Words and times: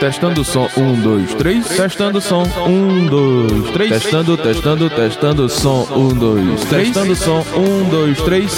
Testando 0.00 0.42
som, 0.42 0.66
um, 0.78 0.94
dois, 0.94 1.34
três. 1.34 1.68
Testando 1.68 2.22
som, 2.22 2.42
um, 2.66 3.04
dois, 3.04 3.70
três. 3.70 3.90
Testando, 3.90 4.34
testando, 4.34 4.88
testando 4.88 5.46
som, 5.46 5.86
um, 5.94 6.08
dois, 6.08 6.64
três. 6.64 6.86
Testando 6.86 7.14
som, 7.14 7.44
um, 7.54 7.86
dois, 7.90 8.18
três. 8.22 8.50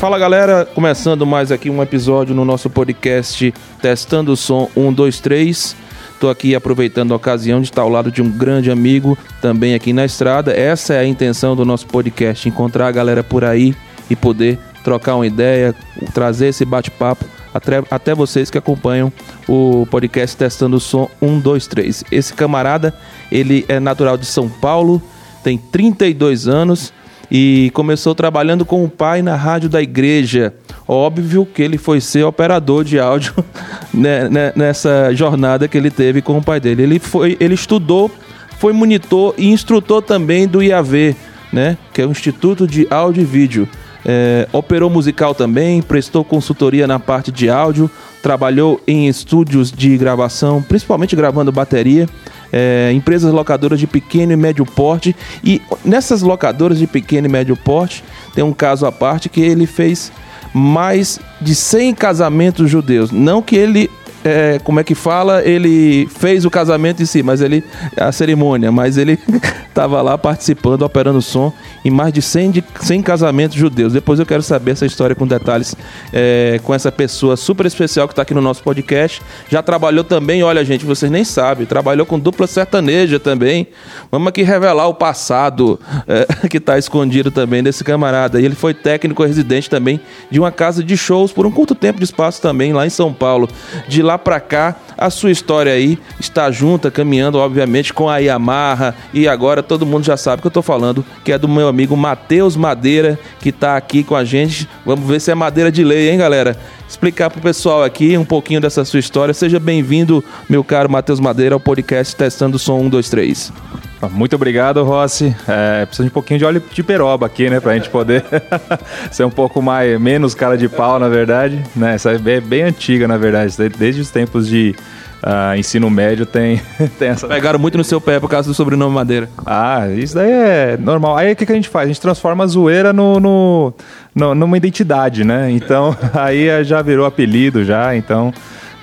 Fala 0.00 0.18
galera, 0.18 0.66
começando 0.74 1.24
mais 1.24 1.52
aqui 1.52 1.70
um 1.70 1.80
episódio 1.80 2.34
no 2.34 2.44
nosso 2.44 2.68
podcast 2.68 3.54
Testando 3.80 4.32
o 4.32 4.36
Som 4.36 4.68
123. 4.74 5.76
Estou 6.12 6.28
aqui 6.28 6.56
aproveitando 6.56 7.12
a 7.12 7.16
ocasião 7.16 7.60
de 7.60 7.66
estar 7.68 7.82
ao 7.82 7.88
lado 7.88 8.10
de 8.10 8.20
um 8.20 8.28
grande 8.28 8.68
amigo 8.68 9.16
também 9.40 9.76
aqui 9.76 9.92
na 9.92 10.04
estrada. 10.04 10.52
Essa 10.52 10.94
é 10.94 10.98
a 10.98 11.06
intenção 11.06 11.54
do 11.54 11.64
nosso 11.64 11.86
podcast: 11.86 12.48
encontrar 12.48 12.88
a 12.88 12.92
galera 12.92 13.22
por 13.22 13.44
aí 13.44 13.76
e 14.10 14.16
poder 14.16 14.58
trocar 14.86 15.16
uma 15.16 15.26
ideia, 15.26 15.74
trazer 16.14 16.46
esse 16.46 16.64
bate-papo 16.64 17.24
até, 17.52 17.82
até 17.90 18.14
vocês 18.14 18.50
que 18.50 18.56
acompanham 18.56 19.12
o 19.48 19.84
podcast 19.90 20.36
Testando 20.36 20.76
o 20.76 20.80
Som 20.80 21.10
123. 21.18 22.04
Esse 22.12 22.32
camarada, 22.32 22.94
ele 23.32 23.64
é 23.68 23.80
natural 23.80 24.16
de 24.16 24.24
São 24.26 24.48
Paulo, 24.48 25.02
tem 25.42 25.58
32 25.58 26.46
anos 26.46 26.92
e 27.28 27.72
começou 27.74 28.14
trabalhando 28.14 28.64
com 28.64 28.84
o 28.84 28.88
pai 28.88 29.22
na 29.22 29.34
rádio 29.34 29.68
da 29.68 29.82
igreja. 29.82 30.54
Óbvio 30.86 31.44
que 31.44 31.62
ele 31.62 31.78
foi 31.78 32.00
ser 32.00 32.22
operador 32.22 32.84
de 32.84 33.00
áudio 33.00 33.34
né, 33.92 34.28
né, 34.28 34.52
nessa 34.54 35.12
jornada 35.12 35.66
que 35.66 35.76
ele 35.76 35.90
teve 35.90 36.22
com 36.22 36.38
o 36.38 36.42
pai 36.44 36.60
dele. 36.60 36.84
Ele, 36.84 36.98
foi, 37.00 37.36
ele 37.40 37.54
estudou, 37.54 38.08
foi 38.56 38.72
monitor 38.72 39.34
e 39.36 39.50
instrutor 39.50 40.00
também 40.00 40.46
do 40.46 40.62
IAV, 40.62 41.16
né, 41.52 41.76
que 41.92 42.00
é 42.00 42.06
o 42.06 42.12
Instituto 42.12 42.68
de 42.68 42.86
Áudio 42.88 43.22
e 43.22 43.26
Vídeo. 43.26 43.68
É, 44.08 44.46
operou 44.52 44.88
musical 44.88 45.34
também, 45.34 45.82
prestou 45.82 46.24
consultoria 46.24 46.86
na 46.86 47.00
parte 47.00 47.32
de 47.32 47.50
áudio, 47.50 47.90
trabalhou 48.22 48.80
em 48.86 49.08
estúdios 49.08 49.72
de 49.72 49.98
gravação, 49.98 50.62
principalmente 50.62 51.16
gravando 51.16 51.50
bateria, 51.50 52.08
é, 52.52 52.92
empresas 52.94 53.32
locadoras 53.32 53.80
de 53.80 53.86
pequeno 53.88 54.32
e 54.32 54.36
médio 54.36 54.64
porte. 54.64 55.14
E 55.42 55.60
nessas 55.84 56.22
locadoras 56.22 56.78
de 56.78 56.86
pequeno 56.86 57.26
e 57.26 57.30
médio 57.30 57.56
porte, 57.56 58.04
tem 58.32 58.44
um 58.44 58.52
caso 58.52 58.86
à 58.86 58.92
parte 58.92 59.28
que 59.28 59.40
ele 59.40 59.66
fez 59.66 60.12
mais 60.54 61.18
de 61.40 61.54
100 61.54 61.94
casamentos 61.96 62.70
judeus. 62.70 63.10
Não 63.10 63.42
que 63.42 63.56
ele 63.56 63.90
é, 64.26 64.58
como 64.58 64.80
é 64.80 64.84
que 64.84 64.94
fala, 64.94 65.44
ele 65.44 66.08
fez 66.08 66.44
o 66.44 66.50
casamento 66.50 67.00
em 67.00 67.06
si, 67.06 67.22
mas 67.22 67.40
ele, 67.40 67.62
a 67.96 68.10
cerimônia, 68.10 68.72
mas 68.72 68.98
ele 68.98 69.18
estava 69.68 70.02
lá 70.02 70.18
participando, 70.18 70.82
operando 70.82 71.22
som 71.22 71.52
em 71.84 71.90
mais 71.90 72.12
de 72.12 72.20
100, 72.20 72.50
de 72.50 72.64
100 72.80 73.02
casamentos 73.02 73.56
judeus. 73.56 73.92
Depois 73.92 74.18
eu 74.18 74.26
quero 74.26 74.42
saber 74.42 74.72
essa 74.72 74.84
história 74.84 75.14
com 75.14 75.26
detalhes 75.26 75.76
é, 76.12 76.58
com 76.64 76.74
essa 76.74 76.90
pessoa 76.90 77.36
super 77.36 77.66
especial 77.66 78.08
que 78.08 78.12
está 78.12 78.22
aqui 78.22 78.34
no 78.34 78.40
nosso 78.40 78.64
podcast. 78.64 79.22
Já 79.48 79.62
trabalhou 79.62 80.02
também, 80.02 80.42
olha 80.42 80.64
gente, 80.64 80.84
vocês 80.84 81.10
nem 81.10 81.22
sabem, 81.22 81.64
trabalhou 81.64 82.04
com 82.04 82.18
dupla 82.18 82.48
sertaneja 82.48 83.20
também. 83.20 83.68
Vamos 84.10 84.26
aqui 84.28 84.42
revelar 84.42 84.88
o 84.88 84.94
passado 84.94 85.78
é, 86.08 86.26
que 86.48 86.56
está 86.56 86.76
escondido 86.76 87.30
também 87.30 87.62
desse 87.62 87.84
camarada. 87.84 88.40
E 88.40 88.44
ele 88.44 88.56
foi 88.56 88.74
técnico 88.74 89.24
residente 89.24 89.70
também 89.70 90.00
de 90.28 90.40
uma 90.40 90.50
casa 90.50 90.82
de 90.82 90.96
shows 90.96 91.30
por 91.30 91.46
um 91.46 91.52
curto 91.52 91.76
tempo 91.76 91.98
de 91.98 92.04
espaço 92.04 92.42
também 92.42 92.72
lá 92.72 92.84
em 92.84 92.90
São 92.90 93.12
Paulo. 93.12 93.48
De 93.86 94.02
lá 94.02 94.15
para 94.18 94.40
cá, 94.40 94.76
a 94.96 95.10
sua 95.10 95.30
história 95.30 95.72
aí 95.72 95.98
está 96.18 96.50
junta, 96.50 96.90
caminhando, 96.90 97.38
obviamente, 97.38 97.92
com 97.92 98.08
a 98.08 98.18
Yamaha. 98.18 98.94
E 99.12 99.28
agora 99.28 99.62
todo 99.62 99.86
mundo 99.86 100.04
já 100.04 100.16
sabe 100.16 100.42
que 100.42 100.46
eu 100.46 100.50
estou 100.50 100.62
falando, 100.62 101.04
que 101.24 101.32
é 101.32 101.38
do 101.38 101.48
meu 101.48 101.68
amigo 101.68 101.96
Matheus 101.96 102.56
Madeira, 102.56 103.18
que 103.40 103.50
está 103.50 103.76
aqui 103.76 104.02
com 104.02 104.14
a 104.14 104.24
gente. 104.24 104.68
Vamos 104.84 105.06
ver 105.06 105.20
se 105.20 105.30
é 105.30 105.34
madeira 105.34 105.70
de 105.70 105.84
lei, 105.84 106.10
hein, 106.10 106.18
galera? 106.18 106.56
Explicar 106.88 107.30
pro 107.30 107.40
pessoal 107.40 107.82
aqui 107.82 108.16
um 108.16 108.24
pouquinho 108.24 108.60
dessa 108.60 108.84
sua 108.84 109.00
história. 109.00 109.34
Seja 109.34 109.58
bem-vindo, 109.58 110.22
meu 110.48 110.62
caro 110.62 110.90
Matheus 110.90 111.20
Madeira, 111.20 111.54
ao 111.54 111.60
podcast 111.60 112.14
Testando 112.14 112.58
Som 112.58 112.78
123. 112.80 113.85
Muito 114.10 114.36
obrigado, 114.36 114.84
Rossi. 114.84 115.34
É, 115.48 115.86
precisa 115.86 116.04
de 116.04 116.10
um 116.10 116.12
pouquinho 116.12 116.38
de 116.38 116.44
óleo 116.44 116.62
de 116.70 116.82
peroba 116.82 117.26
aqui, 117.26 117.48
né? 117.48 117.60
Pra 117.60 117.74
gente 117.74 117.88
poder 117.88 118.24
ser 119.10 119.24
um 119.24 119.30
pouco 119.30 119.62
mais, 119.62 119.98
menos 120.00 120.34
cara 120.34 120.56
de 120.56 120.68
pau, 120.68 120.98
na 120.98 121.08
verdade. 121.08 121.62
Né? 121.74 121.94
Essa 121.94 122.12
é 122.12 122.18
bem, 122.18 122.40
bem 122.40 122.62
antiga, 122.62 123.08
na 123.08 123.16
verdade. 123.16 123.56
Desde 123.78 124.00
os 124.02 124.10
tempos 124.10 124.46
de 124.46 124.74
uh, 125.22 125.56
ensino 125.56 125.88
médio 125.88 126.26
tem, 126.26 126.60
tem 126.98 127.08
essa. 127.08 127.26
Pegaram 127.26 127.58
muito 127.58 127.78
no 127.78 127.84
seu 127.84 128.00
pé 128.00 128.20
por 128.20 128.28
causa 128.28 128.48
do 128.48 128.54
sobrenome 128.54 128.94
Madeira. 128.94 129.28
Ah, 129.44 129.88
isso 129.88 130.14
daí 130.14 130.30
é 130.30 130.76
normal. 130.78 131.16
Aí 131.16 131.32
o 131.32 131.36
que, 131.36 131.46
que 131.46 131.52
a 131.52 131.56
gente 131.56 131.68
faz? 131.68 131.84
A 131.84 131.88
gente 131.88 132.00
transforma 132.00 132.44
a 132.44 132.46
zoeira 132.46 132.92
no, 132.92 133.18
no, 133.18 133.74
no 134.14 134.34
numa 134.34 134.56
identidade, 134.56 135.24
né? 135.24 135.50
Então, 135.50 135.96
aí 136.14 136.64
já 136.64 136.82
virou 136.82 137.06
apelido 137.06 137.64
já, 137.64 137.96
então. 137.96 138.32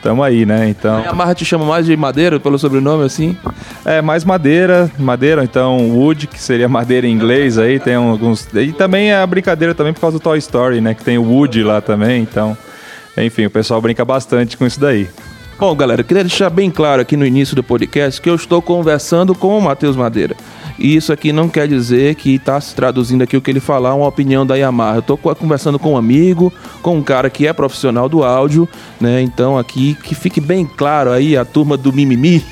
Tamo 0.03 0.21
aí, 0.21 0.45
né? 0.45 0.67
Então. 0.67 0.97
A 0.97 1.05
Yamaha 1.05 1.33
te 1.33 1.45
chama 1.45 1.63
mais 1.63 1.85
de 1.85 1.95
madeira 1.95 2.37
pelo 2.37 2.59
sobrenome 2.59 3.05
assim? 3.05 3.37
É, 3.85 4.01
mais 4.01 4.25
madeira, 4.25 4.91
madeira, 4.99 5.45
então 5.45 5.91
wood, 5.91 6.27
que 6.27 6.39
seria 6.39 6.67
madeira 6.67 7.07
em 7.07 7.11
inglês 7.11 7.57
aí, 7.57 7.79
tem 7.79 7.95
alguns. 7.95 8.45
E 8.53 8.73
também 8.73 9.11
é 9.11 9.15
a 9.15 9.25
brincadeira 9.25 9.73
também 9.73 9.93
por 9.93 10.01
causa 10.01 10.19
do 10.19 10.21
Toy 10.21 10.37
Story, 10.39 10.81
né? 10.81 10.93
Que 10.93 11.05
tem 11.05 11.17
o 11.17 11.23
Wood 11.23 11.63
lá 11.63 11.79
também, 11.79 12.21
então. 12.21 12.57
Enfim, 13.17 13.45
o 13.45 13.49
pessoal 13.49 13.81
brinca 13.81 14.03
bastante 14.03 14.57
com 14.57 14.65
isso 14.65 14.79
daí. 14.79 15.07
Bom, 15.63 15.73
galera, 15.73 16.03
queria 16.03 16.25
deixar 16.25 16.49
bem 16.49 16.69
claro 16.69 17.01
aqui 17.01 17.15
no 17.15 17.25
início 17.25 17.55
do 17.55 17.63
podcast 17.63 18.21
que 18.21 18.29
eu 18.29 18.35
estou 18.35 18.61
conversando 18.61 19.33
com 19.33 19.57
o 19.57 19.61
Matheus 19.61 19.95
Madeira. 19.95 20.35
E 20.77 20.93
isso 20.93 21.13
aqui 21.13 21.31
não 21.31 21.47
quer 21.47 21.69
dizer 21.69 22.15
que 22.15 22.35
está 22.35 22.59
se 22.59 22.75
traduzindo 22.75 23.21
aqui 23.21 23.37
o 23.37 23.41
que 23.41 23.49
ele 23.49 23.61
falar, 23.61 23.95
uma 23.95 24.05
opinião 24.05 24.45
da 24.45 24.55
Yamaha. 24.55 24.97
Eu 24.97 24.99
estou 24.99 25.17
conversando 25.17 25.79
com 25.79 25.93
um 25.93 25.97
amigo, 25.97 26.51
com 26.81 26.97
um 26.97 27.01
cara 27.01 27.29
que 27.29 27.47
é 27.47 27.53
profissional 27.53 28.09
do 28.09 28.25
áudio, 28.25 28.67
né? 28.99 29.21
Então 29.21 29.57
aqui 29.57 29.95
que 30.03 30.13
fique 30.13 30.41
bem 30.41 30.65
claro 30.65 31.11
aí 31.11 31.37
a 31.37 31.45
turma 31.45 31.77
do 31.77 31.93
mimimi. 31.93 32.43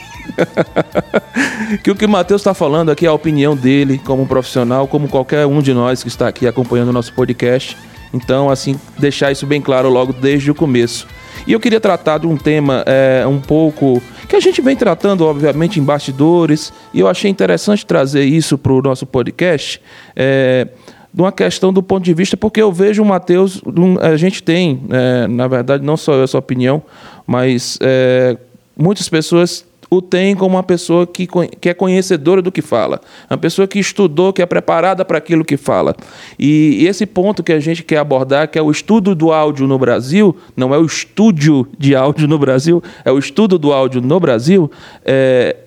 que 1.84 1.92
o 1.92 1.96
que 1.98 2.06
o 2.06 2.10
Matheus 2.10 2.40
está 2.40 2.54
falando 2.54 2.92
aqui 2.92 3.06
é 3.06 3.10
a 3.10 3.14
opinião 3.14 3.58
dele 3.58 4.00
como 4.06 4.24
um 4.24 4.26
profissional, 4.26 4.88
como 4.88 5.10
qualquer 5.10 5.46
um 5.46 5.62
de 5.62 5.74
nós 5.74 6.02
que 6.02 6.08
está 6.08 6.30
aqui 6.30 6.48
acompanhando 6.48 6.88
o 6.88 6.94
nosso 6.94 7.12
podcast. 7.12 7.78
Então, 8.14 8.50
assim, 8.50 8.80
deixar 8.98 9.34
isso 9.34 9.46
bem 9.46 9.60
claro 9.60 9.90
logo 9.90 10.14
desde 10.14 10.50
o 10.50 10.56
começo. 10.56 11.06
E 11.46 11.54
eu 11.54 11.60
queria 11.60 11.80
tratar 11.80 12.20
de 12.20 12.28
um 12.28 12.38
tema 12.38 12.84
é, 12.86 13.26
um 13.28 13.40
pouco 13.40 14.02
que 14.28 14.36
a 14.36 14.40
gente 14.40 14.62
vem 14.62 14.76
tratando, 14.76 15.26
obviamente, 15.26 15.80
em 15.80 15.84
bastidores, 15.84 16.72
e 16.94 17.00
eu 17.00 17.08
achei 17.08 17.30
interessante 17.30 17.86
trazer 17.86 18.24
isso 18.24 18.58
para 18.58 18.72
o 18.72 18.82
nosso 18.82 19.06
podcast. 19.06 19.82
É, 20.16 20.68
de 21.14 21.22
uma 21.22 21.32
questão 21.32 21.74
do 21.74 21.84
ponto 21.84 22.04
de 22.04 22.14
vista, 22.14 22.38
porque 22.38 22.62
eu 22.62 22.72
vejo 22.72 23.04
o 23.04 23.06
Matheus, 23.06 23.62
a 24.00 24.16
gente 24.16 24.42
tem, 24.42 24.82
é, 24.90 25.28
na 25.28 25.48
verdade, 25.48 25.84
não 25.84 25.98
só 25.98 26.14
eu 26.14 26.24
essa 26.24 26.38
opinião, 26.38 26.82
mas 27.28 27.78
é, 27.82 28.38
muitas 28.78 29.10
pessoas 29.10 29.66
o 29.94 30.02
tem 30.02 30.34
como 30.34 30.56
uma 30.56 30.64
pessoa 30.64 31.06
que, 31.06 31.28
que 31.60 31.68
é 31.68 31.74
conhecedora 31.74 32.42
do 32.42 32.50
que 32.50 32.62
fala, 32.62 33.02
uma 33.30 33.38
pessoa 33.38 33.68
que 33.68 33.78
estudou, 33.78 34.32
que 34.32 34.42
é 34.42 34.46
preparada 34.46 35.04
para 35.04 35.18
aquilo 35.18 35.44
que 35.44 35.58
fala. 35.58 35.94
E, 36.40 36.78
e 36.80 36.88
esse 36.88 37.06
ponto 37.06 37.44
que 37.44 37.52
a 37.52 37.60
gente 37.60 37.84
quer 37.84 37.98
abordar, 37.98 38.48
que 38.48 38.58
é 38.58 38.62
o 38.62 38.72
estudo 38.72 39.14
do 39.14 39.34
áudio 39.34 39.68
no 39.68 39.78
Brasil, 39.78 40.38
não 40.56 40.74
é 40.74 40.78
o 40.78 40.86
estúdio 40.86 41.68
de 41.78 41.94
áudio 41.94 42.26
no 42.26 42.40
Brasil, 42.40 42.82
é 43.04 43.12
o 43.12 43.20
estudo 43.20 43.60
do 43.60 43.74
áudio 43.74 44.00
no 44.00 44.18
Brasil, 44.18 44.72
é, 45.04 45.58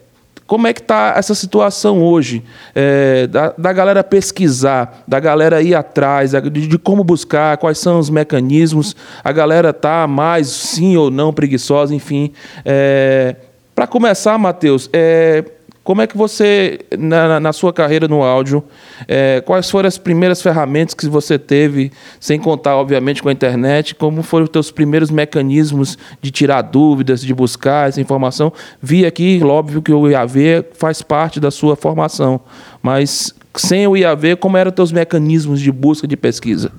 como 0.46 0.66
é 0.66 0.72
que 0.72 0.80
está 0.80 1.14
essa 1.16 1.34
situação 1.34 2.02
hoje? 2.02 2.42
É, 2.74 3.26
da, 3.26 3.54
da, 3.58 3.72
galera 3.74 4.02
pesquisar, 4.02 5.04
da 5.06 5.20
galera 5.20 5.60
ir 5.60 5.74
atrás, 5.74 6.32
de, 6.32 6.66
de, 6.66 6.78
como 6.78 7.04
buscar, 7.04 7.58
quais 7.58 7.78
são 7.78 7.98
os 7.98 8.08
mecanismos, 8.08 8.96
a 9.22 9.32
galera 9.32 9.72
tá 9.72 10.06
mais 10.06 10.48
sim 10.48 10.96
ou 10.96 11.10
não 11.10 11.32
preguiçosa, 11.32 11.94
enfim. 11.94 12.32
É, 12.64 13.36
para 13.74 13.86
começar, 13.86 14.38
Matheus, 14.38 14.88
é, 14.92 15.44
como 15.84 16.00
é 16.00 16.06
que 16.06 16.16
você, 16.16 16.78
na, 16.98 17.38
na 17.38 17.52
sua 17.52 17.70
carreira 17.70 18.08
no 18.08 18.22
áudio, 18.22 18.64
é, 19.06 19.42
quais 19.44 19.70
foram 19.70 19.86
as 19.86 19.98
primeiras 19.98 20.40
ferramentas 20.40 20.94
que 20.94 21.06
você 21.06 21.38
teve, 21.38 21.92
sem 22.18 22.40
contar, 22.40 22.76
obviamente, 22.76 23.22
com 23.22 23.28
a 23.28 23.32
internet? 23.32 23.94
Como 23.94 24.22
foram 24.22 24.44
os 24.44 24.50
teus 24.50 24.70
primeiros 24.70 25.10
mecanismos 25.10 25.98
de 26.22 26.30
tirar 26.30 26.62
dúvidas, 26.62 27.20
de 27.20 27.34
buscar 27.34 27.90
essa 27.90 28.00
informação? 28.00 28.50
Vi 28.80 29.04
aqui, 29.04 29.42
óbvio, 29.44 29.82
que 29.82 29.92
o 29.92 30.08
IAV 30.08 30.64
faz 30.72 31.02
parte 31.02 31.38
da 31.38 31.50
sua 31.50 31.76
formação, 31.76 32.40
mas 32.82 33.34
sem 33.54 33.86
o 33.86 33.94
IAV, 33.94 34.36
como 34.36 34.56
eram 34.56 34.70
os 34.70 34.74
teus 34.74 34.90
mecanismos 34.90 35.60
de 35.60 35.70
busca, 35.70 36.08
de 36.08 36.16
pesquisa? 36.16 36.72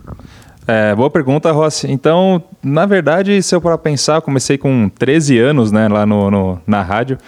É, 0.67 0.95
boa 0.95 1.09
pergunta, 1.11 1.51
Rossi. 1.51 1.91
Então, 1.91 2.43
na 2.63 2.87
verdade, 2.87 3.41
se 3.43 3.53
eu 3.55 3.61
para 3.61 3.77
pensar, 3.77 4.15
eu 4.15 4.21
comecei 4.21 4.57
com 4.57 4.89
13 4.89 5.37
anos, 5.37 5.71
né, 5.71 5.87
lá 5.87 6.05
no, 6.05 6.31
no, 6.31 6.61
na 6.65 6.81
rádio. 6.81 7.19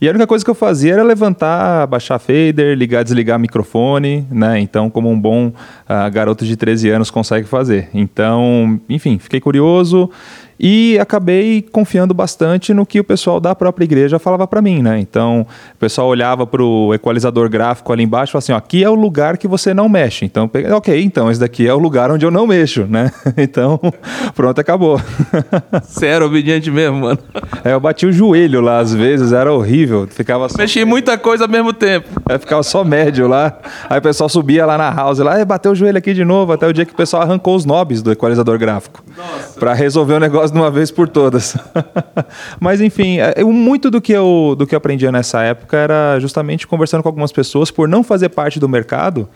E 0.00 0.08
a 0.08 0.10
única 0.10 0.26
coisa 0.26 0.42
que 0.44 0.50
eu 0.50 0.54
fazia 0.54 0.94
era 0.94 1.02
levantar, 1.02 1.86
baixar 1.86 2.18
fader, 2.18 2.76
ligar, 2.76 3.04
desligar 3.04 3.38
microfone, 3.38 4.26
né? 4.30 4.58
Então, 4.58 4.88
como 4.88 5.10
um 5.10 5.20
bom 5.20 5.48
uh, 5.48 6.10
garoto 6.10 6.44
de 6.44 6.56
13 6.56 6.88
anos 6.88 7.10
consegue 7.10 7.46
fazer. 7.46 7.90
Então, 7.92 8.80
enfim, 8.88 9.18
fiquei 9.18 9.40
curioso 9.40 10.10
e 10.62 10.98
acabei 10.98 11.62
confiando 11.72 12.12
bastante 12.12 12.74
no 12.74 12.84
que 12.84 13.00
o 13.00 13.04
pessoal 13.04 13.40
da 13.40 13.54
própria 13.54 13.84
igreja 13.84 14.18
falava 14.18 14.46
para 14.46 14.60
mim, 14.60 14.82
né? 14.82 15.00
Então, 15.00 15.46
o 15.74 15.78
pessoal 15.78 16.06
olhava 16.06 16.46
para 16.46 16.62
o 16.62 16.92
equalizador 16.92 17.48
gráfico 17.48 17.90
ali 17.90 18.02
embaixo 18.02 18.30
e 18.30 18.32
falava 18.32 18.44
assim: 18.44 18.52
ó, 18.52 18.56
aqui 18.56 18.84
é 18.84 18.90
o 18.90 18.94
lugar 18.94 19.38
que 19.38 19.48
você 19.48 19.72
não 19.72 19.88
mexe. 19.88 20.26
Então, 20.26 20.46
peguei, 20.46 20.70
ok, 20.70 21.02
então 21.02 21.30
esse 21.30 21.40
daqui 21.40 21.66
é 21.66 21.72
o 21.72 21.78
lugar 21.78 22.10
onde 22.10 22.26
eu 22.26 22.30
não 22.30 22.46
mexo, 22.46 22.84
né? 22.86 23.10
Então, 23.38 23.80
pronto, 24.36 24.60
acabou. 24.60 25.00
Você 25.82 26.06
era 26.06 26.26
obediente 26.26 26.70
mesmo, 26.70 27.00
mano. 27.00 27.18
É, 27.64 27.72
eu 27.72 27.80
bati 27.80 28.04
o 28.04 28.12
joelho 28.12 28.60
lá 28.60 28.78
às 28.78 28.92
vezes, 28.92 29.32
era 29.32 29.52
horrível. 29.52 30.06
Ficava 30.10 30.48
só... 30.48 30.58
Mexi 30.58 30.84
muita 30.84 31.16
coisa 31.16 31.44
ao 31.44 31.50
mesmo 31.50 31.72
tempo. 31.72 32.08
É, 32.28 32.38
ficava 32.38 32.62
só 32.62 32.84
médio 32.84 33.26
lá. 33.26 33.58
Aí 33.88 33.98
o 33.98 34.02
pessoal 34.02 34.28
subia 34.28 34.66
lá 34.66 34.76
na 34.76 34.90
house, 34.90 35.20
lá, 35.20 35.42
bateu 35.44 35.72
o 35.72 35.74
joelho 35.74 35.96
aqui 35.96 36.12
de 36.12 36.24
novo, 36.24 36.52
até 36.52 36.66
o 36.66 36.72
dia 36.72 36.84
que 36.84 36.92
o 36.92 36.96
pessoal 36.96 37.22
arrancou 37.22 37.56
os 37.56 37.64
knobs 37.64 38.02
do 38.02 38.12
equalizador 38.12 38.58
gráfico. 38.58 39.02
Para 39.58 39.72
resolver 39.72 40.14
o 40.14 40.20
negócio 40.20 40.49
de 40.50 40.58
uma 40.58 40.70
vez 40.70 40.90
por 40.90 41.08
todas. 41.08 41.56
Mas 42.60 42.80
enfim, 42.80 43.18
é, 43.18 43.42
muito 43.44 43.90
do 43.90 44.00
que, 44.00 44.12
eu, 44.12 44.54
do 44.58 44.66
que 44.66 44.74
eu 44.74 44.78
aprendia 44.78 45.10
nessa 45.10 45.42
época 45.42 45.76
era 45.76 46.18
justamente 46.20 46.66
conversando 46.66 47.02
com 47.02 47.08
algumas 47.08 47.32
pessoas, 47.32 47.70
por 47.70 47.88
não 47.88 48.02
fazer 48.02 48.28
parte 48.30 48.58
do 48.58 48.68
mercado, 48.68 49.28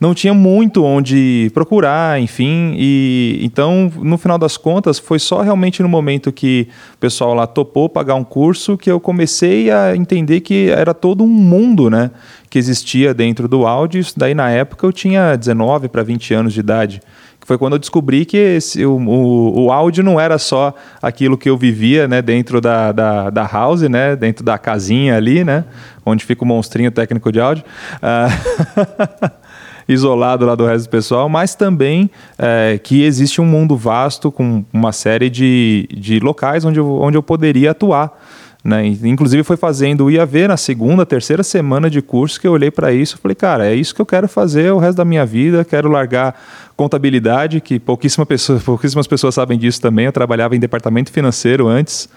não 0.00 0.12
tinha 0.14 0.34
muito 0.34 0.84
onde 0.84 1.50
procurar, 1.54 2.20
enfim. 2.20 2.74
E 2.76 3.38
então, 3.42 3.90
no 3.96 4.18
final 4.18 4.38
das 4.38 4.56
contas, 4.56 4.98
foi 4.98 5.18
só 5.18 5.40
realmente 5.40 5.82
no 5.82 5.88
momento 5.88 6.32
que 6.32 6.68
o 6.94 6.98
pessoal 6.98 7.34
lá 7.34 7.46
topou 7.46 7.88
pagar 7.88 8.14
um 8.14 8.24
curso 8.24 8.76
que 8.76 8.90
eu 8.90 8.98
comecei 9.00 9.70
a 9.70 9.96
entender 9.96 10.40
que 10.40 10.70
era 10.70 10.92
todo 10.92 11.24
um 11.24 11.28
mundo, 11.28 11.88
né, 11.88 12.10
que 12.50 12.58
existia 12.58 13.14
dentro 13.14 13.48
do 13.48 13.66
áudio. 13.66 14.00
Isso 14.00 14.14
daí 14.16 14.34
na 14.34 14.50
época 14.50 14.86
eu 14.86 14.92
tinha 14.92 15.36
19 15.36 15.88
para 15.88 16.02
20 16.02 16.34
anos 16.34 16.52
de 16.52 16.60
idade 16.60 17.00
foi 17.44 17.58
quando 17.58 17.74
eu 17.74 17.78
descobri 17.78 18.24
que 18.24 18.36
esse, 18.36 18.84
o, 18.84 18.96
o, 18.96 19.66
o, 19.66 19.72
áudio 19.72 20.02
não 20.02 20.18
era 20.18 20.38
só 20.38 20.74
aquilo 21.00 21.36
que 21.36 21.48
eu 21.48 21.56
vivia 21.56 22.08
né, 22.08 22.20
dentro 22.20 22.60
da, 22.60 22.90
da, 22.90 23.30
da, 23.30 23.46
house, 23.46 23.82
né, 23.82 24.16
dentro 24.16 24.44
da 24.44 24.58
casinha 24.58 25.16
ali, 25.16 25.44
né, 25.44 25.64
onde 26.04 26.24
fica 26.24 26.42
o 26.42 26.46
monstrinho 26.46 26.90
técnico 26.90 27.30
de 27.30 27.40
áudio. 27.40 27.64
Uh, 27.96 29.30
isolado 29.86 30.46
lá 30.46 30.54
do 30.54 30.64
resto 30.64 30.86
do 30.86 30.90
pessoal, 30.90 31.28
mas 31.28 31.54
também 31.54 32.10
é, 32.38 32.80
que 32.82 33.02
existe 33.02 33.40
um 33.40 33.44
mundo 33.44 33.76
vasto 33.76 34.32
com 34.32 34.64
uma 34.72 34.92
série 34.92 35.28
de, 35.28 35.86
de 35.94 36.18
locais 36.20 36.64
onde 36.64 36.80
eu, 36.80 36.90
onde 37.00 37.16
eu 37.16 37.22
poderia 37.22 37.72
atuar. 37.72 38.18
Né? 38.64 38.86
Inclusive 38.86 39.42
foi 39.42 39.58
fazendo 39.58 40.06
o 40.06 40.10
IAV 40.10 40.48
na 40.48 40.56
segunda, 40.56 41.04
terceira 41.04 41.42
semana 41.42 41.90
de 41.90 42.00
curso 42.00 42.40
que 42.40 42.48
eu 42.48 42.52
olhei 42.52 42.70
para 42.70 42.94
isso 42.94 43.16
e 43.16 43.18
falei, 43.18 43.34
cara, 43.34 43.66
é 43.66 43.74
isso 43.74 43.94
que 43.94 44.00
eu 44.00 44.06
quero 44.06 44.26
fazer 44.26 44.72
o 44.72 44.78
resto 44.78 44.96
da 44.96 45.04
minha 45.04 45.26
vida, 45.26 45.66
quero 45.66 45.90
largar 45.90 46.34
contabilidade, 46.74 47.60
que 47.60 47.78
pouquíssima 47.78 48.24
pessoa, 48.24 48.58
pouquíssimas 48.64 49.06
pessoas 49.06 49.34
sabem 49.34 49.58
disso 49.58 49.82
também. 49.82 50.06
Eu 50.06 50.12
trabalhava 50.12 50.56
em 50.56 50.58
departamento 50.58 51.12
financeiro 51.12 51.68
antes, 51.68 52.08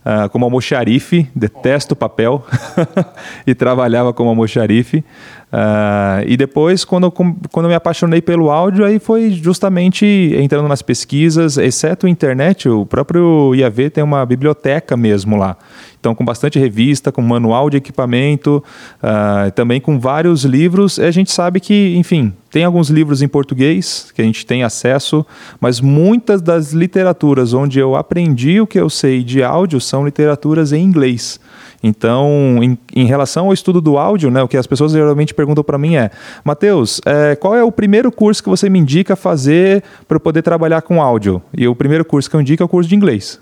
uh, 0.00 0.26
como 0.30 0.46
almoxarife, 0.46 1.28
detesto 1.34 1.94
papel, 1.94 2.46
e 3.46 3.54
trabalhava 3.54 4.10
como 4.14 4.30
almoxarife. 4.30 5.04
Uh, 5.52 6.22
e 6.26 6.36
depois, 6.36 6.84
quando, 6.84 7.10
quando 7.10 7.64
eu 7.64 7.68
me 7.68 7.74
apaixonei 7.74 8.22
pelo 8.22 8.50
áudio, 8.50 8.84
aí 8.84 9.00
foi 9.00 9.30
justamente 9.32 10.06
entrando 10.38 10.68
nas 10.68 10.80
pesquisas, 10.80 11.58
exceto 11.58 12.06
internet, 12.06 12.68
o 12.68 12.86
próprio 12.86 13.52
IAV 13.54 13.90
tem 13.90 14.04
uma 14.04 14.24
biblioteca 14.24 14.96
mesmo 14.96 15.36
lá. 15.36 15.56
Então, 15.98 16.14
com 16.14 16.24
bastante 16.24 16.58
revista, 16.58 17.12
com 17.12 17.20
manual 17.20 17.68
de 17.68 17.76
equipamento, 17.76 18.64
uh, 19.02 19.50
também 19.50 19.80
com 19.80 19.98
vários 19.98 20.44
livros. 20.44 20.98
A 20.98 21.10
gente 21.10 21.30
sabe 21.30 21.60
que, 21.60 21.94
enfim, 21.96 22.32
tem 22.50 22.64
alguns 22.64 22.88
livros 22.88 23.20
em 23.20 23.28
português 23.28 24.10
que 24.14 24.22
a 24.22 24.24
gente 24.24 24.46
tem 24.46 24.62
acesso, 24.62 25.26
mas 25.60 25.78
muitas 25.78 26.40
das 26.40 26.72
literaturas 26.72 27.52
onde 27.52 27.78
eu 27.78 27.96
aprendi 27.96 28.60
o 28.60 28.66
que 28.66 28.80
eu 28.80 28.88
sei 28.88 29.22
de 29.22 29.42
áudio 29.42 29.78
são 29.78 30.04
literaturas 30.06 30.72
em 30.72 30.82
inglês. 30.82 31.38
Então, 31.82 32.58
em, 32.62 32.78
em, 32.94 33.06
relação 33.06 33.46
ao 33.46 33.52
estudo 33.52 33.80
do 33.80 33.96
áudio, 33.96 34.30
né, 34.30 34.42
o 34.42 34.48
que 34.48 34.56
as 34.56 34.66
pessoas 34.66 34.92
geralmente 34.92 35.32
perguntam 35.32 35.64
para 35.64 35.78
mim 35.78 35.96
é: 35.96 36.10
Matheus, 36.44 37.00
é, 37.06 37.34
qual 37.34 37.54
é 37.54 37.64
o 37.64 37.72
primeiro 37.72 38.12
curso 38.12 38.42
que 38.42 38.48
você 38.48 38.68
me 38.68 38.78
indica 38.78 39.16
fazer 39.16 39.82
para 40.06 40.16
eu 40.16 40.20
poder 40.20 40.42
trabalhar 40.42 40.82
com 40.82 41.00
áudio? 41.00 41.42
E 41.56 41.66
o 41.66 41.74
primeiro 41.74 42.04
curso 42.04 42.28
que 42.28 42.36
eu 42.36 42.40
indico 42.40 42.62
é 42.62 42.66
o 42.66 42.68
curso 42.68 42.88
de 42.88 42.94
inglês, 42.94 43.40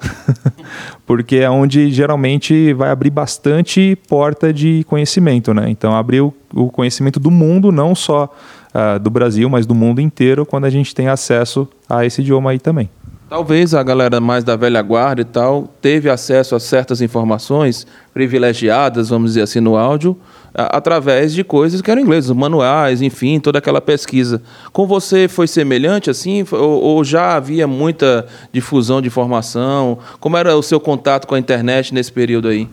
porque 1.05 1.37
é 1.37 1.51
onde 1.51 1.91
geralmente 1.91 2.73
vai 2.75 2.91
abrir 2.91 3.11
bastante 3.11 3.97
porta 4.09 4.53
de 4.53 4.85
conhecimento, 4.85 5.53
né? 5.53 5.69
Então, 5.69 5.97
abrir 5.97 6.21
o, 6.21 6.33
o 6.55 6.71
conhecimento 6.71 7.19
do 7.19 7.31
mundo, 7.31 7.73
não 7.73 7.93
só 7.95 8.33
uh, 8.73 8.99
do 9.01 9.11
Brasil, 9.11 9.49
mas 9.49 9.67
do 9.67 9.75
mundo 9.75 10.01
inteiro, 10.01 10.47
quando 10.47 10.65
a 10.65 10.71
gente 10.71 10.95
tem 10.95 11.09
acesso 11.09 11.69
a 11.89 12.07
esse 12.07 12.21
idioma 12.21 12.53
aí 12.53 12.59
também. 12.61 12.89
Talvez 13.29 13.75
a 13.75 13.83
galera 13.83 14.23
mais 14.23 14.43
da 14.43 14.57
velha 14.57 14.81
guarda 14.81 15.21
e 15.21 15.25
tal 15.25 15.69
teve 15.83 16.09
acesso 16.09 16.57
a 16.57 16.61
certas 16.61 17.03
informações 17.03 17.87
privilegiadas, 18.15 19.11
vamos 19.11 19.33
dizer 19.33 19.43
assim, 19.43 19.61
no 19.61 19.77
áudio, 19.77 20.17
a, 20.55 20.79
através 20.79 21.35
de 21.35 21.45
coisas 21.45 21.83
que 21.83 21.91
eram 21.91 22.01
inglesas, 22.01 22.35
manuais, 22.35 23.03
enfim, 23.03 23.39
toda 23.39 23.59
aquela 23.59 23.83
pesquisa. 23.83 24.41
Com 24.73 24.87
você 24.87 25.29
foi 25.29 25.47
semelhante 25.47 26.09
assim, 26.09 26.43
ou, 26.51 26.83
ou 26.83 27.05
já 27.05 27.37
havia 27.37 27.67
muita 27.67 28.27
difusão 28.51 29.03
de 29.03 29.09
informação? 29.09 29.99
Como 30.19 30.35
era 30.39 30.57
o 30.57 30.63
seu 30.63 30.81
contato 30.81 31.27
com 31.27 31.35
a 31.35 31.39
internet 31.39 31.93
nesse 31.93 32.11
período 32.11 32.49
aí? 32.49 32.67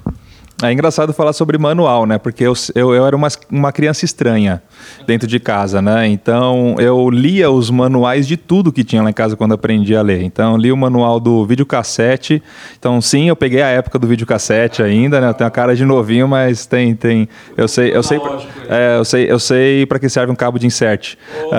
É 0.63 0.71
engraçado 0.71 1.11
falar 1.11 1.33
sobre 1.33 1.57
manual, 1.57 2.05
né? 2.05 2.17
Porque 2.17 2.45
eu, 2.45 2.53
eu, 2.73 2.93
eu, 2.93 3.05
era 3.05 3.13
uma, 3.13 3.27
uma 3.51 3.73
criança 3.73 4.05
estranha 4.05 4.63
dentro 5.05 5.27
de 5.27 5.37
casa, 5.37 5.81
né? 5.81 6.07
Então 6.07 6.77
eu 6.79 7.09
lia 7.09 7.51
os 7.51 7.69
manuais 7.69 8.25
de 8.25 8.37
tudo 8.37 8.71
que 8.71 8.81
tinha 8.81 9.03
lá 9.03 9.09
em 9.09 9.13
casa 9.13 9.35
quando 9.35 9.53
aprendi 9.53 9.93
a 9.97 10.01
ler. 10.01 10.23
Então 10.23 10.55
li 10.55 10.71
o 10.71 10.77
manual 10.77 11.19
do 11.19 11.45
videocassete. 11.45 12.41
Então 12.79 13.01
sim, 13.01 13.27
eu 13.27 13.35
peguei 13.35 13.61
a 13.61 13.67
época 13.67 13.99
do 13.99 14.07
videocassete 14.07 14.81
ainda, 14.81 15.19
né? 15.19 15.27
Eu 15.27 15.33
tenho 15.33 15.47
a 15.49 15.51
cara 15.51 15.75
de 15.75 15.83
novinho, 15.83 16.25
mas 16.25 16.65
tem 16.65 16.95
tem 16.95 17.27
eu 17.57 17.67
sei 17.67 17.93
eu 17.93 18.01
sei 18.01 18.21
é, 18.69 18.97
eu 18.97 19.03
sei 19.03 19.29
eu 19.29 19.39
sei 19.39 19.85
para 19.85 19.99
que 19.99 20.07
serve 20.07 20.31
um 20.31 20.35
cabo 20.35 20.57
de 20.57 20.65
insert. 20.65 21.17
Oh. 21.47 21.51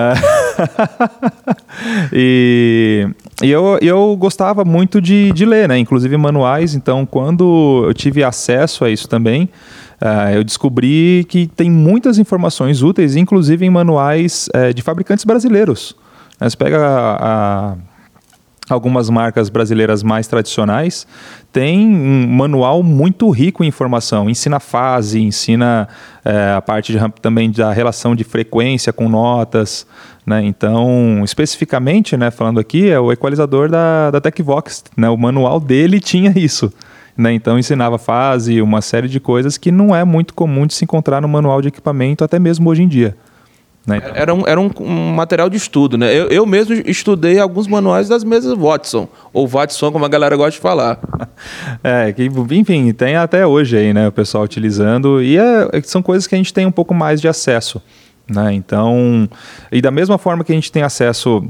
e 2.11 3.07
e 3.43 3.51
eu, 3.51 3.77
eu 3.81 4.15
gostava 4.17 4.65
muito 4.65 4.99
de, 4.99 5.31
de 5.31 5.45
ler, 5.45 5.67
né? 5.69 5.77
Inclusive 5.77 6.17
manuais. 6.17 6.73
Então, 6.73 7.05
quando 7.05 7.83
eu 7.85 7.93
tive 7.93 8.23
acesso 8.23 8.83
a 8.83 8.89
isso 8.89 9.07
também, 9.07 9.49
uh, 10.01 10.33
eu 10.33 10.43
descobri 10.43 11.23
que 11.29 11.45
tem 11.47 11.69
muitas 11.69 12.17
informações 12.17 12.81
úteis, 12.81 13.15
inclusive 13.15 13.63
em 13.63 13.69
manuais 13.69 14.49
uh, 14.55 14.73
de 14.73 14.81
fabricantes 14.81 15.23
brasileiros. 15.23 15.95
Você 16.39 16.57
pega 16.57 16.79
a, 16.79 17.71
a 17.71 17.75
algumas 18.69 19.09
marcas 19.09 19.49
brasileiras 19.49 20.03
mais 20.03 20.27
tradicionais, 20.27 21.07
tem 21.51 21.87
um 21.87 22.27
manual 22.27 22.83
muito 22.83 23.29
rico 23.29 23.63
em 23.63 23.67
informação. 23.67 24.29
Ensina 24.29 24.59
fase, 24.59 25.21
ensina 25.21 25.87
é, 26.23 26.53
a 26.53 26.61
parte 26.61 26.91
de, 26.91 26.99
também 27.21 27.49
da 27.49 27.71
relação 27.71 28.15
de 28.15 28.23
frequência 28.23 28.91
com 28.91 29.07
notas. 29.07 29.87
Né? 30.25 30.43
Então, 30.43 31.21
especificamente, 31.23 32.17
né, 32.17 32.29
falando 32.29 32.59
aqui, 32.59 32.89
é 32.89 32.99
o 32.99 33.11
equalizador 33.11 33.69
da, 33.69 34.11
da 34.11 34.19
TechVox. 34.19 34.83
Né? 34.95 35.09
O 35.09 35.17
manual 35.17 35.59
dele 35.59 35.99
tinha 35.99 36.33
isso. 36.35 36.71
Né? 37.17 37.33
Então, 37.33 37.57
ensinava 37.57 37.97
fase, 37.97 38.61
uma 38.61 38.81
série 38.81 39.07
de 39.07 39.19
coisas 39.19 39.57
que 39.57 39.71
não 39.71 39.95
é 39.95 40.03
muito 40.03 40.33
comum 40.33 40.67
de 40.67 40.73
se 40.73 40.83
encontrar 40.83 41.21
no 41.21 41.27
manual 41.27 41.61
de 41.61 41.69
equipamento, 41.69 42.23
até 42.23 42.37
mesmo 42.37 42.69
hoje 42.69 42.83
em 42.83 42.87
dia. 42.87 43.15
Né? 43.87 44.01
Era, 44.13 44.33
um, 44.33 44.43
era 44.45 44.59
um, 44.59 44.69
um, 44.81 45.13
material 45.13 45.49
de 45.49 45.55
estudo, 45.55 45.97
né? 45.97 46.13
Eu, 46.13 46.27
eu 46.27 46.45
mesmo 46.45 46.75
estudei 46.85 47.39
alguns 47.39 47.67
manuais 47.67 48.09
das 48.09 48.21
mesas 48.21 48.53
Watson, 48.57 49.07
ou 49.31 49.47
Watson, 49.47 49.93
como 49.93 50.03
a 50.03 50.09
galera 50.09 50.35
gosta 50.35 50.51
de 50.51 50.59
falar. 50.59 50.99
é, 51.81 52.11
que, 52.11 52.29
enfim, 52.51 52.91
tem 52.91 53.15
até 53.15 53.47
hoje 53.47 53.77
aí, 53.77 53.93
né? 53.93 54.09
O 54.09 54.11
pessoal 54.11 54.43
utilizando, 54.43 55.21
e 55.23 55.37
é, 55.37 55.69
é, 55.71 55.81
são 55.83 56.01
coisas 56.01 56.27
que 56.27 56.35
a 56.35 56.37
gente 56.37 56.53
tem 56.53 56.65
um 56.65 56.71
pouco 56.71 56.93
mais 56.93 57.21
de 57.21 57.29
acesso. 57.29 57.81
Né? 58.29 58.53
Então, 58.55 59.29
e 59.71 59.81
da 59.81 59.89
mesma 59.89 60.17
forma 60.17 60.43
que 60.43 60.51
a 60.51 60.55
gente 60.55 60.69
tem 60.69 60.83
acesso 60.83 61.49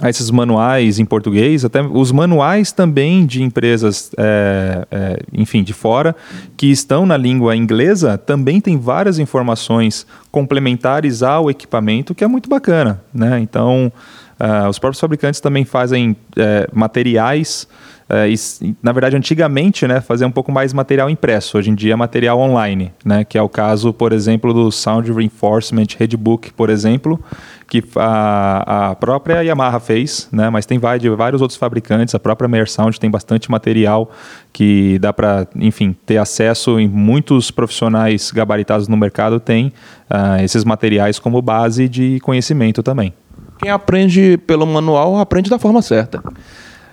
a 0.00 0.08
esses 0.08 0.30
manuais 0.30 0.98
em 0.98 1.04
português, 1.04 1.64
até 1.64 1.82
os 1.82 2.10
manuais 2.10 2.72
também 2.72 3.26
de 3.26 3.42
empresas, 3.42 4.10
é, 4.16 4.86
é, 4.90 5.22
enfim, 5.32 5.62
de 5.62 5.72
fora, 5.72 6.16
que 6.56 6.70
estão 6.70 7.04
na 7.04 7.16
língua 7.16 7.54
inglesa, 7.54 8.16
também 8.16 8.60
tem 8.60 8.78
várias 8.78 9.18
informações 9.18 10.06
complementares 10.30 11.22
ao 11.22 11.50
equipamento, 11.50 12.14
que 12.14 12.24
é 12.24 12.28
muito 12.28 12.48
bacana. 12.48 13.02
Né? 13.12 13.40
Então, 13.40 13.92
uh, 14.40 14.68
os 14.68 14.78
próprios 14.78 15.00
fabricantes 15.00 15.40
também 15.40 15.64
fazem 15.64 16.16
é, 16.36 16.68
materiais 16.72 17.68
Uh, 18.10 18.26
e, 18.26 18.74
na 18.82 18.90
verdade, 18.90 19.16
antigamente, 19.16 19.86
né, 19.86 20.00
fazia 20.00 20.26
um 20.26 20.32
pouco 20.32 20.50
mais 20.50 20.72
material 20.72 21.08
impresso. 21.08 21.56
Hoje 21.56 21.70
em 21.70 21.74
dia, 21.76 21.92
é 21.92 21.96
material 21.96 22.40
online, 22.40 22.92
né, 23.04 23.22
que 23.22 23.38
é 23.38 23.42
o 23.42 23.48
caso, 23.48 23.92
por 23.92 24.12
exemplo, 24.12 24.52
do 24.52 24.72
Sound 24.72 25.12
Reinforcement 25.12 25.86
Redbook, 25.96 26.52
por 26.54 26.70
exemplo, 26.70 27.20
que 27.68 27.84
a, 27.94 28.90
a 28.90 28.94
própria 28.96 29.44
Yamaha 29.44 29.78
fez, 29.78 30.28
né, 30.32 30.50
mas 30.50 30.66
tem 30.66 30.76
vários, 30.76 31.40
outros 31.40 31.56
fabricantes. 31.56 32.12
A 32.12 32.18
própria 32.18 32.48
Meyer 32.48 32.68
Sound 32.68 32.98
tem 32.98 33.08
bastante 33.08 33.48
material 33.48 34.10
que 34.52 34.98
dá 34.98 35.12
para, 35.12 35.46
enfim, 35.54 35.94
ter 36.04 36.16
acesso. 36.16 36.80
E 36.80 36.88
muitos 36.88 37.52
profissionais 37.52 38.32
gabaritados 38.32 38.88
no 38.88 38.96
mercado 38.96 39.38
têm 39.38 39.68
uh, 40.10 40.42
esses 40.42 40.64
materiais 40.64 41.20
como 41.20 41.40
base 41.40 41.88
de 41.88 42.18
conhecimento 42.20 42.82
também. 42.82 43.14
Quem 43.60 43.70
aprende 43.70 44.36
pelo 44.46 44.66
manual 44.66 45.18
aprende 45.18 45.48
da 45.48 45.60
forma 45.60 45.80
certa. 45.80 46.20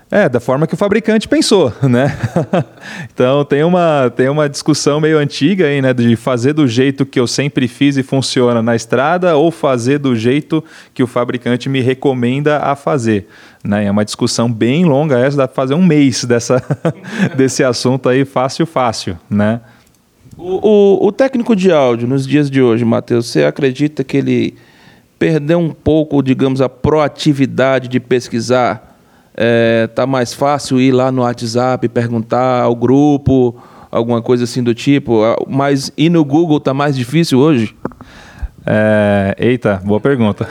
É, 0.09 0.29
da 0.29 0.39
forma 0.39 0.65
que 0.65 0.73
o 0.73 0.77
fabricante 0.77 1.27
pensou, 1.27 1.73
né? 1.83 2.17
então 3.13 3.43
tem 3.43 3.61
uma, 3.61 4.09
tem 4.15 4.29
uma 4.29 4.47
discussão 4.47 5.01
meio 5.01 5.17
antiga 5.17 5.65
aí, 5.65 5.81
né? 5.81 5.93
De 5.93 6.15
fazer 6.15 6.53
do 6.53 6.65
jeito 6.65 7.05
que 7.05 7.19
eu 7.19 7.27
sempre 7.27 7.67
fiz 7.67 7.97
e 7.97 8.03
funciona 8.03 8.61
na 8.61 8.73
estrada 8.73 9.35
ou 9.35 9.51
fazer 9.51 9.97
do 9.97 10.15
jeito 10.15 10.63
que 10.93 11.03
o 11.03 11.07
fabricante 11.07 11.67
me 11.67 11.81
recomenda 11.81 12.59
a 12.59 12.73
fazer. 12.73 13.27
Né? 13.61 13.85
É 13.85 13.91
uma 13.91 14.05
discussão 14.05 14.49
bem 14.49 14.85
longa 14.85 15.19
essa, 15.19 15.35
dá 15.35 15.47
para 15.47 15.55
fazer 15.55 15.73
um 15.73 15.85
mês 15.85 16.23
dessa, 16.23 16.63
desse 17.35 17.61
assunto 17.61 18.07
aí 18.07 18.23
fácil, 18.23 18.65
fácil, 18.65 19.17
né? 19.29 19.59
O, 20.37 21.01
o, 21.03 21.07
o 21.07 21.11
técnico 21.11 21.53
de 21.53 21.69
áudio 21.69 22.07
nos 22.07 22.25
dias 22.25 22.49
de 22.49 22.61
hoje, 22.61 22.85
Matheus, 22.85 23.25
você 23.25 23.43
acredita 23.43 24.05
que 24.05 24.15
ele 24.15 24.55
perdeu 25.19 25.59
um 25.59 25.71
pouco, 25.71 26.21
digamos, 26.21 26.61
a 26.61 26.69
proatividade 26.69 27.89
de 27.89 27.99
pesquisar 27.99 28.86
é, 29.37 29.87
tá 29.87 30.07
mais 30.07 30.33
fácil 30.33 30.81
ir 30.81 30.91
lá 30.91 31.11
no 31.11 31.21
WhatsApp 31.21 31.87
perguntar 31.87 32.63
ao 32.63 32.75
grupo, 32.75 33.55
alguma 33.91 34.21
coisa 34.21 34.45
assim 34.45 34.63
do 34.63 34.73
tipo, 34.73 35.21
mas 35.47 35.91
ir 35.95 36.09
no 36.09 36.25
Google 36.25 36.59
tá 36.59 36.73
mais 36.73 36.95
difícil 36.95 37.39
hoje? 37.39 37.75
É, 38.65 39.35
eita, 39.37 39.81
boa 39.85 39.99
pergunta. 39.99 40.47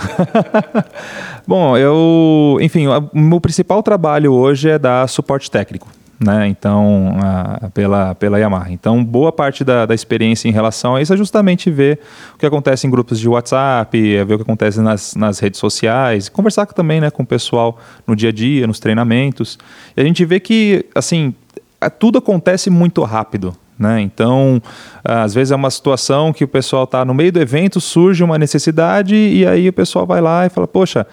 Bom, 1.47 1.77
eu, 1.77 2.57
enfim, 2.63 2.87
o 2.87 3.11
meu 3.13 3.41
principal 3.41 3.83
trabalho 3.83 4.33
hoje 4.33 4.71
é 4.71 4.79
dar 4.79 5.07
suporte 5.09 5.51
técnico 5.51 5.89
né? 6.19 6.49
Então, 6.49 7.17
a, 7.23 7.69
pela, 7.71 8.15
pela 8.15 8.39
Yamaha. 8.39 8.71
Então, 8.71 9.05
boa 9.05 9.31
parte 9.31 9.63
da, 9.63 9.87
da 9.87 9.95
experiência 9.95 10.49
em 10.49 10.53
relação 10.53 10.97
a 10.97 11.03
isso 11.03 11.13
é 11.13 11.17
justamente 11.17 11.71
ver 11.71 12.01
o 12.35 12.39
que 12.39 12.47
acontece 12.47 12.87
em 12.87 12.91
grupos 12.91 13.21
de 13.21 13.29
WhatsApp, 13.29 14.17
é 14.17 14.25
ver 14.25 14.35
o 14.35 14.37
que 14.39 14.43
acontece 14.43 14.81
nas, 14.81 15.15
nas 15.15 15.39
redes 15.39 15.61
sociais, 15.61 16.29
conversar 16.29 16.67
também 16.67 17.01
né, 17.01 17.11
com 17.11 17.23
o 17.23 17.27
pessoal 17.27 17.79
no 18.07 18.17
dia 18.17 18.31
a 18.31 18.33
dia, 18.33 18.67
nos 18.67 18.81
treinamentos. 18.81 19.59
E 19.97 20.01
a 20.01 20.05
gente 20.05 20.25
vê 20.25 20.41
que, 20.41 20.87
assim, 20.95 21.35
é, 21.81 21.91
tudo 21.91 22.19
acontece 22.19 22.71
muito 22.71 23.03
rápido. 23.05 23.55
Né? 23.79 24.01
Então, 24.01 24.63
às 25.07 25.33
vezes 25.33 25.53
é 25.53 25.57
uma 25.57 25.71
situação 25.71 26.33
que 26.33 26.43
o 26.43 26.49
pessoal 26.49 26.85
está 26.85 27.05
no 27.05 27.15
meio 27.15 27.31
do 27.31 27.41
evento, 27.41 27.81
surge 27.81 28.25
uma 28.25 28.39
necessidade 28.39 29.15
e 29.15 29.47
aí 29.47 29.69
o 29.69 29.73
pessoal 29.73 30.05
vai 30.05 30.21
lá 30.21 30.47
e 30.47 30.49
fala: 30.49 30.67
Poxa, 30.67 31.07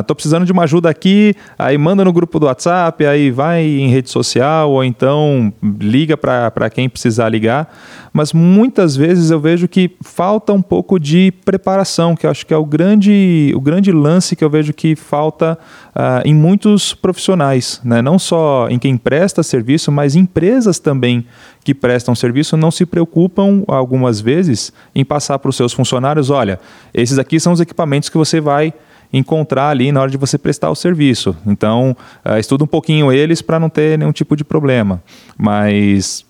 estou 0.00 0.12
uh, 0.12 0.14
precisando 0.14 0.44
de 0.44 0.52
uma 0.52 0.64
ajuda 0.64 0.90
aqui. 0.90 1.34
Aí 1.58 1.78
manda 1.78 2.04
no 2.04 2.12
grupo 2.12 2.38
do 2.38 2.46
WhatsApp, 2.46 3.04
aí 3.06 3.30
vai 3.30 3.62
em 3.62 3.88
rede 3.88 4.10
social 4.10 4.70
ou 4.70 4.84
então 4.84 5.52
liga 5.80 6.16
para 6.16 6.70
quem 6.70 6.88
precisar 6.88 7.28
ligar. 7.28 7.72
Mas 8.12 8.32
muitas 8.32 8.94
vezes 8.94 9.30
eu 9.30 9.40
vejo 9.40 9.66
que 9.66 9.90
falta 10.02 10.52
um 10.52 10.60
pouco 10.60 11.00
de 11.00 11.32
preparação, 11.46 12.14
que 12.14 12.26
eu 12.26 12.30
acho 12.30 12.44
que 12.44 12.52
é 12.52 12.56
o 12.56 12.64
grande, 12.64 13.52
o 13.56 13.60
grande 13.60 13.90
lance 13.90 14.36
que 14.36 14.44
eu 14.44 14.50
vejo 14.50 14.74
que 14.74 14.94
falta 14.94 15.58
uh, 15.96 16.26
em 16.26 16.34
muitos 16.34 16.92
profissionais, 16.92 17.80
né? 17.82 18.02
não 18.02 18.18
só 18.18 18.68
em 18.68 18.78
quem 18.78 18.98
presta 18.98 19.42
serviço, 19.42 19.90
mas 19.90 20.14
empresas 20.14 20.78
também 20.78 21.24
que 21.64 21.74
prestam 21.74 22.14
serviço 22.14 22.56
não 22.56 22.70
se 22.70 22.84
preocupam 22.84 23.62
algumas 23.68 24.20
vezes 24.20 24.72
em 24.94 25.04
passar 25.04 25.38
para 25.38 25.48
os 25.48 25.56
seus 25.56 25.72
funcionários, 25.72 26.30
olha, 26.30 26.58
esses 26.92 27.18
aqui 27.18 27.38
são 27.38 27.52
os 27.52 27.60
equipamentos 27.60 28.08
que 28.08 28.18
você 28.18 28.40
vai 28.40 28.74
encontrar 29.12 29.68
ali 29.68 29.92
na 29.92 30.00
hora 30.00 30.10
de 30.10 30.16
você 30.16 30.38
prestar 30.38 30.70
o 30.70 30.74
serviço. 30.74 31.36
Então, 31.46 31.94
uh, 32.24 32.38
estuda 32.38 32.64
um 32.64 32.66
pouquinho 32.66 33.12
eles 33.12 33.42
para 33.42 33.60
não 33.60 33.68
ter 33.68 33.98
nenhum 33.98 34.12
tipo 34.12 34.34
de 34.34 34.42
problema. 34.42 35.02
Mas 35.36 36.24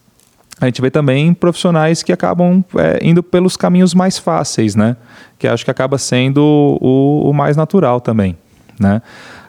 a 0.61 0.67
gente 0.67 0.81
vê 0.83 0.91
também 0.91 1.33
profissionais 1.33 2.03
que 2.03 2.13
acabam 2.13 2.65
é, 2.77 2.99
indo 3.03 3.23
pelos 3.23 3.57
caminhos 3.57 3.95
mais 3.95 4.19
fáceis, 4.19 4.75
né? 4.75 4.97
Que 5.39 5.47
acho 5.47 5.65
que 5.65 5.71
acaba 5.71 5.97
sendo 5.97 6.41
o, 6.81 7.31
o 7.31 7.33
mais 7.33 7.57
natural 7.57 8.01
também, 8.01 8.37
né? 8.79 9.01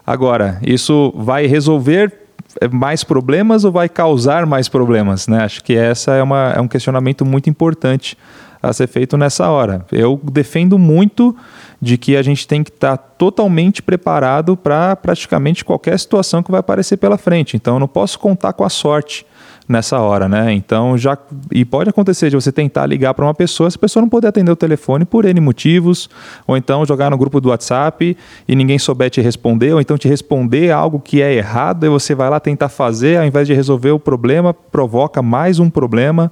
Agora, 0.05 0.59
isso 0.63 1.13
vai 1.15 1.45
resolver 1.45 2.22
mais 2.71 3.03
problemas 3.03 3.63
ou 3.63 3.71
vai 3.71 3.89
causar 3.89 4.45
mais 4.45 4.67
problemas? 4.67 5.27
Né? 5.27 5.43
Acho 5.43 5.63
que 5.63 5.75
essa 5.75 6.13
é, 6.13 6.23
uma, 6.23 6.53
é 6.55 6.61
um 6.61 6.67
questionamento 6.67 7.25
muito 7.25 7.49
importante 7.49 8.17
a 8.61 8.71
ser 8.71 8.87
feito 8.87 9.17
nessa 9.17 9.49
hora. 9.49 9.85
Eu 9.91 10.19
defendo 10.23 10.79
muito 10.79 11.35
de 11.81 11.97
que 11.97 12.15
a 12.15 12.21
gente 12.21 12.47
tem 12.47 12.63
que 12.63 12.69
estar 12.69 12.95
tá 12.95 13.03
totalmente 13.17 13.81
preparado 13.81 14.55
para 14.55 14.95
praticamente 14.95 15.65
qualquer 15.65 15.99
situação 15.99 16.41
que 16.41 16.49
vai 16.49 16.61
aparecer 16.61 16.95
pela 16.95 17.17
frente. 17.17 17.57
Então, 17.57 17.75
eu 17.75 17.79
não 17.81 17.89
posso 17.89 18.17
contar 18.17 18.53
com 18.53 18.63
a 18.63 18.69
sorte 18.69 19.25
nessa 19.67 19.99
hora, 19.99 20.27
né? 20.27 20.53
Então 20.53 20.97
já 20.97 21.17
e 21.51 21.63
pode 21.63 21.89
acontecer 21.89 22.29
de 22.29 22.35
você 22.35 22.51
tentar 22.51 22.85
ligar 22.85 23.13
para 23.13 23.25
uma 23.25 23.33
pessoa, 23.33 23.69
se 23.69 23.77
a 23.77 23.79
pessoa 23.79 24.01
não 24.01 24.09
poder 24.09 24.27
atender 24.27 24.51
o 24.51 24.55
telefone 24.55 25.05
por 25.05 25.25
N 25.25 25.39
motivos, 25.39 26.09
ou 26.45 26.57
então 26.57 26.85
jogar 26.85 27.09
no 27.09 27.17
grupo 27.17 27.39
do 27.39 27.49
WhatsApp 27.49 28.17
e 28.47 28.55
ninguém 28.55 28.77
souber 28.77 29.09
te 29.09 29.21
responder, 29.21 29.73
ou 29.73 29.81
então 29.81 29.97
te 29.97 30.07
responder 30.07 30.71
algo 30.71 30.99
que 30.99 31.21
é 31.21 31.33
errado 31.33 31.85
e 31.85 31.89
você 31.89 32.13
vai 32.13 32.29
lá 32.29 32.39
tentar 32.39 32.69
fazer, 32.69 33.17
ao 33.17 33.25
invés 33.25 33.47
de 33.47 33.53
resolver 33.53 33.91
o 33.91 33.99
problema, 33.99 34.53
provoca 34.53 35.21
mais 35.21 35.59
um 35.59 35.69
problema. 35.69 36.31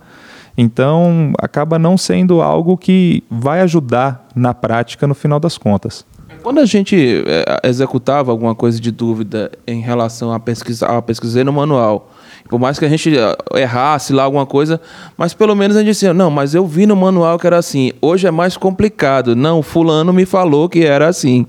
Então 0.57 1.31
acaba 1.39 1.79
não 1.79 1.97
sendo 1.97 2.41
algo 2.41 2.77
que 2.77 3.23
vai 3.29 3.61
ajudar 3.61 4.27
na 4.35 4.53
prática 4.53 5.07
no 5.07 5.15
final 5.15 5.39
das 5.39 5.57
contas. 5.57 6.05
Quando 6.43 6.59
a 6.59 6.65
gente 6.65 7.23
é, 7.25 7.67
executava 7.69 8.31
alguma 8.31 8.55
coisa 8.55 8.79
de 8.79 8.91
dúvida 8.91 9.51
em 9.67 9.79
relação 9.79 10.33
a 10.33 10.39
pesquisar, 10.39 10.97
a 10.97 11.01
pesquisar 11.01 11.43
no 11.43 11.53
manual, 11.53 12.11
por 12.49 12.59
mais 12.59 12.77
que 12.77 12.85
a 12.85 12.89
gente 12.89 13.17
eh, 13.17 13.35
errasse 13.55 14.13
lá 14.13 14.23
alguma 14.23 14.45
coisa, 14.45 14.79
mas 15.17 15.33
pelo 15.33 15.55
menos 15.55 15.75
a 15.77 15.79
gente 15.79 15.93
dizia, 15.93 16.13
não, 16.13 16.29
mas 16.29 16.53
eu 16.53 16.65
vi 16.65 16.85
no 16.85 16.95
manual 16.95 17.39
que 17.39 17.47
era 17.47 17.57
assim. 17.57 17.91
Hoje 18.01 18.27
é 18.27 18.31
mais 18.31 18.57
complicado. 18.57 19.35
Não, 19.35 19.61
fulano 19.61 20.11
me 20.11 20.25
falou 20.25 20.67
que 20.67 20.85
era 20.85 21.07
assim. 21.07 21.45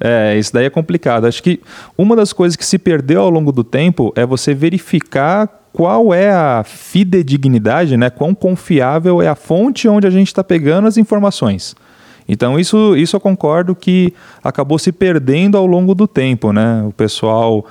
É, 0.00 0.36
isso 0.38 0.52
daí 0.52 0.66
é 0.66 0.70
complicado. 0.70 1.26
Acho 1.26 1.42
que 1.42 1.60
uma 1.96 2.14
das 2.14 2.32
coisas 2.32 2.56
que 2.56 2.64
se 2.64 2.78
perdeu 2.78 3.20
ao 3.20 3.30
longo 3.30 3.50
do 3.50 3.64
tempo 3.64 4.12
é 4.14 4.24
você 4.24 4.54
verificar 4.54 5.48
qual 5.72 6.14
é 6.14 6.30
a 6.30 6.64
fidedignidade, 6.64 7.96
né? 7.96 8.10
quão 8.10 8.34
confiável 8.34 9.20
é 9.20 9.28
a 9.28 9.34
fonte 9.34 9.88
onde 9.88 10.06
a 10.06 10.10
gente 10.10 10.28
está 10.28 10.42
pegando 10.42 10.88
as 10.88 10.96
informações. 10.96 11.74
Então, 12.28 12.60
isso, 12.60 12.94
isso 12.94 13.16
eu 13.16 13.20
concordo 13.20 13.74
que 13.74 14.12
acabou 14.44 14.78
se 14.78 14.92
perdendo 14.92 15.56
ao 15.56 15.66
longo 15.66 15.94
do 15.94 16.06
tempo. 16.06 16.52
Né? 16.52 16.84
O 16.86 16.92
pessoal 16.92 17.60
uh, 17.60 17.64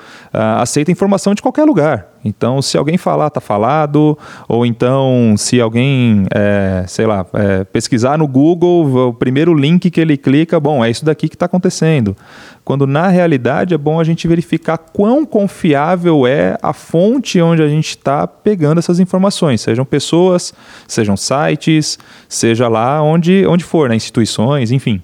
aceita 0.59 0.91
informação 0.91 1.35
de 1.35 1.41
qualquer 1.43 1.63
lugar. 1.63 2.07
Então, 2.23 2.61
se 2.61 2.77
alguém 2.77 2.97
falar, 2.97 3.27
está 3.27 3.39
falado, 3.39 4.17
ou 4.47 4.65
então, 4.65 5.35
se 5.37 5.61
alguém, 5.61 6.25
é, 6.33 6.83
sei 6.87 7.05
lá, 7.05 7.25
é, 7.33 7.63
pesquisar 7.63 8.17
no 8.17 8.27
Google, 8.27 9.09
o 9.09 9.13
primeiro 9.13 9.53
link 9.53 9.89
que 9.89 10.01
ele 10.01 10.17
clica, 10.17 10.59
bom, 10.59 10.83
é 10.83 10.89
isso 10.89 11.05
daqui 11.05 11.29
que 11.29 11.35
está 11.35 11.45
acontecendo. 11.45 12.15
Quando 12.63 12.85
na 12.85 13.07
realidade 13.07 13.73
é 13.73 13.77
bom 13.77 13.99
a 13.99 14.03
gente 14.03 14.27
verificar 14.27 14.77
quão 14.77 15.25
confiável 15.25 16.27
é 16.27 16.57
a 16.61 16.73
fonte 16.73 17.39
onde 17.41 17.61
a 17.61 17.69
gente 17.69 17.89
está 17.89 18.27
pegando 18.27 18.79
essas 18.79 18.99
informações, 18.99 19.61
sejam 19.61 19.85
pessoas, 19.85 20.53
sejam 20.87 21.15
sites, 21.15 21.97
seja 22.27 22.67
lá 22.67 23.01
onde, 23.01 23.45
onde 23.47 23.63
for, 23.63 23.87
né, 23.87 23.95
instituições, 23.95 24.71
enfim. 24.71 25.01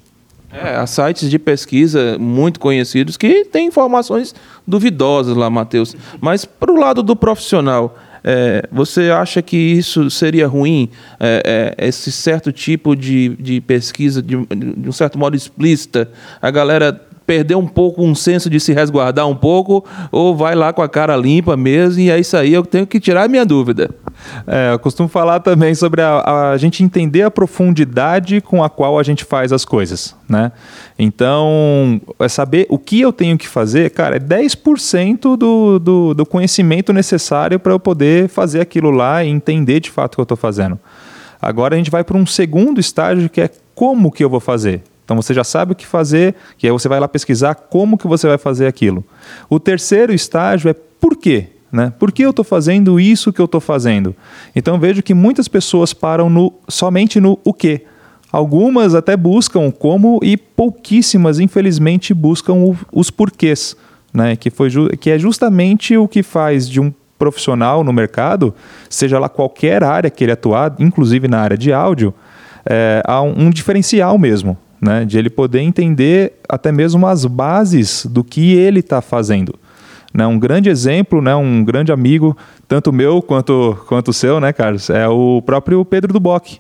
É, 0.54 0.76
há 0.76 0.86
sites 0.86 1.30
de 1.30 1.40
pesquisa 1.40 2.18
muito 2.20 2.60
conhecidos 2.60 3.18
que 3.18 3.44
têm 3.46 3.68
informações 3.68 4.36
duvidosas 4.68 5.36
lá, 5.36 5.50
Matheus. 5.50 5.96
Mas 6.22 6.46
para 6.46 6.72
o 6.72 6.80
lado 6.80 7.02
do 7.02 7.16
profissional, 7.16 7.98
é, 8.24 8.68
você 8.72 9.10
acha 9.10 9.42
que 9.42 9.58
isso 9.58 10.10
seria 10.10 10.48
ruim, 10.48 10.90
é, 11.20 11.76
é, 11.78 11.88
esse 11.88 12.12
certo 12.12 12.52
tipo 12.52 12.96
de, 12.96 13.30
de 13.40 13.60
pesquisa, 13.60 14.22
de, 14.22 14.36
de, 14.46 14.88
um 14.88 14.92
certo 14.92 15.20
modo 15.20 15.36
explícita, 15.36 16.10
a 16.42 16.50
galera 16.50 16.94
perder 17.26 17.56
um 17.56 17.68
pouco 17.68 18.04
um 18.04 18.14
senso 18.14 18.50
de 18.50 18.60
se 18.60 18.74
resguardar 18.74 19.28
um 19.28 19.36
pouco, 19.36 19.84
ou 20.12 20.36
vai 20.36 20.56
lá 20.56 20.72
com 20.72 20.82
a 20.82 20.90
cara 20.90 21.16
limpa 21.16 21.58
mesmo, 21.58 22.02
e 22.02 22.10
é 22.10 22.20
isso 22.20 22.38
aí, 22.38 22.54
eu 22.54 22.64
tenho 22.64 22.88
que 22.88 23.00
tirar 23.00 23.24
a 23.24 23.28
minha 23.28 23.46
dúvida. 23.46 23.90
É, 24.48 24.74
eu 24.74 24.80
costumo 24.80 25.10
falar 25.10 25.39
também 25.39 25.74
sobre 25.75 26.01
a, 26.01 26.51
a, 26.51 26.58
gente 26.58 26.84
entender 26.84 27.24
a 27.24 27.32
profundidade 27.32 28.42
com 28.42 28.63
a 28.63 28.70
qual 28.70 29.00
a 29.00 29.03
gente 29.03 29.24
faz 29.24 29.51
as 29.51 29.65
coisas, 29.65 30.15
né? 30.27 30.51
Então, 30.98 32.01
é 32.20 32.27
saber 32.27 32.65
o 32.70 32.77
que 32.77 33.01
eu 33.01 33.12
tenho 33.12 33.38
que 33.38 33.48
fazer, 33.48 33.89
cara, 33.92 34.18
é 34.18 34.20
10% 34.20 35.38
do, 35.38 35.80
do, 35.80 36.13
do 36.13 36.25
conhecimento 36.25 36.94
necessário 36.94 37.60
para 37.60 37.74
eu 37.74 37.80
poder 37.80 38.30
fazer 38.30 38.62
aquilo 38.62 38.92
lá 38.92 39.24
e 39.24 39.30
entender 39.30 39.80
de 39.80 39.89
fato 39.89 40.13
o 40.13 40.15
que 40.18 40.22
eu 40.22 40.24
estou 40.24 40.38
fazendo. 40.38 40.80
Agora 41.42 41.75
a 41.75 41.77
gente 41.77 41.92
vai 41.92 42.03
para 42.03 42.18
um 42.18 42.25
segundo 42.25 42.80
estágio 42.80 43.30
que 43.30 43.42
é 43.42 43.50
como 43.75 44.12
que 44.12 44.24
eu 44.24 44.30
vou 44.30 44.39
fazer. 44.39 44.82
Então 45.03 45.18
você 45.22 45.34
já 45.34 45.44
sabe 45.44 45.74
o 45.74 45.75
que 45.75 45.86
fazer, 45.86 46.36
e 46.62 46.65
aí 46.65 46.72
você 46.72 46.88
vai 46.88 47.00
lá 47.00 47.08
pesquisar 47.08 47.56
como 47.56 47.98
que 47.98 48.08
você 48.08 48.27
vai 48.27 48.38
fazer 48.38 48.68
aquilo. 48.68 49.03
O 49.50 49.60
terceiro 49.60 50.13
estágio 50.13 50.70
é 50.70 50.74
por 50.74 51.18
quê? 51.18 51.50
Né? 51.74 51.92
Por 51.98 52.12
que 52.12 52.24
eu 52.24 52.30
estou 52.30 52.46
fazendo 52.46 53.00
isso 53.00 53.34
que 53.34 53.42
eu 53.42 53.46
estou 53.46 53.60
fazendo? 53.60 54.15
Então 54.56 54.80
vejo 54.80 55.01
que 55.01 55.15
muitas 55.15 55.48
pessoas 55.48 55.92
param 55.92 56.30
no, 56.30 56.53
somente 56.70 57.20
no 57.20 57.39
o 57.44 57.51
quê. 57.51 57.82
Algumas 58.32 58.94
até 58.94 59.18
buscam 59.18 59.72
como 59.72 60.20
e 60.22 60.38
pouquíssimas, 60.38 61.39
infelizmente, 61.39 62.13
buscam 62.13 62.53
o, 62.53 62.77
os 62.92 63.10
porquês, 63.10 63.75
né? 64.13 64.36
que, 64.36 64.51
foi 64.51 64.70
que 64.98 65.10
é 65.10 65.18
justamente 65.18 65.98
o 65.98 66.08
que 66.08 66.22
faz 66.22 66.70
de 66.70 66.80
um 66.80 66.94
profissional 67.18 67.84
no 67.84 67.92
mercado, 67.92 68.53
seja 68.88 69.18
lá 69.18 69.27
qualquer 69.27 69.84
área 69.84 70.12
que 70.12 70.24
ele 70.24 70.32
atuar, 70.32 70.75
inclusive 70.77 71.27
na 71.27 71.39
área 71.39 71.58
de 71.58 71.74
áudio, 71.74 72.13
é, 72.65 73.01
há 73.06 73.20
um, 73.22 73.46
um 73.46 73.50
diferencial 73.50 74.18
mesmo 74.20 74.58
né? 74.84 75.06
De 75.06 75.18
ele 75.18 75.30
poder 75.30 75.62
entender 75.62 76.34
até 76.48 76.70
mesmo 76.70 77.08
as 77.08 77.25
bases 77.25 78.06
do 78.06 78.22
que 78.22 78.53
ele 78.53 78.82
está 78.82 79.01
fazendo. 79.01 79.56
Né, 80.13 80.27
um 80.27 80.38
grande 80.38 80.70
exemplo, 80.70 81.22
né, 81.22 81.36
um 81.36 81.63
grande 81.63 81.91
amigo, 81.91 82.38
tanto 82.67 82.93
meu 82.93 83.22
quanto, 83.22 83.75
quanto 83.88 84.10
o 84.10 84.13
seu, 84.13 84.39
né, 84.39 84.53
Carlos, 84.53 84.89
é 84.91 85.08
o 85.08 85.41
próprio 85.41 85.84
Pedro 85.84 86.13
Duboc, 86.13 86.60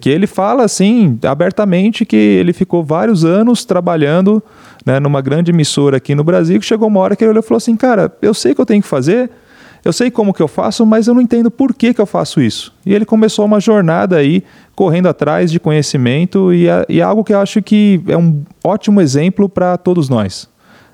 que 0.00 0.10
ele 0.10 0.26
fala 0.26 0.64
assim 0.64 1.16
abertamente 1.22 2.04
que 2.04 2.16
ele 2.16 2.52
ficou 2.52 2.82
vários 2.82 3.24
anos 3.24 3.64
trabalhando 3.64 4.42
né, 4.84 4.98
numa 4.98 5.20
grande 5.20 5.52
emissora 5.52 5.98
aqui 5.98 6.14
no 6.14 6.24
Brasil, 6.24 6.58
que 6.58 6.66
chegou 6.66 6.88
uma 6.88 7.00
hora 7.00 7.14
que 7.14 7.22
ele 7.22 7.30
olhou 7.30 7.42
e 7.42 7.46
falou 7.46 7.58
assim, 7.58 7.76
cara, 7.76 8.12
eu 8.20 8.34
sei 8.34 8.54
que 8.54 8.60
eu 8.60 8.66
tenho 8.66 8.82
que 8.82 8.88
fazer, 8.88 9.30
eu 9.84 9.92
sei 9.92 10.10
como 10.10 10.34
que 10.34 10.42
eu 10.42 10.48
faço, 10.48 10.84
mas 10.84 11.06
eu 11.06 11.14
não 11.14 11.20
entendo 11.20 11.50
por 11.50 11.74
que, 11.74 11.94
que 11.94 12.00
eu 12.00 12.06
faço 12.06 12.40
isso. 12.40 12.74
E 12.84 12.94
ele 12.94 13.04
começou 13.04 13.44
uma 13.44 13.60
jornada 13.60 14.16
aí, 14.16 14.42
correndo 14.74 15.08
atrás 15.08 15.50
de 15.50 15.60
conhecimento, 15.60 16.52
e 16.52 16.68
é, 16.68 16.84
e 16.88 17.00
é 17.00 17.02
algo 17.02 17.22
que 17.22 17.32
eu 17.32 17.40
acho 17.40 17.62
que 17.62 18.02
é 18.08 18.16
um 18.16 18.42
ótimo 18.64 19.00
exemplo 19.00 19.48
para 19.48 19.76
todos 19.76 20.08
nós. 20.08 20.48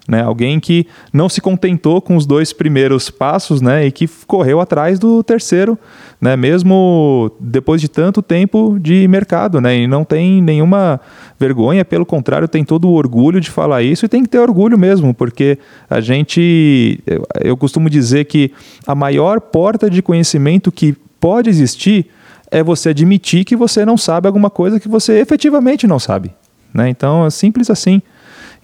Né? 0.06 0.22
Alguém 0.22 0.60
que 0.60 0.86
não 1.12 1.30
se 1.30 1.40
contentou 1.40 2.00
com 2.00 2.14
os 2.14 2.26
dois 2.26 2.52
primeiros 2.52 3.08
passos 3.08 3.62
né? 3.62 3.86
e 3.86 3.90
que 3.90 4.06
correu 4.26 4.60
atrás 4.60 4.98
do 4.98 5.22
terceiro, 5.22 5.78
né? 6.20 6.36
mesmo 6.36 7.30
depois 7.40 7.80
de 7.80 7.88
tanto 7.88 8.20
tempo 8.20 8.78
de 8.78 9.08
mercado. 9.08 9.62
Né? 9.62 9.78
E 9.78 9.86
não 9.86 10.04
tem 10.04 10.42
nenhuma 10.42 11.00
vergonha, 11.40 11.84
pelo 11.84 12.04
contrário, 12.04 12.46
tem 12.46 12.64
todo 12.64 12.88
o 12.88 12.92
orgulho 12.92 13.40
de 13.40 13.50
falar 13.50 13.82
isso 13.82 14.04
e 14.04 14.08
tem 14.08 14.22
que 14.22 14.28
ter 14.28 14.38
orgulho 14.38 14.78
mesmo, 14.78 15.14
porque 15.14 15.58
a 15.88 16.00
gente, 16.00 17.00
eu, 17.06 17.26
eu 17.40 17.56
costumo 17.56 17.88
dizer 17.88 18.26
que 18.26 18.52
a 18.86 18.94
maior 18.94 19.40
porta 19.40 19.88
de 19.88 20.02
conhecimento 20.02 20.70
que 20.70 20.94
pode 21.18 21.48
existir 21.48 22.06
é 22.50 22.62
você 22.62 22.90
admitir 22.90 23.44
que 23.44 23.56
você 23.56 23.84
não 23.84 23.96
sabe 23.96 24.26
alguma 24.26 24.50
coisa 24.50 24.78
que 24.78 24.86
você 24.86 25.18
efetivamente 25.18 25.86
não 25.86 25.98
sabe. 25.98 26.30
Né? 26.74 26.90
Então 26.90 27.24
é 27.24 27.30
simples 27.30 27.70
assim. 27.70 28.02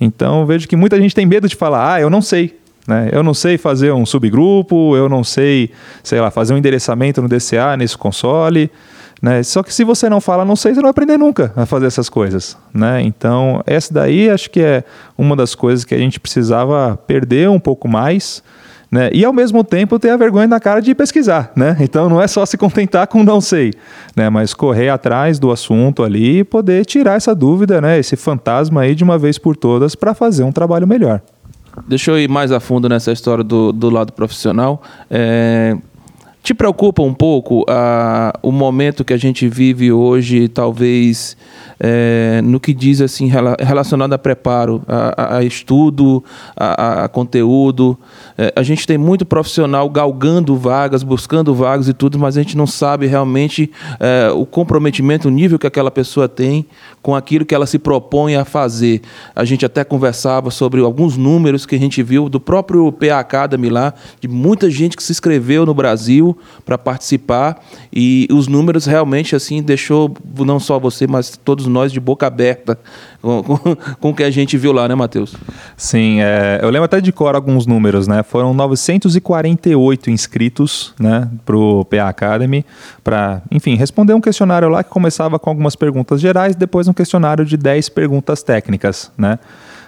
Então 0.01 0.47
vejo 0.47 0.67
que 0.67 0.77
muita 0.77 1.01
gente 1.01 1.15
tem 1.15 1.27
medo 1.27 1.49
de 1.49 1.55
falar, 1.55 1.95
ah, 1.95 2.01
eu 2.01 2.09
não 2.09 2.23
sei. 2.23 2.59
Né? 2.87 3.11
Eu 3.13 3.23
não 3.23 3.35
sei 3.35 3.59
fazer 3.59 3.93
um 3.93 4.07
subgrupo, 4.07 4.97
eu 4.97 5.09
não 5.09 5.23
sei, 5.23 5.71
sei 6.03 6.21
lá, 6.21 6.31
fazer 6.31 6.55
um 6.55 6.57
endereçamento 6.57 7.21
no 7.21 7.29
DCA 7.29 7.77
nesse 7.77 7.97
console. 7.97 8.71
Né? 9.21 9.43
Só 9.43 9.63
que 9.63 9.73
se 9.73 9.85
você 9.85 10.09
não 10.09 10.21
fala 10.21 10.45
não 10.45 10.57
sei, 10.57 10.73
você 10.73 10.77
não 10.77 10.85
vai 10.85 10.91
aprender 10.91 11.19
nunca 11.19 11.53
a 11.55 11.67
fazer 11.67 11.87
essas 11.87 12.09
coisas. 12.09 12.57
Né? 12.73 13.03
Então, 13.03 13.63
essa 13.67 13.93
daí 13.93 14.31
acho 14.31 14.51
que 14.51 14.61
é 14.61 14.83
uma 15.17 15.37
das 15.37 15.55
coisas 15.55 15.85
que 15.85 15.95
a 15.95 15.99
gente 15.99 16.19
precisava 16.19 16.99
perder 17.07 17.49
um 17.51 17.61
pouco 17.61 17.87
mais 17.87 18.43
né? 18.91 19.11
E 19.13 19.25
ao 19.25 19.33
mesmo 19.33 19.63
tempo 19.63 19.99
ter 19.99 20.11
a 20.11 20.17
vergonha 20.17 20.49
na 20.49 20.59
cara 20.59 20.81
de 20.81 20.95
pesquisar, 20.95 21.53
né? 21.55 21.77
Então 21.81 22.09
não 22.09 22.21
é 22.21 22.27
só 22.27 22.45
se 22.45 22.59
contentar 22.59 23.07
com 23.07 23.23
não 23.23 23.41
sei, 23.41 23.73
né? 24.17 24.29
Mas 24.29 24.53
correr 24.53 24.89
atrás 24.89 25.39
do 25.39 25.51
assunto 25.51 26.03
ali 26.03 26.39
e 26.39 26.45
poder 26.45 26.85
tirar 26.85 27.17
essa 27.17 27.35
dúvida, 27.35 27.81
né? 27.81 27.99
Esse 27.99 28.17
fantasma 28.17 28.83
aí 28.83 28.95
de 28.95 29.05
uma 29.05 29.17
vez 29.17 29.39
por 29.39 29.57
todas 29.57 29.95
para 29.95 30.13
fazer 30.15 30.43
um 30.43 30.53
trabalho 30.53 30.87
melhor. 30.87 31.21
Deixa 31.87 32.11
eu 32.11 32.19
ir 32.19 32.29
mais 32.29 32.51
a 32.51 32.59
fundo 32.59 32.89
nessa 32.89 33.13
história 33.13 33.45
do, 33.45 33.73
do 33.73 33.91
lado 33.91 34.13
profissional. 34.13 34.83
É, 35.09 35.77
te 36.43 36.55
preocupa 36.55 37.03
um 37.03 37.13
pouco 37.13 37.65
a, 37.69 38.33
o 38.43 38.51
momento 38.51 39.05
que 39.05 39.13
a 39.13 39.17
gente 39.17 39.47
vive 39.47 39.93
hoje, 39.93 40.49
talvez 40.49 41.37
é, 41.79 42.41
no 42.43 42.59
que 42.59 42.73
diz 42.73 43.01
assim 43.01 43.31
relacionado 43.61 44.15
a 44.15 44.19
preparo, 44.19 44.83
a, 44.89 45.37
a 45.37 45.45
estudo, 45.45 46.25
a, 46.57 47.05
a 47.05 47.09
conteúdo. 47.09 47.99
É, 48.41 48.51
a 48.57 48.63
gente 48.63 48.87
tem 48.87 48.97
muito 48.97 49.27
profissional 49.27 49.87
galgando 49.91 50.57
vagas, 50.57 51.03
buscando 51.03 51.55
vagas 51.55 51.89
e 51.89 51.93
tudo, 51.93 52.19
mas 52.19 52.39
a 52.39 52.43
gente 52.43 52.57
não 52.57 52.67
sabe 52.67 53.07
realmente 53.07 53.71
é, 53.99 54.31
o 54.31 54.47
comprometimento, 54.47 55.29
o 55.29 55.31
nível 55.31 55.59
que 55.59 55.67
aquela 55.67 55.91
pessoa 55.91 56.27
tem 56.27 56.65
com 57.03 57.15
aquilo 57.15 57.45
que 57.45 57.55
ela 57.55 57.67
se 57.67 57.79
propõe 57.79 58.37
a 58.37 58.45
fazer. 58.47 59.03
A 59.37 59.45
gente 59.45 59.67
até 59.67 59.85
conversava 59.85 60.51
sobre 60.51 60.81
alguns 60.81 61.19
números 61.19 61.67
que 61.67 61.75
a 61.75 61.79
gente 61.79 62.03
viu 62.03 62.31
do 62.31 62.41
próprio 62.41 62.91
PA 62.91 63.19
Academy 63.19 63.69
lá, 63.69 63.93
de 64.19 64.27
muita 64.27 64.71
gente 64.71 64.97
que 64.97 65.03
se 65.03 65.13
inscreveu 65.13 65.67
no 65.67 65.75
Brasil 65.75 66.35
para 66.65 66.79
participar 66.79 67.63
e 67.93 68.27
os 68.33 68.49
números 68.49 68.87
realmente 68.87 69.37
assim 69.37 69.63
deixou 69.63 70.17
não 70.39 70.59
só 70.59 70.79
você, 70.79 71.07
mas 71.07 71.39
todos 71.45 71.67
nós 71.67 71.93
de 71.93 72.01
boca 72.01 72.27
aberta 72.27 72.79
com, 73.21 74.09
o 74.09 74.15
que 74.15 74.23
a 74.23 74.31
gente 74.31 74.57
viu 74.57 74.73
lá, 74.73 74.89
né, 74.89 74.95
Matheus? 74.95 75.35
Sim, 75.77 76.21
é, 76.21 76.61
eu 76.63 76.71
lembro 76.71 76.85
até 76.85 77.01
de 77.01 77.13
cor 77.13 77.35
alguns 77.35 77.67
números, 77.67 78.09
né? 78.09 78.23
Foram 78.23 78.55
948 78.55 80.11
inscritos, 80.11 80.95
né, 80.99 81.29
para 81.45 81.57
o 81.57 81.85
PA 81.85 82.09
Academy, 82.09 82.65
para, 83.05 83.43
enfim, 83.51 83.75
responder 83.75 84.15
um 84.15 84.21
questionário 84.21 84.69
lá 84.69 84.83
que 84.83 84.91
começava 84.91 85.39
com 85.39 85.51
algumas 85.51 85.77
perguntas 85.77 86.21
gerais, 86.21 86.57
depois 86.57 86.89
um 86.89 86.93
questionário 86.93 87.45
de 87.45 87.57
10 87.57 87.89
perguntas 87.91 88.43
técnicas, 88.43 89.11
né? 89.17 89.39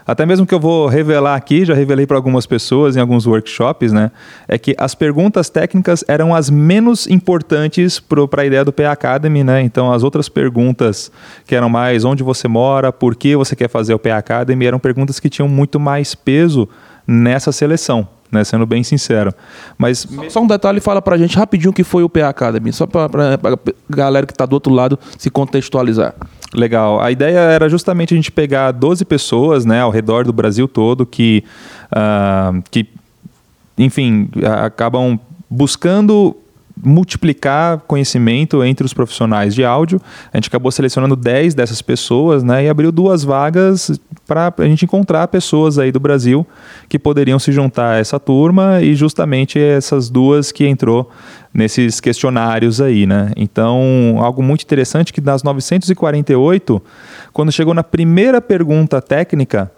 Até 0.06 0.26
mesmo 0.26 0.46
que 0.46 0.54
eu 0.54 0.60
vou 0.60 0.86
revelar 0.86 1.34
aqui, 1.34 1.64
já 1.64 1.74
revelei 1.74 2.06
para 2.06 2.16
algumas 2.16 2.46
pessoas 2.46 2.96
em 2.96 3.00
alguns 3.00 3.26
workshops, 3.26 3.92
né, 3.92 4.10
é 4.48 4.58
que 4.58 4.74
as 4.78 4.94
perguntas 4.94 5.48
técnicas 5.48 6.04
eram 6.08 6.34
as 6.34 6.50
menos 6.50 7.06
importantes 7.06 8.00
para 8.00 8.42
a 8.42 8.46
ideia 8.46 8.64
do 8.64 8.72
PA 8.72 8.92
Academy, 8.92 9.44
né? 9.44 9.62
Então 9.62 9.92
as 9.92 10.02
outras 10.02 10.28
perguntas 10.28 11.10
que 11.46 11.54
eram 11.54 11.68
mais 11.68 12.04
onde 12.04 12.22
você 12.22 12.48
mora, 12.48 12.92
por 12.92 13.14
que 13.14 13.36
você 13.36 13.54
quer 13.54 13.68
fazer 13.68 13.94
o 13.94 13.98
PA 13.98 14.16
Academy, 14.16 14.66
eram 14.66 14.78
perguntas 14.78 15.20
que 15.20 15.28
tinham 15.28 15.48
muito 15.48 15.78
mais 15.78 16.14
peso 16.14 16.68
nessa 17.06 17.52
seleção. 17.52 18.08
Né, 18.30 18.42
sendo 18.44 18.64
bem 18.64 18.82
sincero. 18.82 19.30
Mas 19.76 20.08
só, 20.30 20.40
um 20.40 20.46
detalhe, 20.46 20.80
fala 20.80 21.02
para 21.02 21.16
a 21.16 21.18
gente 21.18 21.36
rapidinho 21.36 21.70
o 21.70 21.74
que 21.74 21.84
foi 21.84 22.02
o 22.02 22.08
PA 22.08 22.30
Academy, 22.30 22.72
só 22.72 22.86
para 22.86 23.34
a 23.34 23.94
galera 23.94 24.24
que 24.24 24.32
está 24.32 24.46
do 24.46 24.54
outro 24.54 24.72
lado 24.72 24.98
se 25.18 25.28
contextualizar. 25.28 26.14
Legal. 26.54 27.00
A 27.00 27.10
ideia 27.10 27.38
era 27.38 27.68
justamente 27.68 28.12
a 28.12 28.16
gente 28.16 28.30
pegar 28.30 28.72
12 28.72 29.04
pessoas 29.04 29.64
né, 29.64 29.80
ao 29.80 29.90
redor 29.90 30.24
do 30.24 30.32
Brasil 30.32 30.68
todo 30.68 31.06
que, 31.06 31.42
uh, 31.90 32.62
que 32.70 32.86
enfim, 33.78 34.28
acabam 34.62 35.18
buscando 35.48 36.36
multiplicar 36.84 37.78
conhecimento 37.86 38.62
entre 38.64 38.84
os 38.84 38.92
profissionais 38.92 39.54
de 39.54 39.64
áudio. 39.64 40.00
A 40.32 40.36
gente 40.36 40.48
acabou 40.48 40.70
selecionando 40.72 41.14
10 41.14 41.54
dessas 41.54 41.80
pessoas 41.80 42.42
né, 42.42 42.64
e 42.64 42.68
abriu 42.68 42.90
duas 42.90 43.22
vagas 43.22 44.00
para 44.26 44.52
a 44.58 44.64
gente 44.64 44.84
encontrar 44.84 45.28
pessoas 45.28 45.78
aí 45.78 45.92
do 45.92 46.00
Brasil 46.00 46.46
que 46.88 46.98
poderiam 46.98 47.38
se 47.38 47.52
juntar 47.52 47.92
a 47.92 47.98
essa 47.98 48.18
turma 48.18 48.80
e 48.80 48.94
justamente 48.94 49.58
essas 49.58 50.10
duas 50.10 50.50
que 50.50 50.66
entrou 50.66 51.10
nesses 51.52 52.00
questionários 52.00 52.80
aí, 52.80 53.06
né? 53.06 53.32
Então, 53.36 54.16
algo 54.18 54.42
muito 54.42 54.62
interessante 54.62 55.12
que 55.12 55.20
das 55.20 55.42
948, 55.42 56.82
quando 57.32 57.52
chegou 57.52 57.74
na 57.74 57.84
primeira 57.84 58.40
pergunta 58.40 59.00
técnica, 59.02 59.70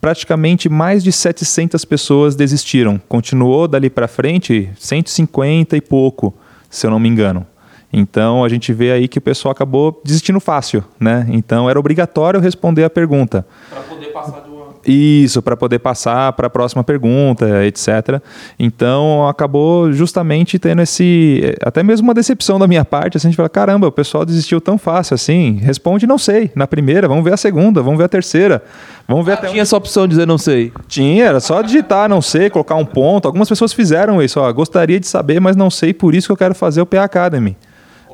praticamente 0.00 0.68
mais 0.68 1.04
de 1.04 1.12
700 1.12 1.84
pessoas 1.84 2.34
desistiram. 2.34 3.00
Continuou 3.08 3.68
dali 3.68 3.90
para 3.90 4.08
frente 4.08 4.70
150 4.78 5.76
e 5.76 5.80
pouco, 5.80 6.34
se 6.68 6.86
eu 6.86 6.90
não 6.90 6.98
me 6.98 7.08
engano. 7.08 7.46
Então 7.92 8.44
a 8.44 8.48
gente 8.48 8.72
vê 8.72 8.92
aí 8.92 9.08
que 9.08 9.18
o 9.18 9.22
pessoal 9.22 9.50
acabou 9.50 10.00
desistindo 10.04 10.38
fácil, 10.38 10.84
né? 10.98 11.26
Então 11.28 11.68
era 11.68 11.78
obrigatório 11.78 12.38
responder 12.40 12.84
a 12.84 12.90
pergunta. 12.90 13.44
Para 13.68 13.80
poder 13.80 14.06
passar 14.12 14.40
de 14.42 14.49
isso, 14.86 15.42
para 15.42 15.56
poder 15.56 15.78
passar 15.78 16.32
para 16.32 16.46
a 16.46 16.50
próxima 16.50 16.82
pergunta, 16.82 17.64
etc. 17.64 18.20
Então, 18.58 19.26
acabou 19.28 19.92
justamente 19.92 20.58
tendo 20.58 20.82
esse. 20.82 21.54
Até 21.62 21.82
mesmo 21.82 22.08
uma 22.08 22.14
decepção 22.14 22.58
da 22.58 22.66
minha 22.66 22.84
parte. 22.84 23.16
Assim, 23.16 23.28
a 23.28 23.30
gente 23.30 23.36
fala: 23.36 23.48
caramba, 23.48 23.86
o 23.86 23.92
pessoal 23.92 24.24
desistiu 24.24 24.60
tão 24.60 24.78
fácil 24.78 25.14
assim. 25.14 25.58
Responde 25.62 26.06
não 26.06 26.18
sei 26.18 26.50
na 26.54 26.66
primeira, 26.66 27.06
vamos 27.08 27.24
ver 27.24 27.34
a 27.34 27.36
segunda, 27.36 27.82
vamos 27.82 27.98
ver 27.98 28.04
a 28.04 28.08
terceira. 28.08 28.62
Vamos 29.06 29.26
ver 29.26 29.32
ah, 29.32 29.34
até 29.34 29.48
tinha 29.48 29.62
essa 29.62 29.76
opção 29.76 30.04
de 30.04 30.10
dizer 30.10 30.26
não 30.26 30.38
sei? 30.38 30.72
Tinha, 30.86 31.24
era 31.24 31.40
só 31.40 31.62
digitar 31.62 32.08
não 32.08 32.22
sei, 32.22 32.48
colocar 32.48 32.76
um 32.76 32.84
ponto. 32.84 33.26
Algumas 33.26 33.48
pessoas 33.48 33.72
fizeram 33.72 34.22
isso. 34.22 34.40
Ó, 34.40 34.52
gostaria 34.52 35.00
de 35.00 35.06
saber, 35.06 35.40
mas 35.40 35.56
não 35.56 35.70
sei, 35.70 35.92
por 35.92 36.14
isso 36.14 36.28
que 36.28 36.32
eu 36.32 36.36
quero 36.36 36.54
fazer 36.54 36.80
o 36.80 36.86
PA 36.86 37.04
Academy. 37.04 37.56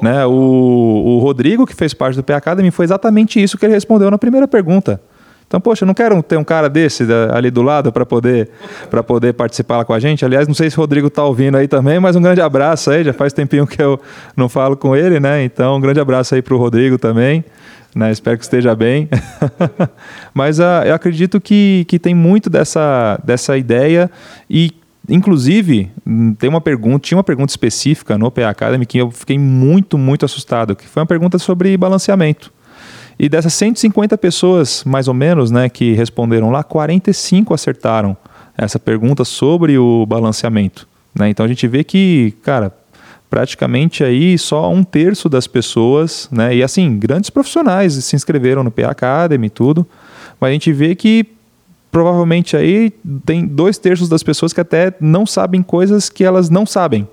Né? 0.00 0.26
O, 0.26 0.30
o 0.32 1.18
Rodrigo, 1.18 1.66
que 1.66 1.74
fez 1.74 1.94
parte 1.94 2.16
do 2.16 2.22
PA 2.22 2.36
Academy, 2.36 2.70
foi 2.70 2.84
exatamente 2.84 3.42
isso 3.42 3.56
que 3.56 3.64
ele 3.64 3.74
respondeu 3.74 4.10
na 4.10 4.18
primeira 4.18 4.46
pergunta. 4.48 5.00
Então, 5.46 5.60
poxa, 5.60 5.84
eu 5.84 5.86
não 5.86 5.94
quero 5.94 6.20
ter 6.22 6.36
um 6.36 6.42
cara 6.42 6.68
desse 6.68 7.04
ali 7.32 7.50
do 7.50 7.62
lado 7.62 7.92
para 7.92 8.04
poder, 8.04 8.50
poder 9.06 9.32
participar 9.32 9.84
com 9.84 9.92
a 9.92 10.00
gente. 10.00 10.24
Aliás, 10.24 10.48
não 10.48 10.54
sei 10.54 10.68
se 10.68 10.76
o 10.76 10.80
Rodrigo 10.80 11.06
está 11.06 11.24
ouvindo 11.24 11.56
aí 11.56 11.68
também, 11.68 12.00
mas 12.00 12.16
um 12.16 12.22
grande 12.22 12.40
abraço 12.40 12.90
aí. 12.90 13.04
Já 13.04 13.12
faz 13.12 13.32
tempinho 13.32 13.66
que 13.66 13.80
eu 13.80 14.00
não 14.36 14.48
falo 14.48 14.76
com 14.76 14.96
ele, 14.96 15.20
né? 15.20 15.44
Então, 15.44 15.76
um 15.76 15.80
grande 15.80 16.00
abraço 16.00 16.34
aí 16.34 16.42
para 16.42 16.54
o 16.54 16.58
Rodrigo 16.58 16.98
também. 16.98 17.44
Né? 17.94 18.10
Espero 18.10 18.36
que 18.36 18.42
esteja 18.42 18.74
bem. 18.74 19.08
mas 20.34 20.58
uh, 20.58 20.82
eu 20.84 20.94
acredito 20.94 21.40
que, 21.40 21.86
que 21.88 21.98
tem 21.98 22.14
muito 22.14 22.50
dessa, 22.50 23.18
dessa 23.24 23.56
ideia 23.56 24.10
e 24.50 24.72
Inclusive, 25.08 25.88
hum, 26.04 26.34
tem 26.34 26.50
uma 26.50 26.60
pergunta, 26.60 26.98
tinha 26.98 27.16
uma 27.16 27.22
pergunta 27.22 27.52
específica 27.52 28.18
no 28.18 28.28
PA 28.28 28.48
Academy 28.48 28.84
que 28.84 28.98
eu 28.98 29.10
fiquei 29.10 29.38
muito, 29.38 29.96
muito 29.96 30.24
assustado, 30.24 30.74
que 30.74 30.86
foi 30.88 31.00
uma 31.00 31.06
pergunta 31.06 31.38
sobre 31.38 31.76
balanceamento. 31.76 32.52
E 33.18 33.28
dessas 33.28 33.54
150 33.54 34.18
pessoas, 34.18 34.84
mais 34.84 35.08
ou 35.08 35.14
menos, 35.14 35.50
né, 35.50 35.68
que 35.68 35.92
responderam 35.94 36.50
lá, 36.50 36.62
45 36.62 37.54
acertaram 37.54 38.16
essa 38.56 38.78
pergunta 38.78 39.24
sobre 39.24 39.78
o 39.78 40.04
balanceamento. 40.06 40.86
Né? 41.14 41.30
Então 41.30 41.44
a 41.44 41.48
gente 41.48 41.66
vê 41.66 41.82
que, 41.82 42.34
cara, 42.42 42.72
praticamente 43.30 44.04
aí 44.04 44.38
só 44.38 44.70
um 44.70 44.84
terço 44.84 45.28
das 45.28 45.46
pessoas, 45.46 46.28
né, 46.30 46.54
e 46.54 46.62
assim, 46.62 46.98
grandes 46.98 47.30
profissionais 47.30 47.92
se 47.92 48.14
inscreveram 48.14 48.62
no 48.62 48.70
PA 48.70 48.90
Academy 48.90 49.46
e 49.46 49.50
tudo, 49.50 49.86
mas 50.38 50.50
a 50.50 50.52
gente 50.52 50.72
vê 50.72 50.94
que 50.94 51.26
provavelmente 51.90 52.54
aí 52.54 52.92
tem 53.24 53.46
dois 53.46 53.78
terços 53.78 54.08
das 54.08 54.22
pessoas 54.22 54.52
que 54.52 54.60
até 54.60 54.92
não 55.00 55.24
sabem 55.24 55.62
coisas 55.62 56.10
que 56.10 56.24
elas 56.24 56.50
não 56.50 56.66
sabem. 56.66 57.08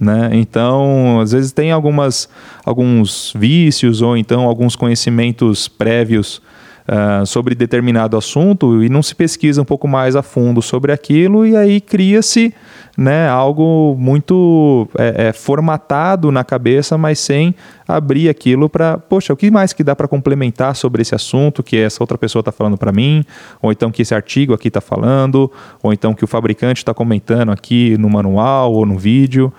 Né? 0.00 0.30
Então, 0.32 1.20
às 1.20 1.32
vezes 1.32 1.52
tem 1.52 1.70
algumas, 1.70 2.28
alguns 2.64 3.32
vícios 3.36 4.02
ou 4.02 4.16
então 4.16 4.42
alguns 4.42 4.74
conhecimentos 4.74 5.68
prévios 5.68 6.42
uh, 6.88 7.24
sobre 7.24 7.54
determinado 7.54 8.16
assunto 8.16 8.82
e 8.82 8.88
não 8.88 9.02
se 9.02 9.14
pesquisa 9.14 9.62
um 9.62 9.64
pouco 9.64 9.86
mais 9.86 10.16
a 10.16 10.22
fundo 10.22 10.60
sobre 10.60 10.92
aquilo 10.92 11.46
e 11.46 11.56
aí 11.56 11.80
cria-se 11.80 12.52
né, 12.96 13.28
algo 13.28 13.96
muito 13.98 14.88
é, 14.96 15.28
é, 15.28 15.32
formatado 15.32 16.30
na 16.30 16.44
cabeça, 16.44 16.96
mas 16.96 17.18
sem 17.18 17.54
abrir 17.88 18.28
aquilo 18.28 18.68
para, 18.68 18.98
poxa, 18.98 19.32
o 19.32 19.36
que 19.36 19.50
mais 19.50 19.72
que 19.72 19.82
dá 19.82 19.96
para 19.96 20.06
complementar 20.06 20.76
sobre 20.76 21.02
esse 21.02 21.14
assunto 21.14 21.62
que 21.62 21.76
essa 21.76 22.02
outra 22.02 22.16
pessoa 22.16 22.40
está 22.40 22.52
falando 22.52 22.78
para 22.78 22.92
mim, 22.92 23.24
ou 23.60 23.72
então 23.72 23.90
que 23.90 24.02
esse 24.02 24.14
artigo 24.14 24.54
aqui 24.54 24.68
está 24.68 24.80
falando, 24.80 25.50
ou 25.82 25.92
então 25.92 26.14
que 26.14 26.24
o 26.24 26.26
fabricante 26.28 26.78
está 26.78 26.94
comentando 26.94 27.50
aqui 27.50 27.96
no 27.98 28.08
manual 28.08 28.72
ou 28.72 28.86
no 28.86 28.96
vídeo. 28.96 29.52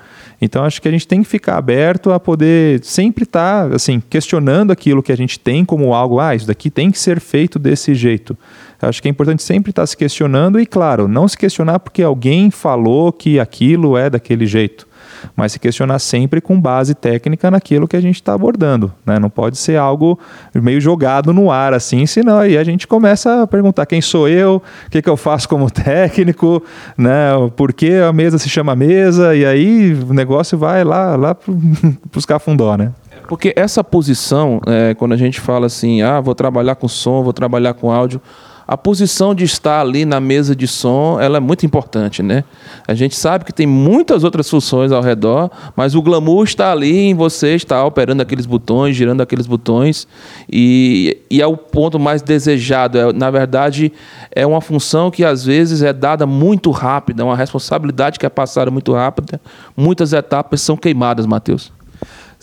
Então 0.46 0.64
acho 0.64 0.82
que 0.82 0.88
a 0.88 0.92
gente 0.92 1.08
tem 1.08 1.22
que 1.22 1.30
ficar 1.30 1.58
aberto 1.58 2.12
a 2.12 2.20
poder 2.20 2.84
sempre 2.84 3.24
estar 3.24 3.70
tá, 3.70 3.76
assim 3.76 4.02
questionando 4.10 4.72
aquilo 4.72 5.04
que 5.04 5.12
a 5.12 5.18
gente 5.18 5.40
tem 5.40 5.66
como 5.66 5.94
algo, 5.94 6.20
ah, 6.20 6.36
isso 6.36 6.48
daqui 6.48 6.70
tem 6.70 6.92
que 6.92 7.00
ser 7.00 7.20
feito 7.20 7.60
desse 7.60 7.94
jeito. 7.94 8.38
Acho 8.82 9.02
que 9.02 9.08
é 9.08 9.12
importante 9.12 9.42
sempre 9.42 9.72
estar 9.72 9.82
tá 9.82 9.88
se 9.88 9.98
questionando 9.98 10.60
e, 10.60 10.66
claro, 10.66 11.08
não 11.08 11.28
se 11.28 11.38
questionar 11.38 11.80
porque 11.80 12.04
alguém 12.04 12.52
falou 12.52 13.12
que 13.12 13.40
aquilo 13.40 13.98
é 13.98 14.10
daquele 14.10 14.46
jeito 14.46 14.88
mas 15.36 15.52
se 15.52 15.60
questionar 15.60 16.00
sempre 16.00 16.42
com 16.42 16.60
base 16.60 16.94
técnica 16.94 17.50
naquilo 17.50 17.88
que 17.88 17.96
a 17.96 18.02
gente 18.02 18.16
está 18.16 18.34
abordando. 18.34 18.92
Né? 19.06 19.20
Não 19.20 19.30
pode 19.30 19.58
ser 19.58 19.78
algo 19.78 20.20
meio 20.54 20.82
jogado 20.82 21.34
no 21.34 21.52
ar 21.52 21.74
assim, 21.74 22.06
senão 22.06 22.40
aí 22.40 22.58
a 22.58 22.64
gente 22.64 22.88
começa 22.88 23.44
a 23.44 23.48
perguntar 23.48 23.86
quem 23.86 24.02
sou 24.02 24.28
eu, 24.28 24.62
o 24.88 24.90
que, 24.90 25.02
que 25.02 25.10
eu 25.10 25.18
faço 25.18 25.48
como 25.48 25.70
técnico, 25.72 26.64
né? 26.98 27.32
por 27.56 27.74
que 27.74 27.96
a 27.96 28.12
mesa 28.12 28.38
se 28.38 28.50
chama 28.50 28.76
mesa, 28.76 29.36
e 29.36 29.46
aí 29.46 29.94
o 29.94 30.14
negócio 30.14 30.58
vai 30.58 30.84
lá, 30.84 31.16
lá 31.16 31.36
para 31.36 31.54
os 32.16 32.26
cafundó, 32.26 32.76
né? 32.76 32.92
Porque 33.28 33.54
essa 33.56 33.84
posição, 33.84 34.62
é, 34.68 34.94
quando 34.94 35.14
a 35.14 35.18
gente 35.18 35.40
fala 35.40 35.66
assim, 35.66 36.02
ah, 36.02 36.22
vou 36.22 36.36
trabalhar 36.36 36.76
com 36.76 36.88
som, 36.88 37.24
vou 37.24 37.34
trabalhar 37.34 37.74
com 37.74 37.92
áudio, 37.92 38.22
a 38.68 38.76
posição 38.76 39.36
de 39.36 39.44
estar 39.44 39.82
ali 39.82 40.06
na 40.06 40.20
mesa 40.20 40.56
de 40.56 40.68
som, 40.68 41.20
ela 41.20 41.38
é 41.38 41.40
muito 41.40 41.66
importante, 41.66 42.24
né? 42.24 42.44
A 42.88 42.94
gente 42.94 43.16
sabe 43.16 43.46
que 43.46 43.54
tem 43.54 43.68
muitas 43.68 44.24
outras 44.24 44.50
funções 44.50 44.92
ao 44.92 45.02
redor, 45.02 45.52
mas 45.76 45.94
o 45.94 46.02
glamour 46.02 46.44
está 46.44 46.72
ali 46.72 46.98
em 46.98 47.14
você 47.14 47.56
estar 47.56 47.86
operando 47.86 48.22
aqueles 48.22 48.46
botões, 48.46 48.96
girando 48.96 49.22
aqueles 49.22 49.46
botões, 49.46 50.08
e, 50.52 51.18
e 51.30 51.42
é 51.42 51.48
o 51.48 51.56
ponto 51.56 52.00
mais 52.00 52.22
desejado. 52.22 52.98
É, 52.98 53.14
na 53.14 53.30
verdade, 53.30 53.94
é 54.32 54.46
uma 54.46 54.62
função 54.62 55.12
que 55.12 55.24
às 55.24 55.46
vezes 55.46 55.84
é 55.84 55.94
dada 55.94 56.26
muito 56.26 56.72
rápida, 56.72 57.24
uma 57.24 57.36
responsabilidade 57.36 58.18
que 58.18 58.26
é 58.26 58.30
passada 58.30 58.72
muito 58.72 58.94
rápida. 58.94 59.40
Muitas 59.78 60.12
etapas 60.12 60.62
são 60.62 60.76
queimadas, 60.76 61.26
Matheus. 61.26 61.72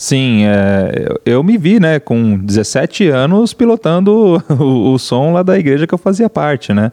Sim, 0.02 0.42
é, 0.46 1.14
eu 1.24 1.44
me 1.44 1.56
vi, 1.56 1.78
né, 1.78 2.00
com 2.00 2.36
17 2.36 3.06
anos 3.06 3.54
pilotando 3.54 4.42
o, 4.50 4.94
o, 4.94 4.98
som 4.98 5.32
lá 5.32 5.44
da 5.44 5.56
igreja 5.56 5.86
que 5.86 5.94
eu 5.94 5.98
fazia 5.98 6.28
parte, 6.28 6.74
né? 6.74 6.90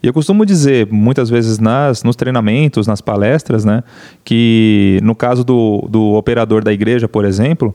E 0.00 0.06
eu 0.06 0.12
costumo 0.12 0.46
dizer, 0.46 0.86
muitas 0.88 1.28
vezes 1.28 1.58
nas, 1.58 2.04
nos 2.04 2.14
treinamentos, 2.14 2.86
nas 2.86 3.00
palestras, 3.00 3.64
né, 3.64 3.82
que 4.24 5.00
no 5.02 5.12
caso 5.12 5.42
do, 5.42 5.88
do 5.90 6.12
operador 6.12 6.62
da 6.62 6.72
igreja, 6.72 7.08
por 7.08 7.24
exemplo, 7.24 7.74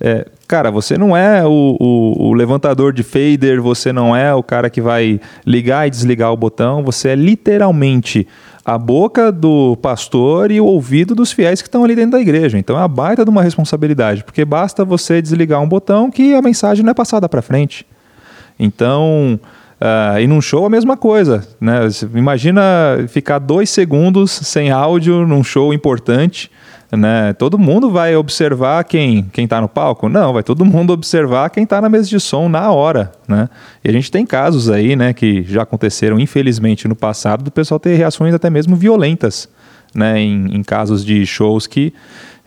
é, 0.00 0.24
cara, 0.46 0.70
você 0.70 0.96
não 0.96 1.16
é 1.16 1.44
o, 1.44 1.76
o, 1.80 2.28
o, 2.28 2.32
levantador 2.32 2.92
de 2.92 3.02
fader, 3.02 3.60
você 3.60 3.92
não 3.92 4.14
é 4.14 4.32
o 4.32 4.42
cara 4.44 4.70
que 4.70 4.80
vai 4.80 5.20
ligar 5.44 5.88
e 5.88 5.90
desligar 5.90 6.32
o 6.32 6.36
botão, 6.36 6.84
você 6.84 7.08
é 7.08 7.14
literalmente 7.16 8.24
a 8.68 8.76
boca 8.76 9.32
do 9.32 9.78
pastor 9.80 10.50
e 10.50 10.60
o 10.60 10.66
ouvido 10.66 11.14
dos 11.14 11.32
fiéis 11.32 11.62
que 11.62 11.68
estão 11.68 11.84
ali 11.84 11.96
dentro 11.96 12.10
da 12.10 12.20
igreja. 12.20 12.58
Então 12.58 12.76
é 12.76 12.80
uma 12.80 12.88
baita 12.88 13.24
de 13.24 13.30
uma 13.30 13.42
responsabilidade, 13.42 14.22
porque 14.22 14.44
basta 14.44 14.84
você 14.84 15.22
desligar 15.22 15.62
um 15.62 15.66
botão 15.66 16.10
que 16.10 16.34
a 16.34 16.42
mensagem 16.42 16.84
não 16.84 16.90
é 16.90 16.94
passada 16.94 17.26
para 17.30 17.40
frente. 17.40 17.86
Então, 18.58 19.40
uh, 19.80 20.20
e 20.20 20.26
num 20.26 20.42
show 20.42 20.66
a 20.66 20.68
mesma 20.68 20.98
coisa. 20.98 21.48
Né? 21.58 21.88
Imagina 22.14 23.06
ficar 23.08 23.38
dois 23.38 23.70
segundos 23.70 24.30
sem 24.30 24.70
áudio 24.70 25.26
num 25.26 25.42
show 25.42 25.72
importante 25.72 26.50
né? 26.96 27.32
Todo 27.34 27.58
mundo 27.58 27.90
vai 27.90 28.16
observar 28.16 28.82
quem 28.84 29.24
quem 29.32 29.44
está 29.44 29.60
no 29.60 29.68
palco? 29.68 30.08
Não, 30.08 30.32
vai 30.32 30.42
todo 30.42 30.64
mundo 30.64 30.92
observar 30.92 31.50
quem 31.50 31.64
está 31.64 31.80
na 31.80 31.88
mesa 31.88 32.08
de 32.08 32.18
som 32.18 32.48
na 32.48 32.70
hora, 32.70 33.12
né? 33.26 33.48
E 33.84 33.88
a 33.88 33.92
gente 33.92 34.10
tem 34.10 34.24
casos 34.24 34.70
aí, 34.70 34.96
né, 34.96 35.12
que 35.12 35.42
já 35.42 35.62
aconteceram 35.62 36.18
infelizmente 36.18 36.88
no 36.88 36.96
passado 36.96 37.44
do 37.44 37.50
pessoal 37.50 37.78
ter 37.78 37.94
reações 37.94 38.34
até 38.34 38.48
mesmo 38.48 38.74
violentas, 38.74 39.48
né, 39.94 40.18
em, 40.18 40.56
em 40.56 40.62
casos 40.62 41.04
de 41.04 41.26
shows 41.26 41.66
que 41.66 41.92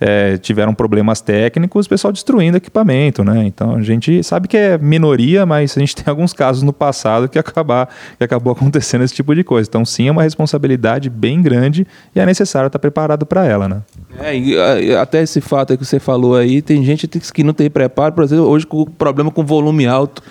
é, 0.02 0.36
tiveram 0.38 0.74
problemas 0.74 1.22
técnicos, 1.22 1.86
o 1.86 1.90
pessoal 1.90 2.12
destruindo 2.12 2.58
equipamento, 2.58 3.24
né? 3.24 3.46
Então 3.46 3.76
a 3.76 3.82
gente 3.84 4.24
sabe 4.24 4.48
que 4.48 4.58
é 4.58 4.76
minoria, 4.76 5.46
mas 5.46 5.78
a 5.78 5.80
gente 5.80 5.96
tem 5.96 6.06
alguns 6.08 6.34
casos 6.34 6.64
no 6.64 6.74
passado 6.74 7.30
que, 7.30 7.38
acabar, 7.38 7.88
que 8.18 8.24
acabou 8.24 8.52
acontecendo 8.52 9.04
esse 9.04 9.14
tipo 9.14 9.36
de 9.36 9.44
coisa. 9.44 9.70
Então 9.70 9.86
sim, 9.86 10.08
é 10.08 10.12
uma 10.12 10.24
responsabilidade 10.24 11.08
bem 11.08 11.40
grande 11.40 11.86
e 12.16 12.20
é 12.20 12.26
necessário 12.26 12.66
estar 12.66 12.80
preparado 12.80 13.28
para 13.28 13.46
ela, 13.46 13.70
né? 13.70 13.84
É, 14.20 14.36
e, 14.36 14.96
até 14.96 15.22
esse 15.22 15.40
fato 15.40 15.78
que 15.78 15.86
você 15.86 16.00
falou 16.00 16.36
aí, 16.36 16.64
tem 16.64 16.84
gente 16.84 17.08
que 17.08 17.44
não 17.44 17.54
tem 17.54 17.70
preparo, 17.70 18.14
por 18.14 18.24
exemplo, 18.24 18.46
hoje 18.46 18.66
com 18.66 18.82
o 18.82 18.90
problema 18.90 19.30
com 19.30 19.46
volume 19.46 19.86
alto. 19.86 20.24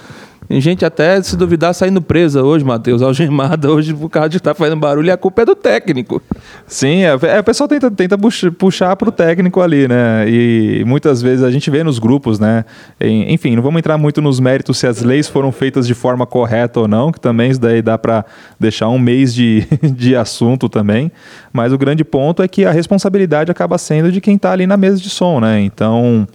Tem 0.50 0.60
gente 0.60 0.84
até, 0.84 1.22
se 1.22 1.36
duvidar, 1.36 1.72
saindo 1.72 2.02
presa 2.02 2.42
hoje, 2.42 2.64
Matheus, 2.64 3.02
algemada 3.02 3.70
hoje 3.70 3.94
por 3.94 4.10
causa 4.10 4.30
de 4.30 4.38
estar 4.38 4.52
fazendo 4.52 4.80
barulho 4.80 5.06
e 5.06 5.10
a 5.12 5.16
culpa 5.16 5.42
é 5.42 5.44
do 5.44 5.54
técnico. 5.54 6.20
Sim, 6.66 7.04
é, 7.04 7.16
é, 7.22 7.38
o 7.38 7.44
pessoal 7.44 7.68
tenta, 7.68 7.88
tenta 7.88 8.18
puxar 8.58 8.96
para 8.96 9.08
o 9.08 9.12
técnico 9.12 9.60
ali, 9.60 9.86
né? 9.86 10.28
E 10.28 10.82
muitas 10.84 11.22
vezes 11.22 11.44
a 11.44 11.52
gente 11.52 11.70
vê 11.70 11.84
nos 11.84 12.00
grupos, 12.00 12.40
né? 12.40 12.64
Enfim, 13.00 13.54
não 13.54 13.62
vamos 13.62 13.78
entrar 13.78 13.96
muito 13.96 14.20
nos 14.20 14.40
méritos 14.40 14.76
se 14.76 14.88
as 14.88 15.02
leis 15.02 15.28
foram 15.28 15.52
feitas 15.52 15.86
de 15.86 15.94
forma 15.94 16.26
correta 16.26 16.80
ou 16.80 16.88
não, 16.88 17.12
que 17.12 17.20
também 17.20 17.52
isso 17.52 17.60
daí 17.60 17.80
dá 17.80 17.96
para 17.96 18.24
deixar 18.58 18.88
um 18.88 18.98
mês 18.98 19.32
de, 19.32 19.68
de 19.80 20.16
assunto 20.16 20.68
também. 20.68 21.12
Mas 21.52 21.72
o 21.72 21.78
grande 21.78 22.02
ponto 22.02 22.42
é 22.42 22.48
que 22.48 22.64
a 22.64 22.72
responsabilidade 22.72 23.52
acaba 23.52 23.78
sendo 23.78 24.10
de 24.10 24.20
quem 24.20 24.34
está 24.34 24.50
ali 24.50 24.66
na 24.66 24.76
mesa 24.76 25.00
de 25.00 25.10
som, 25.10 25.38
né? 25.38 25.60
Então 25.60 26.26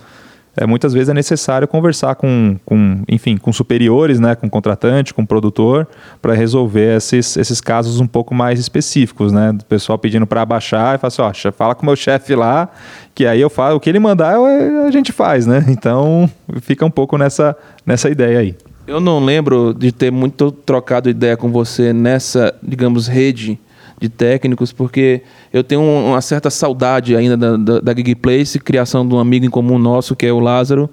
é, 0.58 0.65
muitas 0.65 0.94
vezes 0.94 1.10
é 1.10 1.13
necessário 1.13 1.68
conversar 1.68 2.15
com, 2.15 2.58
com, 2.65 3.04
enfim, 3.08 3.38
com 3.38 3.52
superiores, 3.52 4.20
né, 4.20 4.36
com 4.36 4.50
contratante, 4.50 5.13
com 5.13 5.26
produtor, 5.26 5.88
para 6.22 6.34
resolver 6.34 6.96
esses, 6.98 7.36
esses 7.36 7.60
casos 7.60 8.00
um 8.00 8.08
pouco 8.08 8.34
mais 8.34 8.60
específicos, 8.60 9.32
né, 9.32 9.52
do 9.52 9.65
pessoal 9.65 9.98
pedindo 9.98 10.26
para 10.26 10.41
abaixar 10.41 10.96
e 10.96 10.98
falar 10.98 11.32
assim, 11.32 11.48
ó, 11.48 11.52
fala 11.52 11.76
com 11.76 11.84
o 11.84 11.86
meu 11.86 11.96
chefe 11.96 12.36
lá, 12.36 12.70
que 13.13 13.26
aí 13.26 13.41
eu 13.41 13.50
falo, 13.50 13.78
o 13.78 13.80
que 13.80 13.89
ele 13.89 14.00
mandar 14.00 14.36
a 14.38 14.91
gente 14.91 15.12
faz, 15.12 15.46
né, 15.46 15.65
então 15.70 16.30
fica 16.62 16.86
um 16.86 16.91
pouco 16.91 17.18
nessa, 17.18 17.56
nessa 17.86 18.10
ideia 18.10 18.39
aí. 18.39 18.56
Eu 18.88 19.00
não 19.00 19.24
lembro 19.24 19.74
de 19.74 19.91
ter 19.91 20.12
muito 20.12 20.52
trocado 20.52 21.10
ideia 21.10 21.36
com 21.36 21.52
você 21.52 21.91
nessa, 21.91 22.54
digamos, 22.62 23.08
rede 23.08 23.60
de 24.00 24.10
técnicos, 24.10 24.74
porque 24.74 25.22
eu 25.54 25.64
tenho 25.64 25.82
uma 25.82 26.22
certa 26.22 26.50
saudade 26.50 27.16
ainda 27.16 27.38
da, 27.38 27.58
da, 27.58 27.80
da 27.80 27.96
Gig 27.96 28.16
Place, 28.16 28.60
criação 28.60 29.08
de 29.08 29.14
um 29.14 29.20
amigo 29.20 29.46
em 29.46 29.50
comum 29.50 29.78
nosso, 29.78 30.16
que 30.16 30.26
é 30.26 30.32
o 30.32 30.40
Lázaro. 30.40 30.90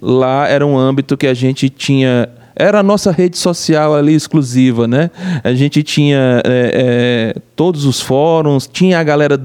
Lá 0.00 0.48
era 0.48 0.66
um 0.66 0.76
âmbito 0.76 1.16
que 1.16 1.26
a 1.26 1.34
gente 1.34 1.68
tinha 1.68 2.28
era 2.58 2.80
a 2.80 2.82
nossa 2.82 3.12
rede 3.12 3.36
social 3.36 3.94
ali 3.94 4.14
exclusiva, 4.14 4.88
né? 4.88 5.10
A 5.44 5.52
gente 5.52 5.82
tinha 5.82 6.40
é, 6.44 7.34
é, 7.34 7.40
todos 7.54 7.84
os 7.84 8.00
fóruns, 8.00 8.66
tinha 8.66 8.98
a 8.98 9.02
galera 9.04 9.38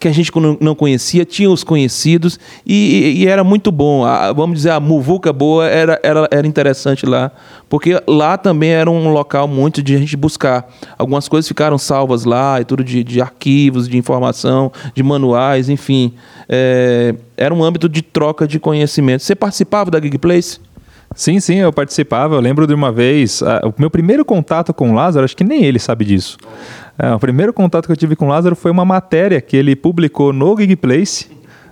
que 0.00 0.08
a 0.08 0.12
gente 0.12 0.32
não 0.60 0.74
conhecia, 0.74 1.24
tinha 1.24 1.48
os 1.48 1.62
conhecidos 1.62 2.40
e, 2.66 3.14
e 3.18 3.26
era 3.28 3.44
muito 3.44 3.70
bom. 3.70 4.04
A, 4.04 4.32
vamos 4.32 4.56
dizer, 4.56 4.70
a 4.70 4.80
muvuca 4.80 5.32
boa 5.32 5.66
era, 5.66 6.00
era, 6.02 6.28
era 6.28 6.46
interessante 6.46 7.06
lá, 7.06 7.30
porque 7.68 8.02
lá 8.08 8.36
também 8.36 8.70
era 8.70 8.90
um 8.90 9.12
local 9.12 9.46
muito 9.46 9.80
de 9.80 9.94
a 9.94 9.98
gente 9.98 10.16
buscar. 10.16 10.68
Algumas 10.98 11.28
coisas 11.28 11.46
ficaram 11.46 11.78
salvas 11.78 12.24
lá 12.24 12.60
e 12.60 12.64
tudo 12.64 12.82
de, 12.82 13.04
de 13.04 13.20
arquivos, 13.20 13.88
de 13.88 13.96
informação, 13.96 14.72
de 14.92 15.04
manuais, 15.04 15.68
enfim. 15.68 16.14
É, 16.48 17.14
era 17.36 17.54
um 17.54 17.62
âmbito 17.62 17.88
de 17.88 18.02
troca 18.02 18.46
de 18.46 18.58
conhecimento. 18.58 19.22
Você 19.22 19.36
participava 19.36 19.88
da 19.88 20.00
Gig 20.00 20.18
Place? 20.18 20.58
Sim, 21.14 21.40
sim, 21.40 21.56
eu 21.56 21.72
participava. 21.72 22.36
Eu 22.36 22.40
lembro 22.40 22.66
de 22.66 22.74
uma 22.74 22.92
vez, 22.92 23.42
uh, 23.42 23.68
o 23.68 23.74
meu 23.78 23.90
primeiro 23.90 24.24
contato 24.24 24.72
com 24.72 24.90
o 24.90 24.94
Lázaro, 24.94 25.24
acho 25.24 25.36
que 25.36 25.44
nem 25.44 25.64
ele 25.64 25.78
sabe 25.78 26.04
disso. 26.04 26.38
Uh, 26.98 27.14
o 27.16 27.18
primeiro 27.18 27.52
contato 27.52 27.86
que 27.86 27.92
eu 27.92 27.96
tive 27.96 28.14
com 28.14 28.26
o 28.26 28.28
Lázaro 28.28 28.54
foi 28.54 28.70
uma 28.70 28.84
matéria 28.84 29.40
que 29.40 29.56
ele 29.56 29.74
publicou 29.74 30.32
no 30.32 30.56
Gigplace, 30.56 31.28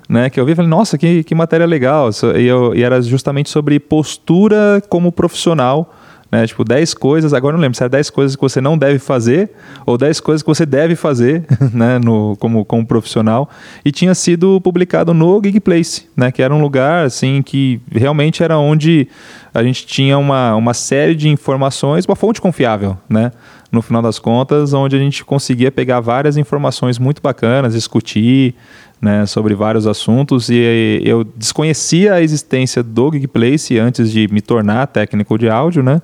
né, 0.09 0.31
que 0.31 0.41
eu 0.41 0.45
vi 0.47 0.53
e 0.53 0.55
falei, 0.55 0.71
nossa, 0.71 0.97
que, 0.99 1.23
que 1.23 1.35
matéria 1.35 1.67
legal. 1.67 2.11
E, 2.37 2.47
eu, 2.47 2.75
e 2.75 2.83
era 2.83 3.01
justamente 3.01 3.51
sobre 3.51 3.79
postura 3.79 4.83
como 4.89 5.13
profissional 5.13 5.95
né? 6.31 6.47
Tipo, 6.47 6.65
10 6.65 6.95
coisas, 6.95 7.33
agora 7.33 7.57
não 7.57 7.61
lembro 7.61 7.77
se 7.77 7.83
era 7.83 7.91
10 7.91 8.11
coisas 8.11 8.37
que 8.37 8.43
você 8.43 8.61
não 8.61 8.77
deve 8.77 8.99
fazer 8.99 9.51
ou 9.87 9.97
10 9.97 10.21
coisas 10.21 10.43
que 10.43 10.49
você 10.49 10.67
deve 10.67 10.95
fazer, 10.95 11.45
né? 11.73 11.99
No, 11.99 12.37
como, 12.39 12.65
como 12.65 12.87
profissional. 12.87 13.49
E 13.85 13.91
tinha 13.91 14.15
sido 14.15 14.61
publicado 14.61 15.15
no 15.15 15.41
Gig 15.43 15.61
Place, 15.61 16.07
né? 16.17 16.31
Que 16.31 16.43
era 16.43 16.55
um 16.55 16.61
lugar, 16.61 17.07
assim, 17.07 17.43
que 17.43 17.81
realmente 17.91 18.43
era 18.43 18.59
onde 18.59 19.09
a 19.55 19.63
gente 19.63 19.87
tinha 19.87 20.19
uma, 20.19 20.55
uma 20.55 20.75
série 20.75 21.15
de 21.15 21.29
informações, 21.29 22.05
uma 22.05 22.17
fonte 22.17 22.41
confiável, 22.41 22.97
né? 23.09 23.33
No 23.71 23.83
final 23.83 24.01
das 24.01 24.19
contas, 24.19 24.73
onde 24.73 24.97
a 24.97 24.99
gente 24.99 25.25
conseguia 25.25 25.71
pegar 25.71 26.01
várias 26.01 26.37
informações 26.37 26.99
muito 26.99 27.21
bacanas, 27.21 27.75
discutir, 27.75 28.55
né, 29.01 29.27
sobre 29.27 29.55
vários 29.55 29.87
assuntos 29.87 30.49
e 30.49 31.01
eu 31.05 31.23
desconhecia 31.23 32.15
a 32.15 32.23
existência 32.23 32.83
do 32.83 33.11
Geekplace 33.11 33.79
antes 33.79 34.11
de 34.11 34.27
me 34.29 34.41
tornar 34.41 34.87
técnico 34.89 35.39
de 35.39 35.49
áudio, 35.49 35.83
né? 35.83 36.03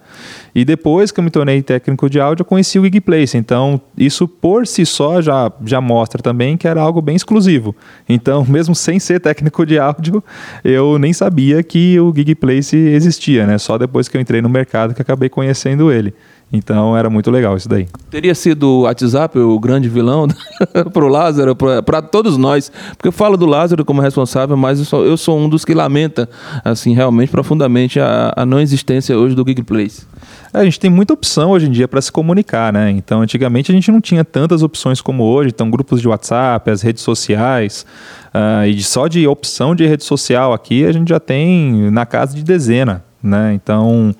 E 0.54 0.64
depois 0.64 1.10
que 1.10 1.18
eu 1.18 1.24
me 1.24 1.30
tornei 1.30 1.60
técnico 1.62 2.08
de 2.08 2.20
áudio, 2.20 2.42
eu 2.42 2.46
conheci 2.46 2.78
o 2.78 2.82
Geekplace. 2.82 3.36
Então, 3.36 3.80
isso 3.98 4.28
por 4.28 4.66
si 4.66 4.86
só 4.86 5.20
já, 5.20 5.50
já 5.64 5.80
mostra 5.80 6.22
também 6.22 6.56
que 6.56 6.68
era 6.68 6.80
algo 6.80 7.02
bem 7.02 7.16
exclusivo. 7.16 7.74
Então, 8.08 8.44
mesmo 8.48 8.74
sem 8.74 9.00
ser 9.00 9.20
técnico 9.20 9.66
de 9.66 9.78
áudio, 9.78 10.22
eu 10.62 10.98
nem 10.98 11.12
sabia 11.12 11.62
que 11.62 11.98
o 11.98 12.12
Geekplace 12.12 12.76
existia, 12.76 13.46
né? 13.46 13.58
Só 13.58 13.76
depois 13.76 14.08
que 14.08 14.16
eu 14.16 14.20
entrei 14.20 14.40
no 14.40 14.48
mercado 14.48 14.94
que 14.94 15.02
acabei 15.02 15.28
conhecendo 15.28 15.90
ele. 15.90 16.14
Então 16.54 16.96
era 16.96 17.10
muito 17.10 17.32
legal 17.32 17.56
isso 17.56 17.68
daí. 17.68 17.88
Teria 18.08 18.34
sido 18.34 18.68
o 18.68 18.80
WhatsApp 18.82 19.36
o 19.38 19.58
grande 19.58 19.88
vilão 19.88 20.28
para 20.92 21.04
o 21.04 21.08
Lázaro, 21.08 21.56
para 21.56 22.00
todos 22.00 22.36
nós. 22.36 22.70
Porque 22.96 23.08
eu 23.08 23.12
falo 23.12 23.36
do 23.36 23.44
Lázaro 23.44 23.84
como 23.84 24.00
responsável, 24.00 24.56
mas 24.56 24.78
eu 24.78 24.84
sou, 24.84 25.04
eu 25.04 25.16
sou 25.16 25.36
um 25.36 25.48
dos 25.48 25.64
que 25.64 25.74
lamenta, 25.74 26.28
assim, 26.64 26.94
realmente 26.94 27.30
profundamente 27.30 27.98
a, 27.98 28.32
a 28.36 28.46
não 28.46 28.60
existência 28.60 29.18
hoje 29.18 29.34
do 29.34 29.44
Geekplace. 29.44 30.06
É, 30.52 30.58
a 30.58 30.64
gente 30.64 30.78
tem 30.78 30.88
muita 30.88 31.12
opção 31.12 31.50
hoje 31.50 31.66
em 31.66 31.72
dia 31.72 31.88
para 31.88 32.00
se 32.00 32.12
comunicar, 32.12 32.72
né? 32.72 32.88
Então, 32.92 33.20
antigamente 33.20 33.72
a 33.72 33.74
gente 33.74 33.90
não 33.90 34.00
tinha 34.00 34.24
tantas 34.24 34.62
opções 34.62 35.00
como 35.00 35.24
hoje. 35.24 35.50
Então, 35.52 35.68
grupos 35.68 36.00
de 36.00 36.06
WhatsApp, 36.06 36.70
as 36.70 36.82
redes 36.82 37.02
sociais, 37.02 37.84
uh, 38.32 38.64
e 38.64 38.80
só 38.80 39.08
de 39.08 39.26
opção 39.26 39.74
de 39.74 39.84
rede 39.84 40.04
social 40.04 40.52
aqui 40.52 40.84
a 40.86 40.92
gente 40.92 41.08
já 41.08 41.18
tem 41.18 41.90
na 41.90 42.06
casa 42.06 42.36
de 42.36 42.44
dezena, 42.44 43.02
né? 43.24 43.54
Então, 43.54 44.14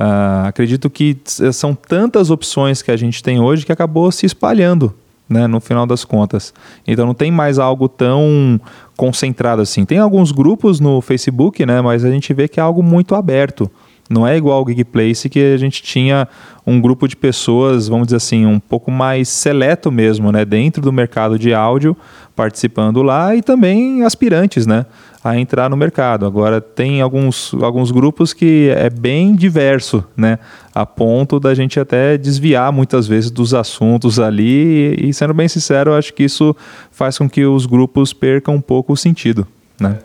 Uh, 0.00 0.46
acredito 0.46 0.88
que 0.88 1.18
são 1.52 1.74
tantas 1.74 2.30
opções 2.30 2.80
que 2.80 2.90
a 2.90 2.96
gente 2.96 3.22
tem 3.22 3.38
hoje 3.38 3.66
que 3.66 3.72
acabou 3.72 4.10
se 4.10 4.24
espalhando, 4.24 4.94
né, 5.28 5.46
no 5.46 5.60
final 5.60 5.86
das 5.86 6.06
contas. 6.06 6.54
Então 6.86 7.04
não 7.04 7.12
tem 7.12 7.30
mais 7.30 7.58
algo 7.58 7.86
tão 7.86 8.58
concentrado 8.96 9.60
assim. 9.60 9.84
Tem 9.84 9.98
alguns 9.98 10.32
grupos 10.32 10.80
no 10.80 11.02
Facebook, 11.02 11.66
né, 11.66 11.82
mas 11.82 12.02
a 12.02 12.10
gente 12.10 12.32
vê 12.32 12.48
que 12.48 12.58
é 12.58 12.62
algo 12.62 12.82
muito 12.82 13.14
aberto. 13.14 13.70
Não 14.10 14.26
é 14.26 14.36
igual 14.36 14.58
ao 14.58 14.64
Geekplace 14.64 15.28
que 15.28 15.38
a 15.38 15.56
gente 15.56 15.80
tinha 15.84 16.26
um 16.66 16.80
grupo 16.80 17.06
de 17.06 17.16
pessoas, 17.16 17.86
vamos 17.86 18.08
dizer 18.08 18.16
assim, 18.16 18.44
um 18.44 18.58
pouco 18.58 18.90
mais 18.90 19.28
seleto 19.28 19.90
mesmo, 19.92 20.32
né, 20.32 20.44
dentro 20.44 20.82
do 20.82 20.92
mercado 20.92 21.38
de 21.38 21.54
áudio, 21.54 21.96
participando 22.34 23.02
lá 23.02 23.36
e 23.36 23.40
também 23.40 24.02
aspirantes, 24.02 24.66
né, 24.66 24.84
a 25.22 25.38
entrar 25.38 25.70
no 25.70 25.76
mercado. 25.76 26.26
Agora 26.26 26.60
tem 26.60 27.00
alguns, 27.00 27.54
alguns 27.62 27.92
grupos 27.92 28.32
que 28.32 28.72
é 28.76 28.90
bem 28.90 29.36
diverso, 29.36 30.04
né, 30.16 30.40
a 30.74 30.84
ponto 30.84 31.38
da 31.38 31.54
gente 31.54 31.78
até 31.78 32.18
desviar 32.18 32.72
muitas 32.72 33.06
vezes 33.06 33.30
dos 33.30 33.54
assuntos 33.54 34.18
ali 34.18 34.96
e, 34.98 35.14
sendo 35.14 35.32
bem 35.32 35.46
sincero, 35.46 35.94
acho 35.94 36.12
que 36.12 36.24
isso 36.24 36.56
faz 36.90 37.16
com 37.16 37.30
que 37.30 37.44
os 37.44 37.64
grupos 37.64 38.12
percam 38.12 38.56
um 38.56 38.60
pouco 38.60 38.92
o 38.92 38.96
sentido, 38.96 39.46
né. 39.80 39.98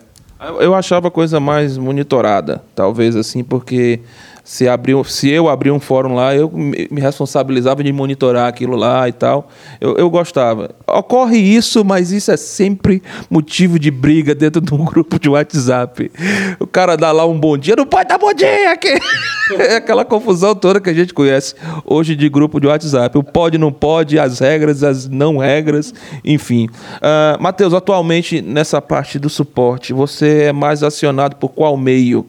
Eu 0.60 0.74
achava 0.74 1.08
a 1.08 1.10
coisa 1.10 1.40
mais 1.40 1.78
monitorada, 1.78 2.62
talvez 2.74 3.16
assim, 3.16 3.42
porque 3.42 4.00
se, 4.46 4.68
abriu, 4.68 5.02
se 5.02 5.28
eu 5.28 5.48
abrir 5.48 5.72
um 5.72 5.80
fórum 5.80 6.14
lá, 6.14 6.32
eu 6.32 6.48
me 6.48 7.00
responsabilizava 7.00 7.82
de 7.82 7.92
monitorar 7.92 8.46
aquilo 8.46 8.76
lá 8.76 9.08
e 9.08 9.12
tal. 9.12 9.48
Eu, 9.80 9.96
eu 9.96 10.08
gostava. 10.08 10.70
Ocorre 10.86 11.36
isso, 11.36 11.84
mas 11.84 12.12
isso 12.12 12.30
é 12.30 12.36
sempre 12.36 13.02
motivo 13.28 13.76
de 13.76 13.90
briga 13.90 14.36
dentro 14.36 14.60
de 14.60 14.72
um 14.72 14.84
grupo 14.86 15.18
de 15.18 15.28
WhatsApp. 15.28 16.12
O 16.60 16.66
cara 16.66 16.94
dá 16.96 17.10
lá 17.10 17.26
um 17.26 17.36
bom 17.36 17.58
dia, 17.58 17.74
não 17.74 17.86
pode 17.86 18.08
dar 18.08 18.18
bom 18.18 18.32
dia 18.32 18.70
aqui. 18.72 18.94
É 19.58 19.76
aquela 19.76 20.04
confusão 20.04 20.56
toda 20.56 20.80
que 20.80 20.90
a 20.90 20.92
gente 20.92 21.14
conhece 21.14 21.54
hoje 21.84 22.16
de 22.16 22.28
grupo 22.28 22.58
de 22.58 22.66
WhatsApp. 22.66 23.16
O 23.16 23.22
pode, 23.22 23.56
não 23.56 23.70
pode, 23.70 24.18
as 24.18 24.40
regras, 24.40 24.82
as 24.82 25.08
não 25.08 25.38
regras, 25.38 25.94
enfim. 26.24 26.66
Uh, 26.96 27.40
Matheus, 27.40 27.72
atualmente 27.72 28.42
nessa 28.42 28.82
parte 28.82 29.20
do 29.20 29.30
suporte, 29.30 29.92
você 29.92 30.46
é 30.46 30.52
mais 30.52 30.82
acionado 30.82 31.36
por 31.36 31.50
qual 31.50 31.76
meio? 31.76 32.26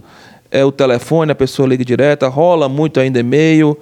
É 0.58 0.66
o 0.66 0.72
telefone, 0.72 1.32
a 1.32 1.36
pessoa 1.36 1.68
liga 1.68 1.86
direta, 1.86 2.28
rola 2.28 2.68
muito 2.68 3.00
ainda 3.00 3.20
e-mail. 3.20 3.78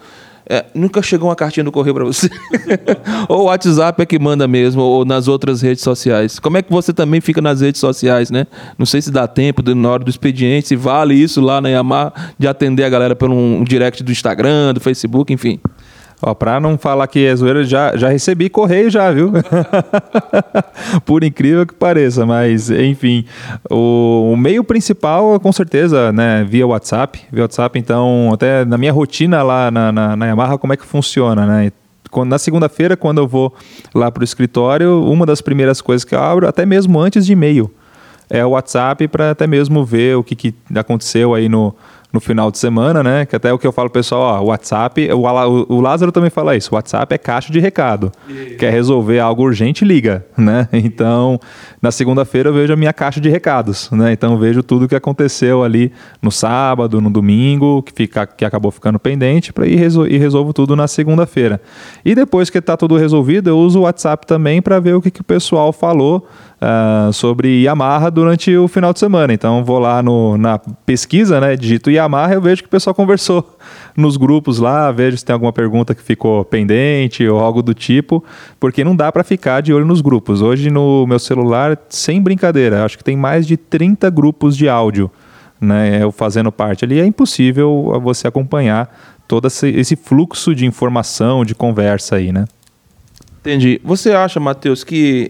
É, 0.48 0.64
nunca 0.76 1.02
chegou 1.02 1.30
uma 1.30 1.36
cartinha 1.36 1.64
do 1.64 1.72
correio 1.72 1.96
para 1.96 2.04
você. 2.04 2.30
ou 3.28 3.42
o 3.42 3.44
WhatsApp 3.46 4.00
é 4.02 4.06
que 4.06 4.20
manda 4.20 4.48
mesmo, 4.48 4.82
ou 4.82 5.04
nas 5.04 5.28
outras 5.28 5.62
redes 5.62 5.84
sociais. 5.84 6.38
Como 6.38 6.58
é 6.58 6.62
que 6.62 6.72
você 6.72 6.94
também 6.94 7.20
fica 7.20 7.42
nas 7.42 7.62
redes 7.62 7.82
sociais, 7.82 8.30
né? 8.30 8.46
Não 8.78 8.86
sei 8.86 9.02
se 9.02 9.10
dá 9.10 9.28
tempo 9.28 9.64
na 9.74 9.90
hora 9.90 10.04
do 10.04 10.10
expediente, 10.10 10.68
se 10.68 10.76
vale 10.76 11.16
isso 11.16 11.42
lá 11.42 11.60
na 11.60 11.70
Yamaha 11.70 12.14
de 12.38 12.48
atender 12.48 12.84
a 12.84 12.90
galera 12.90 13.16
pelo 13.16 13.34
um 13.34 13.64
direct 13.64 14.04
do 14.04 14.12
Instagram, 14.12 14.74
do 14.74 14.80
Facebook, 14.80 15.34
enfim. 15.34 15.60
Ó, 16.21 16.34
pra 16.34 16.60
não 16.60 16.78
falar 16.78 17.08
que 17.08 17.25
é 17.25 17.36
zoeira, 17.36 17.63
já, 17.63 17.95
já 17.97 18.10
recebi 18.10 18.49
correio 18.49 18.89
já, 18.89 19.12
viu? 19.12 19.32
Por 21.06 21.23
incrível 21.23 21.65
que 21.65 21.73
pareça, 21.73 22.25
mas 22.25 22.69
enfim. 22.69 23.25
O, 23.69 24.32
o, 24.34 24.38
meio 24.38 24.63
principal, 24.63 25.39
com 25.39 25.51
certeza, 25.51 26.12
né, 26.12 26.45
via 26.47 26.65
WhatsApp. 26.65 27.21
Via 27.32 27.43
WhatsApp, 27.43 27.78
então, 27.78 28.30
até 28.34 28.63
na 28.63 28.78
minha 28.78 28.93
rotina 28.93 29.43
lá 29.43 29.69
na, 29.69 29.91
na, 29.91 30.15
na 30.15 30.25
Yamaha, 30.25 30.58
como 30.58 30.73
é 30.73 30.78
que 30.78 30.86
funciona, 30.86 31.45
né? 31.45 31.71
Na 32.25 32.38
segunda-feira, 32.38 32.95
quando 32.95 33.17
eu 33.17 33.28
vou 33.28 33.54
lá 33.93 34.10
pro 34.10 34.23
escritório, 34.23 35.04
uma 35.04 35.25
das 35.25 35.41
primeiras 35.41 35.82
coisas 35.82 36.06
que 36.06 36.15
eu 36.15 36.19
abro, 36.19 36.47
até 36.47 36.65
mesmo 36.65 36.97
antes 36.97 37.25
de 37.25 37.34
e-mail, 37.34 37.69
é 38.30 38.45
o 38.45 38.51
WhatsApp 38.51 39.06
para 39.10 39.32
até 39.32 39.45
mesmo 39.45 39.84
ver 39.84 40.15
o 40.15 40.23
que, 40.23 40.34
que 40.34 40.56
aconteceu 40.73 41.36
aí 41.36 41.49
no, 41.49 41.75
no 42.15 42.21
final 42.21 42.49
de 42.49 42.58
semana, 42.58 43.04
né? 43.04 43.25
Que 43.25 43.36
até 43.36 43.51
o 43.51 43.60
que 43.60 43.67
eu 43.67 43.73
falo 43.73 43.89
pessoal, 43.89 44.21
ó, 44.21 44.41
o 44.41 44.45
WhatsApp, 44.45 45.12
o, 45.12 45.75
o 45.75 45.82
Lázaro 45.82 46.13
também 46.13 46.30
fala 46.30 46.56
isso, 46.56 46.69
o 46.71 46.75
WhatsApp 46.75 47.13
é 47.13 47.17
caixa 47.17 47.51
de 47.51 47.60
recado. 47.60 48.10
Quer 48.58 48.71
resolver 48.71 49.19
algo 49.19 49.43
urgente, 49.43 49.84
liga, 49.84 50.25
né? 50.38 50.69
Então, 50.95 51.39
na 51.82 51.91
segunda-feira 51.91 52.49
eu 52.49 52.54
vejo 52.54 52.71
a 52.71 52.75
minha 52.75 52.93
caixa 52.93 53.19
de 53.19 53.28
recados, 53.28 53.89
né? 53.91 54.13
Então 54.13 54.38
vejo 54.38 54.63
tudo 54.63 54.88
que 54.88 54.95
aconteceu 54.95 55.62
ali 55.62 55.91
no 56.21 56.32
sábado, 56.32 57.01
no 57.01 57.10
domingo, 57.10 57.84
que, 57.84 57.91
fica, 57.91 58.25
que 58.25 58.45
acabou 58.45 58.71
ficando 58.71 58.97
pendente, 58.97 59.51
para 59.51 59.67
ir 59.67 59.75
resol 59.75 60.08
e 60.08 60.17
resolvo 60.17 60.54
tudo 60.54 60.75
na 60.75 60.88
segunda-feira. 60.88 61.60
E 62.06 62.15
depois 62.15 62.49
que 62.49 62.60
está 62.60 62.78
tudo 62.78 62.95
resolvido, 62.95 63.49
eu 63.49 63.58
uso 63.58 63.80
o 63.80 63.82
WhatsApp 63.82 64.25
também 64.25 64.62
para 64.62 64.80
ver 64.80 64.93
o 64.93 65.01
que, 65.01 65.12
que 65.12 65.21
o 65.21 65.23
pessoal 65.23 65.73
falou 65.73 66.25
uh, 66.62 67.12
sobre 67.13 67.63
Yamaha 67.63 68.10
durante 68.10 68.56
o 68.56 68.68
final 68.68 68.94
de 68.94 69.00
semana. 69.00 69.34
Então 69.34 69.63
vou 69.63 69.80
lá 69.80 70.02
no, 70.02 70.38
na 70.38 70.60
pesquisa, 70.86 71.39
né? 71.39 71.56
Digito 71.56 71.89
Yamaha, 71.91 72.34
eu 72.34 72.41
vejo 72.41 72.62
que 72.62 72.68
o 72.68 72.72
pessoal 72.72 72.94
conversou 72.94 73.58
nos 73.96 74.18
grupos 74.18 74.60
lá, 74.60 74.91
vejo 74.91 75.18
se 75.18 75.26
tem 75.26 75.34
alguma 75.34 75.54
pergunta 75.54 75.94
que 75.94 76.02
ficou 76.02 76.44
pendente 76.46 77.28
ou 77.28 77.39
algo 77.39 77.62
do 77.62 77.74
tipo, 77.74 78.24
porque 78.60 78.84
não 78.84 78.96
dá 78.96 79.12
para 79.12 79.24
ficar 79.24 79.62
de 79.62 79.74
olho 79.74 79.86
nos 79.86 80.02
grupos. 80.02 80.41
Hoje 80.41 80.70
no 80.70 81.06
meu 81.08 81.20
celular, 81.20 81.78
sem 81.89 82.22
brincadeira, 82.22 82.84
acho 82.84 82.98
que 82.98 83.04
tem 83.04 83.18
mais 83.18 83.46
de 83.46 83.58
30 83.58 84.10
grupos 84.10 84.56
de 84.56 84.70
áudio, 84.70 85.12
né? 85.60 86.02
Eu 86.02 86.12
fazendo 86.12 86.52
parte 86.52 86.86
ali, 86.86 87.00
é 87.00 87.06
impossível 87.06 88.00
você 88.02 88.28
acompanhar 88.28 88.89
todo 89.28 89.48
esse 89.48 89.96
fluxo 89.96 90.54
de 90.54 90.65
informação, 90.65 91.44
de 91.44 91.56
conversa 91.56 92.18
aí, 92.18 92.32
né? 92.32 92.46
Entendi. 93.41 93.80
Você 93.84 94.12
acha, 94.12 94.39
Matheus, 94.39 94.84
que 94.84 95.30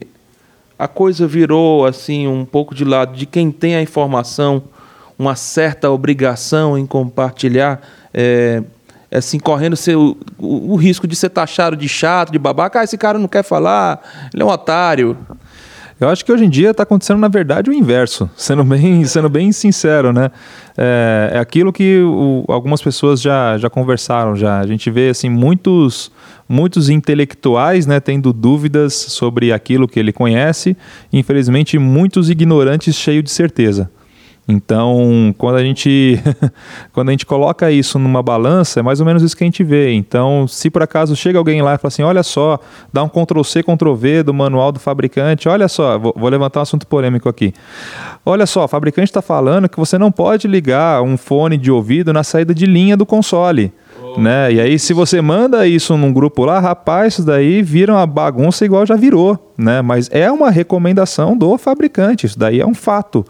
a 0.78 0.86
coisa 0.86 1.26
virou 1.26 1.86
assim 1.86 2.26
um 2.26 2.44
pouco 2.44 2.74
de 2.74 2.84
lado 2.84 3.16
de 3.16 3.26
quem 3.26 3.50
tem 3.50 3.76
a 3.76 3.82
informação, 3.82 4.62
uma 5.18 5.34
certa 5.34 5.90
obrigação 5.90 6.76
em 6.76 6.84
compartilhar, 6.84 7.80
é, 8.12 8.62
assim, 9.10 9.38
correndo 9.38 9.76
seu, 9.76 10.16
o, 10.38 10.74
o, 10.74 10.76
risco 10.76 11.06
de 11.06 11.16
ser 11.16 11.30
taxado 11.30 11.76
de 11.76 11.88
chato, 11.88 12.30
de 12.30 12.38
babaca. 12.38 12.80
Ah, 12.80 12.84
esse 12.84 12.98
cara 12.98 13.18
não 13.18 13.28
quer 13.28 13.42
falar, 13.42 14.00
ele 14.32 14.42
é 14.42 14.46
um 14.46 14.50
otário. 14.50 15.16
Eu 15.98 16.10
acho 16.10 16.22
que 16.24 16.30
hoje 16.30 16.44
em 16.44 16.50
dia 16.50 16.72
está 16.72 16.82
acontecendo, 16.82 17.18
na 17.18 17.28
verdade, 17.28 17.70
o 17.70 17.72
inverso, 17.72 18.28
sendo 18.36 18.62
bem, 18.62 19.02
sendo 19.08 19.30
bem 19.30 19.50
sincero, 19.50 20.12
né? 20.12 20.30
É, 20.76 21.30
é 21.34 21.38
aquilo 21.38 21.72
que 21.72 22.02
o, 22.02 22.44
algumas 22.48 22.82
pessoas 22.82 23.20
já, 23.20 23.56
já 23.56 23.70
conversaram, 23.70 24.36
já. 24.36 24.60
A 24.60 24.66
gente 24.66 24.90
vê, 24.90 25.08
assim, 25.08 25.30
muitos, 25.30 26.12
muitos 26.46 26.90
intelectuais, 26.90 27.86
né, 27.86 27.98
tendo 27.98 28.30
dúvidas 28.30 28.92
sobre 28.92 29.54
aquilo 29.54 29.88
que 29.88 29.98
ele 29.98 30.12
conhece, 30.12 30.76
infelizmente, 31.10 31.78
muitos 31.78 32.28
ignorantes 32.28 32.94
cheios 32.94 33.24
de 33.24 33.30
certeza. 33.30 33.90
Então, 34.48 35.34
quando 35.36 35.56
a 35.56 35.62
gente 35.62 36.20
quando 36.92 37.08
a 37.08 37.10
gente 37.12 37.26
coloca 37.26 37.70
isso 37.70 37.98
numa 37.98 38.22
balança, 38.22 38.78
é 38.80 38.82
mais 38.82 39.00
ou 39.00 39.06
menos 39.06 39.22
isso 39.22 39.36
que 39.36 39.42
a 39.42 39.46
gente 39.46 39.64
vê. 39.64 39.92
Então, 39.92 40.46
se 40.46 40.70
por 40.70 40.82
acaso 40.82 41.16
chega 41.16 41.38
alguém 41.38 41.62
lá 41.62 41.74
e 41.74 41.78
fala 41.78 41.88
assim, 41.88 42.02
olha 42.02 42.22
só, 42.22 42.58
dá 42.92 43.02
um 43.02 43.08
Ctrl 43.08 43.42
C, 43.42 43.62
Ctrl 43.62 43.94
V 43.94 44.22
do 44.22 44.32
manual 44.32 44.70
do 44.70 44.78
fabricante, 44.78 45.48
olha 45.48 45.66
só, 45.66 45.98
vou, 45.98 46.14
vou 46.16 46.28
levantar 46.28 46.60
um 46.60 46.62
assunto 46.62 46.86
polêmico 46.86 47.28
aqui. 47.28 47.52
Olha 48.24 48.46
só, 48.46 48.64
o 48.64 48.68
fabricante 48.68 49.10
está 49.10 49.22
falando 49.22 49.68
que 49.68 49.78
você 49.78 49.98
não 49.98 50.12
pode 50.12 50.46
ligar 50.46 51.02
um 51.02 51.16
fone 51.16 51.56
de 51.56 51.70
ouvido 51.70 52.12
na 52.12 52.22
saída 52.22 52.54
de 52.54 52.66
linha 52.66 52.96
do 52.96 53.04
console. 53.04 53.72
Oh. 54.00 54.20
Né? 54.20 54.52
E 54.52 54.60
aí, 54.60 54.78
se 54.78 54.92
você 54.92 55.20
manda 55.20 55.66
isso 55.66 55.96
num 55.96 56.12
grupo 56.12 56.44
lá, 56.44 56.60
rapaz, 56.60 57.14
isso 57.14 57.24
daí 57.24 57.62
vira 57.62 57.92
uma 57.92 58.06
bagunça 58.06 58.64
igual 58.64 58.86
já 58.86 58.94
virou, 58.94 59.52
né? 59.56 59.82
Mas 59.82 60.08
é 60.12 60.30
uma 60.30 60.50
recomendação 60.50 61.36
do 61.36 61.56
fabricante, 61.58 62.26
isso 62.26 62.38
daí 62.38 62.60
é 62.60 62.66
um 62.66 62.74
fato. 62.74 63.24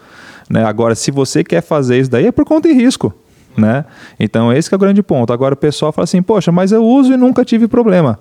Né? 0.48 0.64
Agora, 0.64 0.94
se 0.94 1.10
você 1.10 1.42
quer 1.42 1.60
fazer 1.60 1.98
isso 1.98 2.10
daí, 2.10 2.26
é 2.26 2.32
por 2.32 2.44
conta 2.44 2.68
e 2.68 2.72
risco. 2.72 3.12
Né? 3.56 3.84
Então, 4.20 4.52
esse 4.52 4.72
é 4.72 4.76
o 4.76 4.78
grande 4.78 5.02
ponto. 5.02 5.32
Agora, 5.32 5.54
o 5.54 5.56
pessoal 5.56 5.92
fala 5.92 6.04
assim, 6.04 6.22
poxa, 6.22 6.52
mas 6.52 6.72
eu 6.72 6.84
uso 6.84 7.12
e 7.12 7.16
nunca 7.16 7.44
tive 7.44 7.66
problema. 7.66 8.18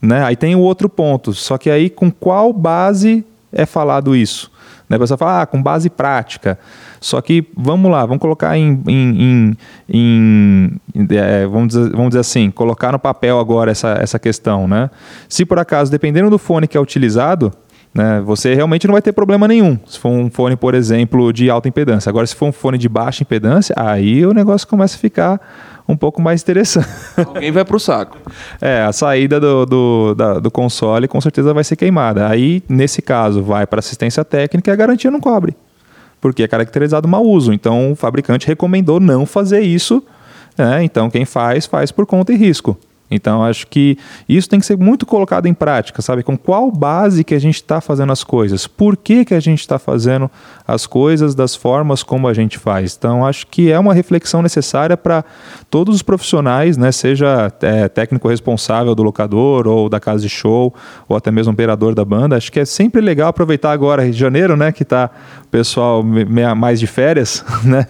Né? 0.00 0.24
Aí 0.24 0.36
tem 0.36 0.54
o 0.54 0.60
outro 0.60 0.88
ponto. 0.88 1.32
Só 1.32 1.58
que 1.58 1.68
aí, 1.68 1.90
com 1.90 2.10
qual 2.10 2.52
base 2.52 3.24
é 3.52 3.66
falado 3.66 4.14
isso? 4.14 4.50
Né? 4.88 4.96
A 4.96 5.00
pessoa 5.00 5.18
fala, 5.18 5.42
ah, 5.42 5.46
com 5.46 5.62
base 5.62 5.90
prática. 5.90 6.58
Só 7.00 7.20
que, 7.20 7.46
vamos 7.56 7.90
lá, 7.90 8.04
vamos 8.04 8.20
colocar 8.20 8.56
em. 8.56 8.82
em, 8.86 9.56
em, 9.88 10.80
em 10.94 11.06
é, 11.10 11.46
vamos, 11.46 11.68
dizer, 11.68 11.90
vamos 11.90 12.08
dizer 12.08 12.20
assim, 12.20 12.50
colocar 12.50 12.92
no 12.92 12.98
papel 12.98 13.38
agora 13.38 13.70
essa, 13.70 13.98
essa 14.00 14.18
questão. 14.18 14.68
Né? 14.68 14.90
Se 15.28 15.44
por 15.44 15.58
acaso, 15.58 15.90
dependendo 15.90 16.30
do 16.30 16.38
fone 16.38 16.68
que 16.68 16.76
é 16.76 16.80
utilizado, 16.80 17.52
né, 17.94 18.20
você 18.24 18.54
realmente 18.54 18.86
não 18.86 18.92
vai 18.92 19.02
ter 19.02 19.12
problema 19.12 19.48
nenhum. 19.48 19.78
Se 19.86 19.98
for 19.98 20.10
um 20.10 20.30
fone, 20.30 20.56
por 20.56 20.74
exemplo, 20.74 21.32
de 21.32 21.50
alta 21.50 21.68
impedância. 21.68 22.08
Agora, 22.08 22.26
se 22.26 22.34
for 22.34 22.46
um 22.46 22.52
fone 22.52 22.78
de 22.78 22.88
baixa 22.88 23.22
impedância, 23.22 23.74
aí 23.76 24.24
o 24.24 24.32
negócio 24.32 24.66
começa 24.66 24.96
a 24.96 24.98
ficar 24.98 25.40
um 25.88 25.96
pouco 25.96 26.22
mais 26.22 26.40
interessante. 26.42 26.88
Alguém 27.18 27.50
vai 27.50 27.64
para 27.64 27.76
o 27.76 27.80
saco. 27.80 28.16
É, 28.60 28.82
a 28.82 28.92
saída 28.92 29.40
do, 29.40 29.66
do, 29.66 30.14
da, 30.14 30.38
do 30.38 30.50
console 30.50 31.08
com 31.08 31.20
certeza 31.20 31.52
vai 31.52 31.64
ser 31.64 31.76
queimada. 31.76 32.28
Aí, 32.28 32.62
nesse 32.68 33.02
caso, 33.02 33.42
vai 33.42 33.66
para 33.66 33.80
assistência 33.80 34.24
técnica 34.24 34.70
e 34.70 34.72
a 34.72 34.76
garantia 34.76 35.10
não 35.10 35.20
cobre 35.20 35.56
porque 36.20 36.42
é 36.42 36.48
caracterizado 36.48 37.08
mau 37.08 37.24
uso. 37.24 37.52
Então 37.52 37.92
o 37.92 37.96
fabricante 37.96 38.46
recomendou 38.46 39.00
não 39.00 39.24
fazer 39.24 39.60
isso. 39.60 40.02
Né? 40.56 40.84
Então 40.84 41.08
quem 41.08 41.24
faz, 41.24 41.66
faz 41.66 41.90
por 41.90 42.06
conta 42.06 42.32
e 42.32 42.36
risco. 42.36 42.76
Então, 43.10 43.42
acho 43.42 43.66
que 43.66 43.98
isso 44.28 44.48
tem 44.48 44.60
que 44.60 44.66
ser 44.66 44.76
muito 44.76 45.04
colocado 45.04 45.46
em 45.46 45.54
prática, 45.54 46.00
sabe? 46.00 46.22
Com 46.22 46.36
qual 46.36 46.70
base 46.70 47.24
que 47.24 47.34
a 47.34 47.38
gente 47.38 47.56
está 47.56 47.80
fazendo 47.80 48.12
as 48.12 48.22
coisas? 48.22 48.66
Por 48.66 48.96
que, 48.96 49.24
que 49.24 49.34
a 49.34 49.40
gente 49.40 49.60
está 49.60 49.78
fazendo 49.78 50.30
as 50.66 50.86
coisas 50.86 51.34
das 51.34 51.54
formas 51.54 52.02
como 52.02 52.28
a 52.28 52.34
gente 52.34 52.58
faz? 52.58 52.96
Então, 52.98 53.26
acho 53.26 53.46
que 53.46 53.70
é 53.70 53.78
uma 53.78 53.94
reflexão 53.94 54.42
necessária 54.42 54.96
para 54.96 55.24
todos 55.68 55.96
os 55.96 56.02
profissionais, 56.02 56.76
né? 56.76 56.92
Seja 56.92 57.52
é, 57.62 57.88
técnico 57.88 58.28
responsável 58.28 58.94
do 58.94 59.02
locador 59.02 59.66
ou 59.66 59.88
da 59.88 59.98
casa 59.98 60.22
de 60.22 60.28
show, 60.28 60.74
ou 61.08 61.16
até 61.16 61.30
mesmo 61.30 61.52
operador 61.52 61.94
da 61.94 62.04
banda. 62.04 62.36
Acho 62.36 62.52
que 62.52 62.60
é 62.60 62.64
sempre 62.64 63.00
legal 63.00 63.28
aproveitar 63.28 63.72
agora, 63.72 64.06
em 64.06 64.12
janeiro, 64.12 64.56
né? 64.56 64.72
Que 64.72 64.82
está 64.82 65.10
o 65.44 65.48
pessoal 65.48 66.04
mais 66.56 66.78
de 66.78 66.86
férias, 66.86 67.44
né? 67.64 67.86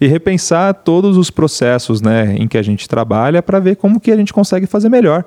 e 0.00 0.06
repensar 0.06 0.74
todos 0.74 1.16
os 1.16 1.30
processos 1.30 2.00
né, 2.00 2.34
em 2.36 2.46
que 2.46 2.58
a 2.58 2.62
gente 2.62 2.88
trabalha 2.88 3.42
para 3.42 3.58
ver 3.58 3.76
como 3.76 4.00
que 4.00 4.10
a 4.10 4.16
gente 4.16 4.32
consegue 4.32 4.47
consegue 4.48 4.66
fazer 4.66 4.88
melhor. 4.88 5.24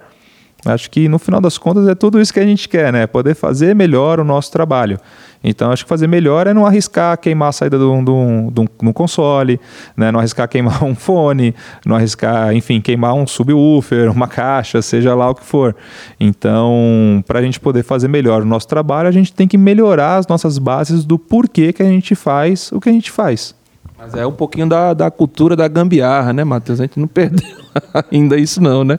Acho 0.64 0.92
que 0.92 1.10
no 1.10 1.18
final 1.18 1.42
das 1.42 1.58
contas 1.58 1.88
é 1.88 1.96
tudo 1.96 2.22
isso 2.22 2.32
que 2.32 2.40
a 2.40 2.46
gente 2.46 2.70
quer, 2.70 2.94
né? 2.94 3.08
Poder 3.08 3.34
fazer 3.34 3.76
melhor 3.76 4.20
o 4.20 4.24
nosso 4.24 4.52
trabalho. 4.52 5.00
Então 5.44 5.72
acho 5.72 5.84
que 5.84 5.90
fazer 5.90 6.06
melhor 6.06 6.46
é 6.46 6.54
não 6.54 6.68
arriscar 6.68 7.18
queimar 7.18 7.50
a 7.50 7.52
saída 7.52 7.80
de 7.80 7.84
um 7.84 8.94
console, 8.94 9.60
né? 9.98 10.12
não 10.12 10.20
arriscar 10.20 10.48
queimar 10.48 10.84
um 10.86 10.94
fone, 10.94 11.56
não 11.84 11.96
arriscar, 11.96 12.54
enfim, 12.54 12.80
queimar 12.80 13.16
um 13.16 13.26
subwoofer, 13.26 14.12
uma 14.12 14.28
caixa, 14.28 14.84
seja 14.84 15.16
lá 15.16 15.32
o 15.32 15.36
que 15.36 15.44
for. 15.44 15.76
Então, 16.20 17.24
para 17.26 17.40
a 17.40 17.42
gente 17.42 17.60
poder 17.60 17.82
fazer 17.82 18.08
melhor 18.08 18.44
o 18.44 18.46
nosso 18.46 18.68
trabalho, 18.68 19.10
a 19.10 19.12
gente 19.12 19.34
tem 19.34 19.48
que 19.48 19.58
melhorar 19.58 20.18
as 20.18 20.28
nossas 20.28 20.60
bases 20.60 21.04
do 21.04 21.18
porquê 21.18 21.74
que 21.74 21.82
a 21.82 21.88
gente 21.88 22.14
faz 22.14 22.72
o 22.72 22.80
que 22.80 22.90
a 22.90 22.94
gente 22.94 23.10
faz. 23.10 23.56
Mas 24.02 24.16
é 24.16 24.26
um 24.26 24.32
pouquinho 24.32 24.68
da, 24.68 24.96
da 24.96 25.12
cultura 25.12 25.56
da 25.56 25.68
gambiarra, 25.68 26.34
né, 26.34 26.44
Matheus? 26.44 26.80
A 26.80 26.86
gente 26.86 27.00
não 27.00 27.08
perdeu 27.08 27.48
ainda 28.12 28.36
isso 28.36 28.60
não, 28.60 28.84
né? 28.84 28.98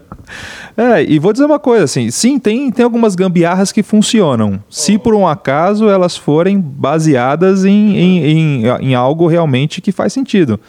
É, 0.77 1.03
e 1.03 1.19
vou 1.19 1.33
dizer 1.33 1.45
uma 1.45 1.59
coisa, 1.59 1.85
assim, 1.85 2.09
sim, 2.09 2.39
tem, 2.39 2.71
tem 2.71 2.85
algumas 2.85 3.17
gambiarras 3.17 3.73
que 3.73 3.83
funcionam. 3.83 4.63
Se 4.71 4.97
por 4.97 5.13
um 5.13 5.27
acaso 5.27 5.89
elas 5.89 6.17
forem 6.17 6.61
baseadas 6.61 7.65
em, 7.65 7.97
em, 7.97 8.25
em, 8.25 8.67
em 8.81 8.95
algo 8.95 9.27
realmente 9.27 9.81
que 9.81 9.91
faz 9.91 10.13
sentido. 10.13 10.61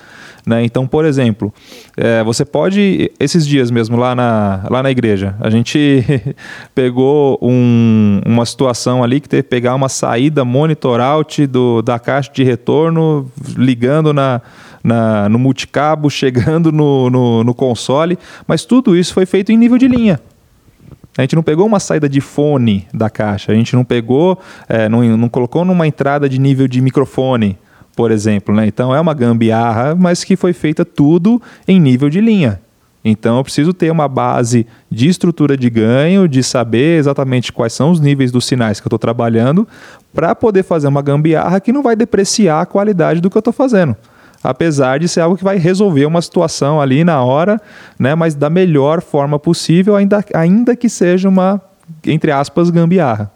Né? 0.46 0.66
Então, 0.66 0.86
por 0.86 1.06
exemplo, 1.06 1.54
é, 1.96 2.22
você 2.24 2.44
pode, 2.44 3.12
esses 3.20 3.48
dias 3.48 3.72
mesmo 3.72 3.96
lá 3.96 4.14
na, 4.14 4.66
lá 4.70 4.84
na 4.84 4.92
igreja, 4.92 5.36
a 5.40 5.50
gente 5.50 6.04
pegou 6.76 7.40
um, 7.42 8.22
uma 8.26 8.46
situação 8.46 9.04
ali 9.04 9.22
que 9.22 9.30
teve 9.30 9.44
que 9.44 9.50
pegar 9.50 9.74
uma 9.74 9.88
saída 9.88 10.44
monitor 10.44 11.00
out 11.00 11.48
do, 11.48 11.82
da 11.82 11.98
caixa 11.98 12.32
de 12.34 12.44
retorno, 12.44 13.32
ligando 13.56 14.14
na, 14.14 14.42
na, 14.84 15.30
no 15.30 15.40
multicabo, 15.40 16.10
chegando 16.12 16.72
no, 16.72 17.10
no, 17.10 17.44
no 17.44 17.54
console, 17.54 18.20
mas 18.46 18.66
tudo 18.66 18.98
isso 18.98 19.14
foi 19.14 19.26
feito 19.26 19.52
em 19.52 19.58
nível 19.58 19.78
de 19.78 19.88
linha. 19.88 20.20
A 21.18 21.22
gente 21.22 21.36
não 21.36 21.44
pegou 21.44 21.66
uma 21.66 21.80
saída 21.80 22.10
de 22.10 22.20
fone 22.20 22.88
da 22.92 23.10
caixa, 23.10 23.52
a 23.52 23.56
gente 23.56 23.76
não 23.76 23.86
pegou, 23.86 24.38
é, 24.68 24.90
não, 24.90 25.04
não 25.16 25.30
colocou 25.30 25.64
numa 25.64 25.88
entrada 25.88 26.28
de 26.28 26.40
nível 26.40 26.68
de 26.68 26.82
microfone 26.82 27.58
por 27.96 28.12
exemplo. 28.12 28.54
Né? 28.54 28.68
Então 28.68 28.94
é 28.94 29.00
uma 29.00 29.14
gambiarra, 29.14 29.96
mas 29.96 30.24
que 30.24 30.36
foi 30.36 30.54
feita 30.54 30.84
tudo 30.84 31.42
em 31.68 31.80
nível 31.80 32.10
de 32.10 32.22
linha. 32.22 32.60
Então 33.06 33.38
eu 33.38 33.44
preciso 33.44 33.74
ter 33.74 33.92
uma 33.92 34.08
base 34.08 34.66
de 34.90 35.10
estrutura 35.10 35.58
de 35.58 35.70
ganho, 35.70 36.28
de 36.28 36.42
saber 36.42 36.98
exatamente 36.98 37.52
quais 37.52 37.74
são 37.74 37.92
os 37.92 38.00
níveis 38.00 38.32
dos 38.32 38.46
sinais 38.46 38.80
que 38.80 38.86
eu 38.86 38.90
estou 38.90 39.00
trabalhando, 39.00 39.68
para 40.14 40.34
poder 40.34 40.64
fazer 40.64 40.88
uma 40.88 41.02
gambiarra 41.02 41.60
que 41.60 41.74
não 41.74 41.84
vai 41.84 41.96
depreciar 41.96 42.62
a 42.62 42.66
qualidade 42.66 43.20
do 43.20 43.30
que 43.30 43.36
eu 43.36 43.42
estou 43.42 43.54
fazendo. 43.54 43.96
Apesar 44.42 45.00
de 45.00 45.08
ser 45.08 45.22
algo 45.22 45.38
que 45.38 45.44
vai 45.44 45.58
resolver 45.58 46.06
uma 46.06 46.22
situação 46.22 46.80
ali 46.80 47.04
na 47.04 47.22
hora, 47.22 47.62
né, 48.00 48.14
mas 48.16 48.36
da 48.36 48.50
melhor 48.50 49.02
forma 49.02 49.38
possível, 49.38 49.96
ainda, 49.96 50.24
ainda 50.34 50.76
que 50.76 50.90
seja 50.90 51.28
uma, 51.28 51.62
entre 52.06 52.32
aspas, 52.32 52.70
gambiarra. 52.70 53.32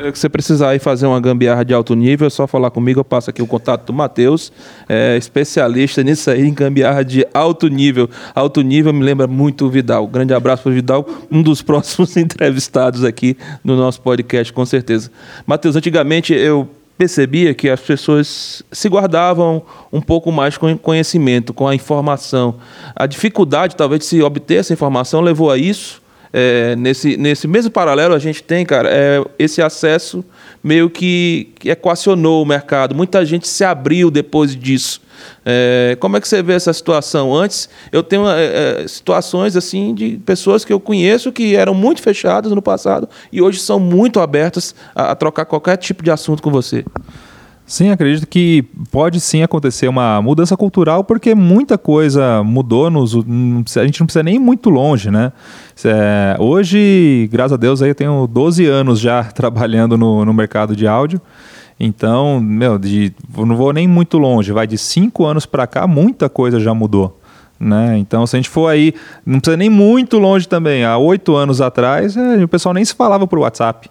Se 0.00 0.20
você 0.22 0.28
precisar 0.30 0.74
ir 0.74 0.78
fazer 0.78 1.06
uma 1.06 1.20
gambiarra 1.20 1.62
de 1.62 1.74
alto 1.74 1.94
nível, 1.94 2.26
é 2.26 2.30
só 2.30 2.46
falar 2.46 2.70
comigo. 2.70 3.00
Eu 3.00 3.04
passo 3.04 3.28
aqui 3.28 3.42
o 3.42 3.46
contato 3.46 3.84
do 3.84 3.92
Matheus, 3.92 4.50
é 4.88 5.14
especialista 5.18 6.02
nisso 6.02 6.30
aí, 6.30 6.46
em 6.46 6.54
gambiarra 6.54 7.04
de 7.04 7.26
alto 7.34 7.68
nível. 7.68 8.08
Alto 8.34 8.62
nível 8.62 8.94
me 8.94 9.04
lembra 9.04 9.26
muito 9.26 9.66
o 9.66 9.70
Vidal. 9.70 10.06
Grande 10.06 10.32
abraço 10.32 10.62
para 10.62 10.72
o 10.72 10.74
Vidal, 10.74 11.06
um 11.30 11.42
dos 11.42 11.60
próximos 11.62 12.16
entrevistados 12.16 13.04
aqui 13.04 13.36
no 13.62 13.76
nosso 13.76 14.00
podcast, 14.00 14.50
com 14.54 14.64
certeza. 14.64 15.10
Matheus, 15.46 15.76
antigamente 15.76 16.32
eu 16.32 16.66
percebia 16.96 17.52
que 17.52 17.68
as 17.68 17.80
pessoas 17.80 18.62
se 18.72 18.88
guardavam 18.88 19.62
um 19.92 20.00
pouco 20.00 20.32
mais 20.32 20.56
com 20.56 20.76
conhecimento, 20.78 21.52
com 21.52 21.68
a 21.68 21.74
informação. 21.74 22.56
A 22.96 23.06
dificuldade, 23.06 23.76
talvez, 23.76 24.00
de 24.00 24.06
se 24.06 24.22
obter 24.22 24.56
essa 24.56 24.72
informação 24.72 25.20
levou 25.20 25.50
a 25.50 25.58
isso 25.58 25.99
é, 26.32 26.76
nesse, 26.76 27.16
nesse 27.16 27.48
mesmo 27.48 27.70
paralelo, 27.70 28.14
a 28.14 28.18
gente 28.18 28.42
tem, 28.42 28.64
cara, 28.64 28.88
é, 28.90 29.24
esse 29.38 29.60
acesso 29.60 30.24
meio 30.62 30.88
que, 30.88 31.52
equacionou 31.64 32.42
o 32.42 32.46
mercado. 32.46 32.94
Muita 32.94 33.24
gente 33.24 33.48
se 33.48 33.64
abriu 33.64 34.10
depois 34.10 34.54
disso. 34.54 35.00
É, 35.44 35.96
como 36.00 36.16
é 36.16 36.20
que 36.20 36.28
você 36.28 36.42
vê 36.42 36.52
essa 36.52 36.72
situação? 36.72 37.34
Antes, 37.34 37.68
eu 37.90 38.02
tenho 38.02 38.28
é, 38.28 38.82
é 38.82 38.88
situações 38.88 39.56
assim 39.56 39.94
de 39.94 40.18
pessoas 40.24 40.64
que 40.64 40.72
eu 40.72 40.80
conheço 40.80 41.32
que 41.32 41.56
eram 41.56 41.74
muito 41.74 42.00
fechadas 42.00 42.52
no 42.52 42.62
passado 42.62 43.08
e 43.30 43.42
hoje 43.42 43.58
são 43.58 43.78
muito 43.78 44.20
abertas 44.20 44.74
a, 44.94 45.10
a 45.10 45.14
trocar 45.14 45.44
qualquer 45.44 45.76
tipo 45.76 46.02
de 46.02 46.10
assunto 46.10 46.42
com 46.42 46.50
você. 46.50 46.84
Sim, 47.70 47.90
acredito 47.90 48.26
que 48.26 48.64
pode 48.90 49.20
sim 49.20 49.44
acontecer 49.44 49.86
uma 49.86 50.20
mudança 50.20 50.56
cultural, 50.56 51.04
porque 51.04 51.36
muita 51.36 51.78
coisa 51.78 52.42
mudou, 52.42 52.90
nos, 52.90 53.14
a 53.14 53.86
gente 53.86 54.00
não 54.00 54.08
precisa 54.08 54.24
nem 54.24 54.34
ir 54.34 54.38
muito 54.40 54.68
longe, 54.68 55.08
né? 55.08 55.30
É, 55.84 56.36
hoje, 56.40 57.28
graças 57.30 57.52
a 57.52 57.56
Deus, 57.56 57.80
aí 57.80 57.90
eu 57.90 57.94
tenho 57.94 58.26
12 58.26 58.66
anos 58.66 58.98
já 58.98 59.22
trabalhando 59.32 59.96
no, 59.96 60.24
no 60.24 60.34
mercado 60.34 60.74
de 60.74 60.84
áudio, 60.84 61.20
então, 61.78 62.40
meu, 62.40 62.76
de, 62.76 63.14
não 63.36 63.54
vou 63.54 63.72
nem 63.72 63.86
muito 63.86 64.18
longe, 64.18 64.50
vai 64.50 64.66
de 64.66 64.76
5 64.76 65.24
anos 65.24 65.46
para 65.46 65.64
cá, 65.64 65.86
muita 65.86 66.28
coisa 66.28 66.58
já 66.58 66.74
mudou. 66.74 67.20
Né? 67.60 67.98
Então, 67.98 68.26
se 68.26 68.34
a 68.34 68.38
gente 68.40 68.48
for 68.48 68.66
aí, 68.66 68.94
não 69.24 69.38
precisa 69.38 69.56
nem 69.56 69.70
muito 69.70 70.18
longe 70.18 70.48
também. 70.48 70.82
Há 70.82 70.98
oito 70.98 71.36
anos 71.36 71.60
atrás, 71.60 72.16
é, 72.16 72.42
o 72.42 72.48
pessoal 72.48 72.74
nem 72.74 72.84
se 72.84 72.94
falava 72.96 73.28
por 73.28 73.38
WhatsApp. 73.38 73.88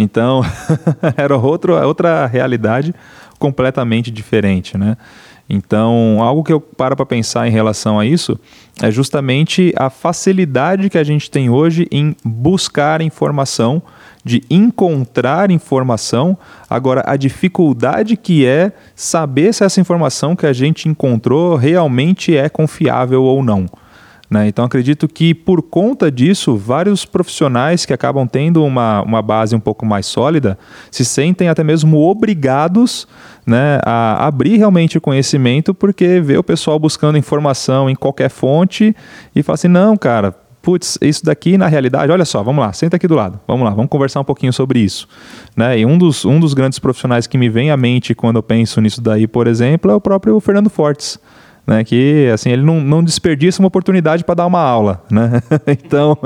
Então, 0.00 0.42
era 1.16 1.36
outro, 1.36 1.74
outra 1.84 2.24
realidade 2.26 2.94
completamente 3.36 4.12
diferente, 4.12 4.78
né? 4.78 4.96
Então, 5.50 6.18
algo 6.20 6.44
que 6.44 6.52
eu 6.52 6.60
paro 6.60 6.94
para 6.94 7.06
pensar 7.06 7.48
em 7.48 7.50
relação 7.50 7.98
a 7.98 8.06
isso 8.06 8.38
é 8.80 8.92
justamente 8.92 9.72
a 9.76 9.90
facilidade 9.90 10.88
que 10.88 10.98
a 10.98 11.02
gente 11.02 11.28
tem 11.28 11.50
hoje 11.50 11.88
em 11.90 12.14
buscar 12.22 13.00
informação, 13.00 13.82
de 14.22 14.44
encontrar 14.48 15.50
informação. 15.50 16.38
Agora, 16.70 17.02
a 17.06 17.16
dificuldade 17.16 18.16
que 18.16 18.46
é 18.46 18.70
saber 18.94 19.52
se 19.52 19.64
essa 19.64 19.80
informação 19.80 20.36
que 20.36 20.46
a 20.46 20.52
gente 20.52 20.88
encontrou 20.88 21.56
realmente 21.56 22.36
é 22.36 22.48
confiável 22.48 23.24
ou 23.24 23.42
não. 23.42 23.66
Né? 24.30 24.46
Então, 24.46 24.64
acredito 24.64 25.08
que 25.08 25.32
por 25.32 25.62
conta 25.62 26.10
disso, 26.10 26.56
vários 26.56 27.04
profissionais 27.04 27.86
que 27.86 27.94
acabam 27.94 28.26
tendo 28.26 28.62
uma, 28.62 29.02
uma 29.02 29.22
base 29.22 29.56
um 29.56 29.60
pouco 29.60 29.86
mais 29.86 30.04
sólida 30.04 30.58
se 30.90 31.04
sentem 31.04 31.48
até 31.48 31.64
mesmo 31.64 31.98
obrigados 31.98 33.08
né, 33.46 33.80
a 33.84 34.26
abrir 34.26 34.58
realmente 34.58 34.98
o 34.98 35.00
conhecimento, 35.00 35.72
porque 35.72 36.20
vê 36.20 36.36
o 36.36 36.42
pessoal 36.42 36.78
buscando 36.78 37.16
informação 37.16 37.88
em 37.88 37.94
qualquer 37.94 38.28
fonte 38.28 38.94
e 39.34 39.42
fala 39.42 39.54
assim: 39.54 39.68
não, 39.68 39.96
cara, 39.96 40.34
putz, 40.60 40.98
isso 41.00 41.24
daqui 41.24 41.56
na 41.56 41.66
realidade, 41.66 42.12
olha 42.12 42.26
só, 42.26 42.42
vamos 42.42 42.62
lá, 42.62 42.70
senta 42.74 42.96
aqui 42.96 43.08
do 43.08 43.14
lado, 43.14 43.40
vamos 43.48 43.64
lá, 43.64 43.70
vamos 43.70 43.88
conversar 43.88 44.20
um 44.20 44.24
pouquinho 44.24 44.52
sobre 44.52 44.80
isso. 44.80 45.08
Né? 45.56 45.78
E 45.78 45.86
um 45.86 45.96
dos, 45.96 46.26
um 46.26 46.38
dos 46.38 46.52
grandes 46.52 46.78
profissionais 46.78 47.26
que 47.26 47.38
me 47.38 47.48
vem 47.48 47.70
à 47.70 47.76
mente 47.78 48.14
quando 48.14 48.36
eu 48.36 48.42
penso 48.42 48.78
nisso 48.82 49.00
daí, 49.00 49.26
por 49.26 49.46
exemplo, 49.46 49.90
é 49.90 49.94
o 49.94 50.00
próprio 50.00 50.38
Fernando 50.40 50.68
Fortes 50.68 51.18
né? 51.68 51.84
Que 51.84 52.30
assim 52.32 52.50
ele 52.50 52.62
não, 52.62 52.80
não 52.80 53.04
desperdiça 53.04 53.60
uma 53.60 53.68
oportunidade 53.68 54.24
para 54.24 54.36
dar 54.36 54.46
uma 54.46 54.60
aula, 54.60 55.04
né? 55.10 55.42
então 55.68 56.16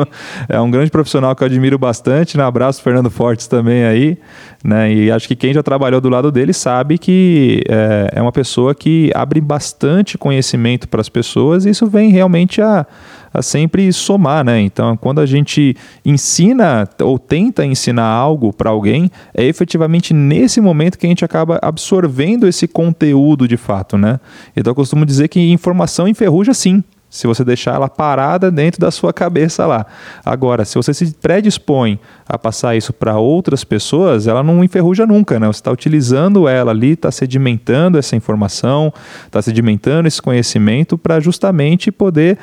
é 0.49 0.61
um 0.61 0.70
grande 0.70 0.88
profissional 0.88 1.34
que 1.34 1.43
eu 1.43 1.47
admiro 1.47 1.76
bastante. 1.76 2.38
Um 2.38 2.43
abraço 2.43 2.80
Fernando 2.80 3.11
Fortes 3.11 3.49
também 3.49 3.84
aí, 3.84 4.16
né? 4.62 4.95
E 4.95 5.11
acho 5.11 5.26
que 5.26 5.34
quem 5.34 5.53
já 5.53 5.61
trabalhou 5.61 6.01
do 6.01 6.09
lado 6.09 6.30
dele 6.30 6.53
sabe 6.53 6.97
que 6.97 7.64
é, 7.68 8.12
é 8.14 8.22
uma 8.22 8.30
pessoa 8.30 8.72
que 8.72 9.11
abre 9.16 9.40
bastante 9.40 10.16
conhecimento 10.16 10.88
para 10.88 11.01
as 11.01 11.09
pessoas 11.09 11.66
e 11.66 11.70
isso 11.70 11.88
vem 11.88 12.12
realmente 12.12 12.62
a 12.62 12.86
a 13.32 13.42
sempre 13.42 13.92
somar, 13.92 14.44
né? 14.44 14.60
Então, 14.60 14.96
quando 14.96 15.20
a 15.20 15.26
gente 15.26 15.76
ensina 16.04 16.88
ou 17.00 17.18
tenta 17.18 17.64
ensinar 17.64 18.06
algo 18.06 18.52
para 18.52 18.70
alguém, 18.70 19.10
é 19.34 19.44
efetivamente 19.44 20.12
nesse 20.12 20.60
momento 20.60 20.98
que 20.98 21.06
a 21.06 21.08
gente 21.08 21.24
acaba 21.24 21.58
absorvendo 21.62 22.46
esse 22.46 22.68
conteúdo 22.68 23.48
de 23.48 23.56
fato, 23.56 23.96
né? 23.96 24.20
Então, 24.56 24.70
eu 24.70 24.74
costumo 24.74 25.06
dizer 25.06 25.28
que 25.28 25.52
informação 25.52 26.06
enferruja 26.08 26.52
sim 26.52 26.82
se 27.12 27.26
você 27.26 27.44
deixar 27.44 27.74
ela 27.74 27.90
parada 27.90 28.50
dentro 28.50 28.80
da 28.80 28.90
sua 28.90 29.12
cabeça 29.12 29.66
lá. 29.66 29.84
Agora, 30.24 30.64
se 30.64 30.76
você 30.76 30.94
se 30.94 31.12
predispõe 31.12 32.00
a 32.26 32.38
passar 32.38 32.74
isso 32.74 32.90
para 32.90 33.18
outras 33.18 33.64
pessoas, 33.64 34.26
ela 34.26 34.42
não 34.42 34.64
enferruja 34.64 35.06
nunca, 35.06 35.38
né? 35.38 35.46
Você 35.46 35.60
está 35.60 35.70
utilizando 35.70 36.48
ela 36.48 36.70
ali, 36.70 36.92
está 36.92 37.10
sedimentando 37.10 37.98
essa 37.98 38.16
informação, 38.16 38.90
está 39.26 39.42
sedimentando 39.42 40.08
esse 40.08 40.22
conhecimento 40.22 40.96
para 40.96 41.20
justamente 41.20 41.92
poder 41.92 42.38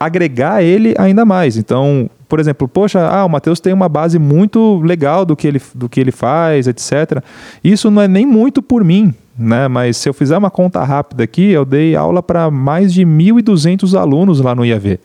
agregar 0.00 0.62
ele 0.62 0.94
ainda 0.98 1.24
mais. 1.24 1.56
Então, 1.56 2.08
por 2.28 2.40
exemplo, 2.40 2.66
poxa, 2.66 3.00
ah, 3.00 3.24
o 3.24 3.28
Matheus 3.28 3.60
tem 3.60 3.72
uma 3.72 3.88
base 3.88 4.18
muito 4.18 4.80
legal 4.82 5.24
do 5.24 5.36
que 5.36 5.46
ele, 5.46 5.60
do 5.74 5.88
que 5.88 6.00
ele 6.00 6.12
faz, 6.12 6.66
etc. 6.66 7.22
Isso 7.62 7.90
não 7.90 8.02
é 8.02 8.08
nem 8.08 8.26
muito 8.26 8.62
por 8.62 8.82
mim, 8.82 9.14
né? 9.38 9.68
Mas 9.68 9.96
se 9.96 10.08
eu 10.08 10.14
fizer 10.14 10.36
uma 10.36 10.50
conta 10.50 10.82
rápida 10.82 11.24
aqui, 11.24 11.50
eu 11.50 11.64
dei 11.64 11.94
aula 11.94 12.22
para 12.22 12.50
mais 12.50 12.92
de 12.92 13.04
1.200 13.04 13.98
alunos 13.98 14.40
lá 14.40 14.54
no 14.54 14.64
IAV. 14.64 14.98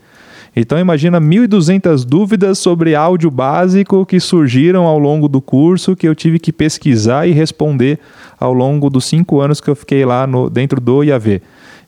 Então 0.53 0.78
imagina 0.78 1.22
1.200 1.22 2.03
dúvidas 2.05 2.59
sobre 2.59 2.93
áudio 2.93 3.32
básico 3.32 4.05
que 4.05 4.19
surgiram 4.19 4.84
ao 4.84 4.99
longo 4.99 5.30
do 5.30 5.39
curso 5.39 5.95
que 5.95 6.05
eu 6.05 6.13
tive 6.13 6.39
que 6.39 6.51
pesquisar 6.51 7.26
e 7.26 7.32
responder 7.32 7.99
ao 8.38 8.51
longo 8.51 8.89
dos 8.89 9.05
cinco 9.05 9.39
anos 9.39 9.61
que 9.61 9.69
eu 9.69 9.76
fiquei 9.76 10.03
lá 10.03 10.28
no, 10.28 10.49
dentro 10.49 10.82
do 10.82 11.03
IAV. 11.03 11.41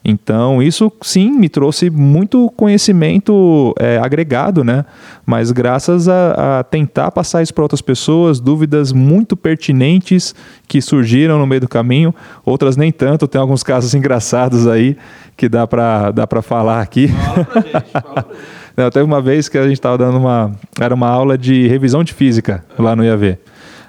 Então, 0.04 0.62
isso 0.62 0.92
sim 1.00 1.30
me 1.30 1.48
trouxe 1.48 1.88
muito 1.88 2.52
conhecimento 2.56 3.74
é, 3.78 3.98
agregado, 3.98 4.62
né? 4.62 4.84
Mas 5.24 5.50
graças 5.50 6.08
a, 6.08 6.58
a 6.58 6.62
tentar 6.62 7.10
passar 7.10 7.42
isso 7.42 7.54
para 7.54 7.64
outras 7.64 7.80
pessoas, 7.80 8.38
dúvidas 8.38 8.92
muito 8.92 9.34
pertinentes 9.34 10.34
que 10.68 10.82
surgiram 10.82 11.38
no 11.38 11.46
meio 11.46 11.62
do 11.62 11.68
caminho, 11.68 12.14
outras 12.44 12.76
nem 12.76 12.92
tanto, 12.92 13.26
tem 13.26 13.40
alguns 13.40 13.62
casos 13.62 13.94
engraçados 13.96 14.66
aí 14.66 14.94
que 15.36 15.48
dá 15.48 15.66
para 15.66 16.10
dá 16.10 16.26
falar 16.42 16.82
aqui. 16.82 17.08
Fala 17.08 17.44
pra 17.44 17.60
gente, 17.62 17.90
fala 17.90 18.22
pra 18.22 18.22
gente. 18.34 18.54
Não, 18.76 18.90
teve 18.90 19.04
uma 19.04 19.22
vez 19.22 19.48
que 19.48 19.56
a 19.56 19.62
gente 19.62 19.74
estava 19.74 19.96
dando 19.96 20.18
uma. 20.18 20.52
Era 20.80 20.94
uma 20.94 21.08
aula 21.08 21.38
de 21.38 21.68
revisão 21.68 22.02
de 22.02 22.12
física 22.12 22.64
lá 22.76 22.96
no 22.96 23.04
IAV. 23.04 23.38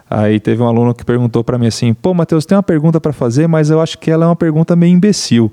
Aí 0.09 0.39
teve 0.39 0.61
um 0.61 0.67
aluno 0.67 0.93
que 0.93 1.03
perguntou 1.03 1.43
para 1.43 1.57
mim 1.57 1.67
assim: 1.67 1.93
pô, 1.93 2.13
Matheus, 2.13 2.45
tem 2.45 2.55
uma 2.55 2.63
pergunta 2.63 3.01
para 3.01 3.11
fazer, 3.11 3.47
mas 3.47 3.69
eu 3.69 3.81
acho 3.81 3.97
que 3.97 4.11
ela 4.11 4.25
é 4.25 4.27
uma 4.27 4.35
pergunta 4.35 4.75
meio 4.75 4.93
imbecil. 4.93 5.51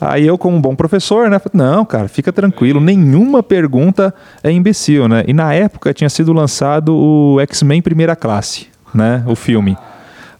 Aí 0.00 0.26
eu, 0.26 0.38
como 0.38 0.56
um 0.56 0.60
bom 0.60 0.74
professor, 0.74 1.28
né, 1.28 1.38
falei, 1.38 1.66
não, 1.66 1.84
cara, 1.84 2.08
fica 2.08 2.32
tranquilo, 2.32 2.80
nenhuma 2.80 3.42
pergunta 3.42 4.14
é 4.42 4.50
imbecil, 4.50 5.08
né? 5.08 5.24
E 5.26 5.32
na 5.32 5.52
época 5.52 5.92
tinha 5.92 6.08
sido 6.08 6.32
lançado 6.32 6.96
o 6.96 7.38
X-Men 7.40 7.82
Primeira 7.82 8.16
Classe, 8.16 8.68
né, 8.94 9.22
o 9.26 9.36
filme. 9.36 9.76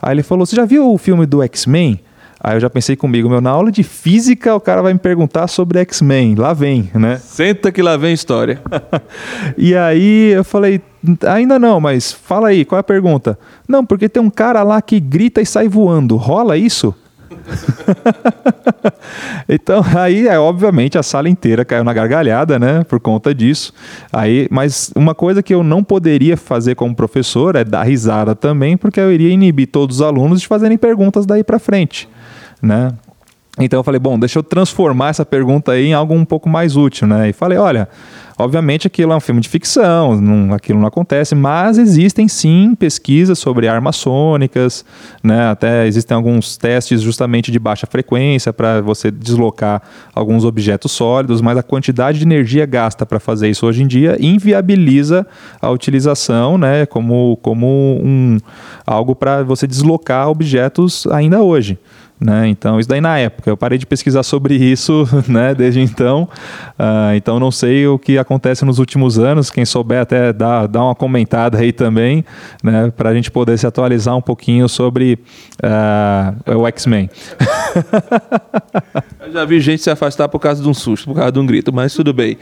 Aí 0.00 0.14
ele 0.14 0.22
falou: 0.22 0.46
você 0.46 0.56
já 0.56 0.64
viu 0.64 0.90
o 0.90 0.98
filme 0.98 1.26
do 1.26 1.42
X-Men? 1.42 2.00
Aí 2.44 2.56
eu 2.56 2.60
já 2.60 2.68
pensei 2.68 2.96
comigo, 2.96 3.28
meu, 3.28 3.40
na 3.40 3.50
aula 3.50 3.70
de 3.70 3.84
física 3.84 4.52
o 4.52 4.60
cara 4.60 4.82
vai 4.82 4.92
me 4.92 4.98
perguntar 4.98 5.46
sobre 5.46 5.78
X-Men, 5.78 6.34
lá 6.34 6.52
vem, 6.52 6.90
né? 6.92 7.16
Senta 7.18 7.70
que 7.70 7.80
lá 7.80 7.96
vem 7.96 8.12
história. 8.12 8.60
e 9.56 9.76
aí 9.76 10.32
eu 10.32 10.42
falei, 10.42 10.80
ainda 11.24 11.56
não, 11.56 11.78
mas 11.78 12.10
fala 12.12 12.48
aí, 12.48 12.64
qual 12.64 12.78
é 12.78 12.80
a 12.80 12.82
pergunta? 12.84 13.38
Não, 13.68 13.86
porque 13.86 14.08
tem 14.08 14.20
um 14.20 14.28
cara 14.28 14.64
lá 14.64 14.82
que 14.82 14.98
grita 14.98 15.40
e 15.40 15.46
sai 15.46 15.68
voando, 15.68 16.16
rola 16.16 16.56
isso? 16.56 16.92
então, 19.48 19.82
aí, 19.96 20.26
é, 20.26 20.38
obviamente, 20.38 20.98
a 20.98 21.02
sala 21.02 21.28
inteira 21.28 21.64
caiu 21.64 21.84
na 21.84 21.92
gargalhada, 21.92 22.58
né? 22.58 22.84
Por 22.84 23.00
conta 23.00 23.34
disso. 23.34 23.72
Aí, 24.12 24.48
mas 24.50 24.90
uma 24.96 25.14
coisa 25.14 25.42
que 25.42 25.54
eu 25.54 25.62
não 25.62 25.82
poderia 25.82 26.36
fazer 26.36 26.74
como 26.74 26.94
professor 26.94 27.56
é 27.56 27.64
dar 27.64 27.82
risada 27.82 28.34
também, 28.34 28.76
porque 28.76 29.00
eu 29.00 29.12
iria 29.12 29.32
inibir 29.32 29.68
todos 29.68 29.96
os 29.96 30.02
alunos 30.02 30.40
de 30.40 30.46
fazerem 30.46 30.78
perguntas 30.78 31.26
daí 31.26 31.44
para 31.44 31.58
frente 31.58 32.08
né? 32.62 32.92
Então 33.58 33.80
eu 33.80 33.84
falei, 33.84 34.00
bom, 34.00 34.18
deixa 34.18 34.38
eu 34.38 34.42
transformar 34.42 35.10
essa 35.10 35.26
pergunta 35.26 35.72
aí 35.72 35.88
em 35.88 35.92
algo 35.92 36.14
um 36.14 36.24
pouco 36.24 36.48
mais 36.48 36.74
útil, 36.74 37.06
né? 37.06 37.28
E 37.28 37.32
falei, 37.34 37.58
olha, 37.58 37.86
obviamente 38.38 38.86
aquilo 38.86 39.12
é 39.12 39.16
um 39.16 39.20
filme 39.20 39.42
de 39.42 39.48
ficção, 39.48 40.18
não, 40.18 40.54
aquilo 40.54 40.80
não 40.80 40.86
acontece, 40.86 41.34
mas 41.34 41.76
existem 41.76 42.26
sim 42.28 42.74
pesquisas 42.74 43.38
sobre 43.38 43.68
armas 43.68 43.96
sônicas, 43.96 44.86
né? 45.22 45.50
Até 45.50 45.86
existem 45.86 46.14
alguns 46.14 46.56
testes 46.56 47.02
justamente 47.02 47.52
de 47.52 47.58
baixa 47.58 47.86
frequência 47.86 48.54
para 48.54 48.80
você 48.80 49.10
deslocar 49.10 49.82
alguns 50.14 50.46
objetos 50.46 50.90
sólidos, 50.92 51.42
mas 51.42 51.58
a 51.58 51.62
quantidade 51.62 52.20
de 52.20 52.24
energia 52.24 52.64
gasta 52.64 53.04
para 53.04 53.20
fazer 53.20 53.50
isso 53.50 53.66
hoje 53.66 53.82
em 53.82 53.86
dia 53.86 54.16
inviabiliza 54.18 55.26
a 55.60 55.68
utilização, 55.68 56.56
né? 56.56 56.86
Como, 56.86 57.36
como 57.42 58.00
um, 58.02 58.38
algo 58.86 59.14
para 59.14 59.42
você 59.42 59.66
deslocar 59.66 60.30
objetos 60.30 61.06
ainda 61.08 61.42
hoje. 61.42 61.78
Né? 62.22 62.48
Então, 62.48 62.78
isso 62.78 62.88
daí 62.88 63.00
na 63.00 63.18
época. 63.18 63.50
Eu 63.50 63.56
parei 63.56 63.76
de 63.76 63.84
pesquisar 63.84 64.22
sobre 64.22 64.54
isso 64.54 65.08
né, 65.28 65.54
desde 65.54 65.80
então. 65.80 66.28
Uh, 66.78 67.14
então, 67.16 67.40
não 67.40 67.50
sei 67.50 67.86
o 67.88 67.98
que 67.98 68.16
acontece 68.16 68.64
nos 68.64 68.78
últimos 68.78 69.18
anos. 69.18 69.50
Quem 69.50 69.64
souber, 69.64 70.00
até 70.00 70.32
dá, 70.32 70.68
dá 70.68 70.84
uma 70.84 70.94
comentada 70.94 71.58
aí 71.58 71.72
também, 71.72 72.24
né, 72.62 72.92
para 72.96 73.10
a 73.10 73.14
gente 73.14 73.28
poder 73.28 73.58
se 73.58 73.66
atualizar 73.66 74.16
um 74.16 74.22
pouquinho 74.22 74.68
sobre 74.68 75.18
uh, 75.64 76.58
o 76.58 76.66
X-Men. 76.68 77.10
Eu 79.20 79.32
já 79.32 79.44
vi 79.44 79.60
gente 79.60 79.82
se 79.82 79.90
afastar 79.90 80.28
por 80.28 80.38
causa 80.38 80.62
de 80.62 80.68
um 80.68 80.74
susto, 80.74 81.06
por 81.06 81.16
causa 81.16 81.32
de 81.32 81.38
um 81.40 81.46
grito, 81.46 81.72
mas 81.72 81.92
tudo 81.94 82.12
bem. 82.12 82.36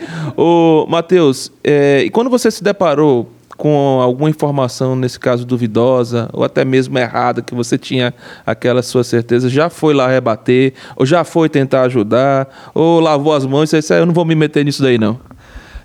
Matheus, 0.89 1.53
é, 1.62 2.03
e 2.03 2.11
quando 2.11 2.28
você 2.28 2.51
se 2.51 2.64
deparou 2.64 3.31
com 3.61 4.01
alguma 4.01 4.31
informação, 4.31 4.97
nesse 4.97 5.21
caso 5.21 5.45
duvidosa, 5.45 6.31
ou 6.33 6.43
até 6.43 6.65
mesmo 6.65 6.99
errada, 6.99 7.43
que 7.43 7.55
você 7.55 7.77
tinha 7.77 8.15
aquela 8.47 8.81
sua 8.81 9.05
certeza, 9.05 9.51
já 9.51 9.69
foi 9.69 9.93
lá 9.93 10.09
rebater, 10.09 10.73
ou 10.97 11.05
já 11.05 11.25
foi 11.25 11.47
tentar 11.47 11.83
ajudar, 11.83 12.49
ou 12.75 12.99
lavou 13.01 13.35
as 13.35 13.45
mãos 13.45 13.71
e 13.71 13.77
disse, 13.77 13.93
eu 13.93 14.07
não 14.07 14.15
vou 14.15 14.25
me 14.25 14.35
meter 14.35 14.65
nisso 14.65 14.83
daí 14.83 14.97
não. 14.97 15.21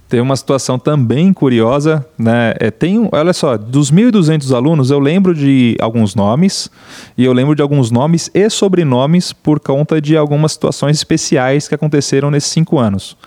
Tem 0.08 0.22
uma 0.22 0.38
situação 0.38 0.80
também 0.80 1.34
curiosa, 1.34 2.06
né? 2.18 2.54
É, 2.62 2.72
tem, 2.72 3.10
olha 3.12 3.34
só, 3.34 3.58
dos 3.58 3.92
1.200 3.92 4.56
alunos, 4.56 4.90
eu 4.90 5.00
lembro 5.00 5.36
de 5.36 5.76
alguns 5.82 6.16
nomes, 6.16 6.72
e 7.18 7.26
eu 7.26 7.34
lembro 7.34 7.56
de 7.56 7.62
alguns 7.62 7.92
nomes 7.92 8.32
e 8.34 8.50
sobrenomes 8.50 9.34
por 9.34 9.60
conta 9.60 10.00
de 10.00 10.16
algumas 10.16 10.54
situações 10.54 10.96
especiais 10.96 11.68
que 11.68 11.76
aconteceram 11.76 12.32
nesses 12.32 12.52
cinco 12.52 12.80
anos. 12.80 13.18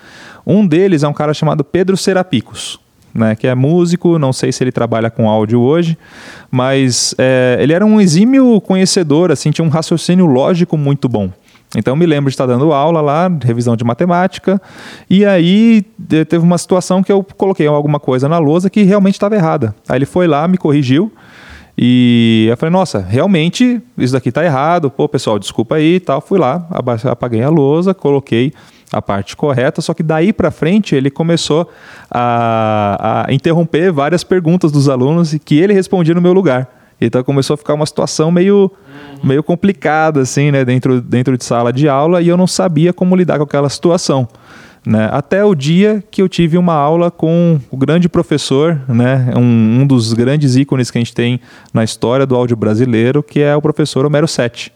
Um 0.47 0.67
deles 0.67 1.03
é 1.03 1.09
um 1.09 1.13
cara 1.13 1.35
chamado 1.35 1.63
Pedro 1.63 1.99
Serapicos 1.99 2.81
né, 3.15 3.35
que 3.35 3.47
é 3.47 3.55
músico, 3.55 4.19
não 4.19 4.33
sei 4.33 4.53
se 4.53 4.63
ele 4.63 4.73
trabalha 4.73 5.11
com 5.11 5.29
áudio 5.29 5.61
hoje, 5.61 5.97
mas 6.51 7.15
é, 7.19 7.59
ele 7.61 7.73
era 7.73 7.85
um 7.85 8.01
exímio 8.01 8.61
conhecedor, 8.61 9.31
assim, 9.31 9.51
tinha 9.51 9.65
um 9.65 9.71
raciocínio 9.71 10.27
lógico 10.27 10.77
muito 10.77 11.09
bom. 11.09 11.31
Então 11.77 11.95
me 11.95 12.07
lembro 12.07 12.31
de 12.31 12.35
estar 12.35 12.47
dando 12.47 12.73
aula 12.73 13.01
lá, 13.01 13.31
revisão 13.45 13.77
de 13.77 13.85
matemática, 13.85 14.61
e 15.09 15.25
aí 15.25 15.83
teve 16.09 16.39
uma 16.39 16.57
situação 16.57 17.03
que 17.03 17.13
eu 17.13 17.23
coloquei 17.37 17.67
alguma 17.67 18.01
coisa 18.01 18.29
na 18.29 18.39
lousa 18.39 18.71
que 18.71 18.83
realmente 18.83 19.15
estava 19.15 19.37
errada. 19.37 19.75
Aí 19.89 19.99
ele 19.99 20.07
foi 20.07 20.27
lá, 20.27 20.49
me 20.49 20.57
corrigiu, 20.57 21.13
e 21.81 22.49
eu 22.51 22.57
falei, 22.57 22.73
nossa, 22.73 22.99
realmente 22.99 23.81
isso 23.97 24.13
daqui 24.13 24.31
está 24.31 24.45
errado, 24.45 24.91
pô 24.91 25.09
pessoal, 25.09 25.39
desculpa 25.39 25.77
aí 25.77 25.95
e 25.95 26.01
tal. 26.01 26.21
Fui 26.21 26.37
lá, 26.37 26.67
apaguei 27.05 27.41
a 27.41 27.49
lousa, 27.49 27.95
coloquei 27.95 28.53
a 28.93 29.03
parte 29.03 29.37
correta, 29.37 29.81
só 29.81 29.93
que 29.93 30.03
daí 30.03 30.33
para 30.33 30.51
frente 30.51 30.95
ele 30.95 31.11
começou 31.11 31.71
a, 32.11 33.27
a, 33.27 33.33
interromper 33.33 33.93
várias 33.93 34.25
perguntas 34.25 34.73
dos 34.73 34.89
alunos 34.89 35.35
e 35.35 35.39
que 35.39 35.59
ele 35.59 35.73
respondia 35.73 36.15
no 36.15 36.21
meu 36.21 36.33
lugar. 36.33 36.69
Então 37.01 37.23
começou 37.23 37.55
a 37.55 37.57
ficar 37.57 37.75
uma 37.75 37.87
situação 37.87 38.31
meio, 38.31 38.71
meio 39.23 39.43
complicada 39.43 40.21
assim, 40.21 40.51
né, 40.51 40.65
dentro, 40.65 41.01
dentro 41.01 41.37
de 41.37 41.45
sala 41.45 41.73
de 41.73 41.89
aula 41.89 42.21
e 42.21 42.29
eu 42.29 42.37
não 42.37 42.47
sabia 42.47 42.93
como 42.93 43.15
lidar 43.15 43.37
com 43.39 43.45
aquela 43.45 43.69
situação. 43.69 44.27
Né? 44.85 45.09
Até 45.13 45.45
o 45.45 45.55
dia 45.55 46.03
que 46.11 46.23
eu 46.23 46.29
tive 46.29 46.57
uma 46.57 46.75
aula 46.75 47.11
com 47.11 47.61
o 47.71 47.77
grande 47.77 48.09
professor, 48.09 48.81
né? 48.89 49.33
um, 49.37 49.83
um 49.83 49.87
dos 49.87 50.13
grandes 50.13 50.57
ícones 50.57 50.91
que 50.91 50.99
a 50.99 51.01
gente 51.01 51.15
tem 51.15 51.41
na 51.75 51.85
história 51.85 52.25
do 52.25 52.35
áudio 52.35 52.57
brasileiro, 52.57 53.23
que 53.23 53.41
é 53.41 53.55
o 53.55 53.61
professor 53.61 54.07
Homero 54.07 54.27
Sete. 54.27 54.73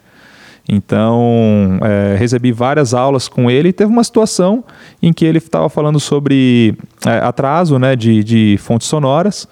Então, 0.69 1.79
é, 1.83 2.17
recebi 2.17 2.53
várias 2.53 2.95
aulas 2.95 3.29
com 3.29 3.51
ele 3.51 3.71
e 3.71 3.73
teve 3.73 3.91
uma 3.91 4.05
situação 4.05 4.65
em 5.03 5.13
que 5.13 5.25
ele 5.25 5.39
estava 5.39 5.69
falando 5.69 5.99
sobre 5.99 6.77
é, 7.05 7.19
atraso 7.19 7.79
né, 7.79 7.97
de, 7.97 8.23
de 8.23 8.57
fontes 8.59 8.87
sonoras 8.87 9.49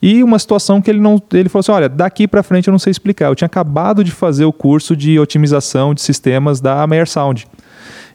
e 0.00 0.22
uma 0.22 0.38
situação 0.38 0.82
que 0.82 0.90
ele 0.90 1.00
não. 1.00 1.22
Ele 1.32 1.48
falou 1.48 1.60
assim: 1.60 1.72
olha, 1.72 1.88
daqui 1.88 2.28
para 2.28 2.42
frente 2.42 2.68
eu 2.68 2.72
não 2.72 2.78
sei 2.78 2.90
explicar. 2.90 3.28
Eu 3.28 3.34
tinha 3.34 3.46
acabado 3.46 4.04
de 4.04 4.10
fazer 4.10 4.44
o 4.44 4.52
curso 4.52 4.94
de 4.94 5.18
otimização 5.18 5.94
de 5.94 6.02
sistemas 6.02 6.60
da 6.60 6.86
Meyer 6.86 7.08
Sound. 7.08 7.46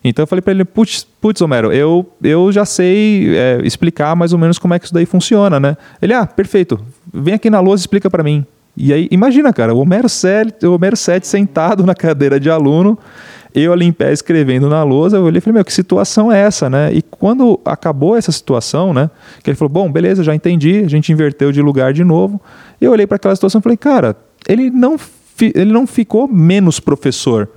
Então 0.03 0.23
eu 0.23 0.27
falei 0.27 0.41
para 0.41 0.53
ele, 0.53 0.63
putz, 0.63 1.05
Homero, 1.41 1.73
eu, 1.73 2.09
eu 2.23 2.51
já 2.51 2.63
sei 2.63 3.35
é, 3.35 3.59
explicar 3.63 4.15
mais 4.15 4.31
ou 4.31 4.39
menos 4.39 4.57
como 4.57 4.73
é 4.73 4.79
que 4.79 4.85
isso 4.85 4.93
daí 4.93 5.05
funciona, 5.05 5.59
né? 5.59 5.75
Ele, 6.01 6.13
ah, 6.13 6.25
perfeito, 6.25 6.79
vem 7.13 7.33
aqui 7.33 7.49
na 7.49 7.59
lousa 7.59 7.81
e 7.81 7.83
explica 7.83 8.09
para 8.09 8.23
mim. 8.23 8.45
E 8.75 8.93
aí, 8.93 9.07
imagina, 9.11 9.51
cara, 9.51 9.73
o 9.73 9.79
Homero 9.79 10.07
7, 10.07 10.65
o 10.65 10.73
Homero 10.73 10.95
7 10.95 11.27
sentado 11.27 11.85
na 11.85 11.93
cadeira 11.93 12.39
de 12.39 12.49
aluno, 12.49 12.97
eu 13.53 13.73
ali 13.73 13.85
em 13.85 13.91
pé 13.91 14.13
escrevendo 14.13 14.69
na 14.69 14.83
lousa, 14.83 15.17
eu 15.17 15.23
olhei 15.23 15.39
e 15.39 15.41
falei, 15.41 15.55
meu, 15.55 15.65
que 15.65 15.73
situação 15.73 16.31
é 16.31 16.39
essa, 16.39 16.69
né? 16.69 16.93
E 16.93 17.01
quando 17.01 17.59
acabou 17.65 18.15
essa 18.15 18.31
situação, 18.31 18.93
né, 18.93 19.09
que 19.43 19.49
ele 19.49 19.57
falou, 19.57 19.69
bom, 19.69 19.91
beleza, 19.91 20.23
já 20.23 20.35
entendi, 20.35 20.83
a 20.85 20.87
gente 20.87 21.11
inverteu 21.11 21.51
de 21.51 21.61
lugar 21.61 21.91
de 21.91 22.03
novo, 22.03 22.39
eu 22.79 22.91
olhei 22.91 23.07
para 23.07 23.15
aquela 23.15 23.35
situação 23.35 23.59
e 23.59 23.61
falei, 23.61 23.77
cara, 23.77 24.15
ele 24.47 24.69
não, 24.69 24.97
ele 25.41 25.71
não 25.71 25.87
ficou 25.87 26.27
menos 26.27 26.79
professor 26.79 27.49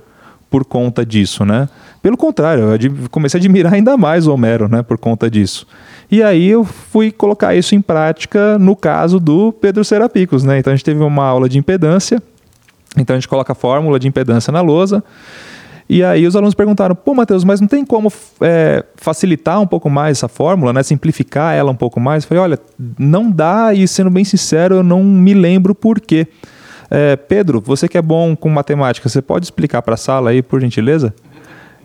por 0.53 0.63
conta 0.63 1.03
disso, 1.03 1.43
né? 1.43 1.67
Pelo 1.99 2.15
contrário, 2.15 2.65
eu 2.75 3.09
comecei 3.09 3.39
a 3.39 3.41
admirar 3.41 3.73
ainda 3.73 3.97
mais 3.97 4.27
o 4.27 4.31
Homero, 4.31 4.67
né, 4.67 4.83
por 4.83 4.99
conta 4.99 5.27
disso. 5.27 5.65
E 6.11 6.21
aí 6.21 6.47
eu 6.47 6.63
fui 6.63 7.11
colocar 7.11 7.55
isso 7.55 7.73
em 7.73 7.81
prática 7.81 8.59
no 8.59 8.75
caso 8.75 9.19
do 9.19 9.51
Pedro 9.51 9.83
Serapicos, 9.83 10.43
né? 10.43 10.59
Então 10.59 10.71
a 10.71 10.75
gente 10.75 10.85
teve 10.85 11.01
uma 11.01 11.25
aula 11.25 11.49
de 11.49 11.57
impedância, 11.57 12.21
então 12.95 13.15
a 13.15 13.19
gente 13.19 13.27
coloca 13.27 13.53
a 13.53 13.55
fórmula 13.55 13.97
de 13.97 14.07
impedância 14.07 14.51
na 14.51 14.61
lousa, 14.61 15.03
e 15.89 16.03
aí 16.03 16.27
os 16.27 16.35
alunos 16.35 16.53
perguntaram, 16.53 16.93
pô, 16.93 17.15
Matheus, 17.15 17.43
mas 17.43 17.59
não 17.59 17.67
tem 17.67 17.83
como 17.83 18.13
é, 18.39 18.85
facilitar 18.95 19.59
um 19.59 19.65
pouco 19.65 19.89
mais 19.89 20.19
essa 20.19 20.27
fórmula, 20.27 20.71
né? 20.71 20.83
Simplificar 20.83 21.55
ela 21.55 21.71
um 21.71 21.75
pouco 21.75 21.99
mais? 21.99 22.25
Eu 22.25 22.27
falei, 22.27 22.43
olha, 22.43 22.59
não 22.99 23.31
dá, 23.31 23.73
e 23.73 23.87
sendo 23.87 24.11
bem 24.11 24.23
sincero, 24.23 24.75
eu 24.75 24.83
não 24.83 25.03
me 25.03 25.33
lembro 25.33 25.73
por 25.73 25.99
quê. 25.99 26.27
É, 26.95 27.15
Pedro, 27.15 27.59
você 27.59 27.87
que 27.87 27.97
é 27.97 28.01
bom 28.03 28.35
com 28.35 28.47
matemática, 28.49 29.09
você 29.09 29.19
pode 29.19 29.47
explicar 29.47 29.81
para 29.81 29.95
a 29.95 29.97
sala 29.97 30.29
aí, 30.29 30.43
por 30.43 30.61
gentileza? 30.61 31.11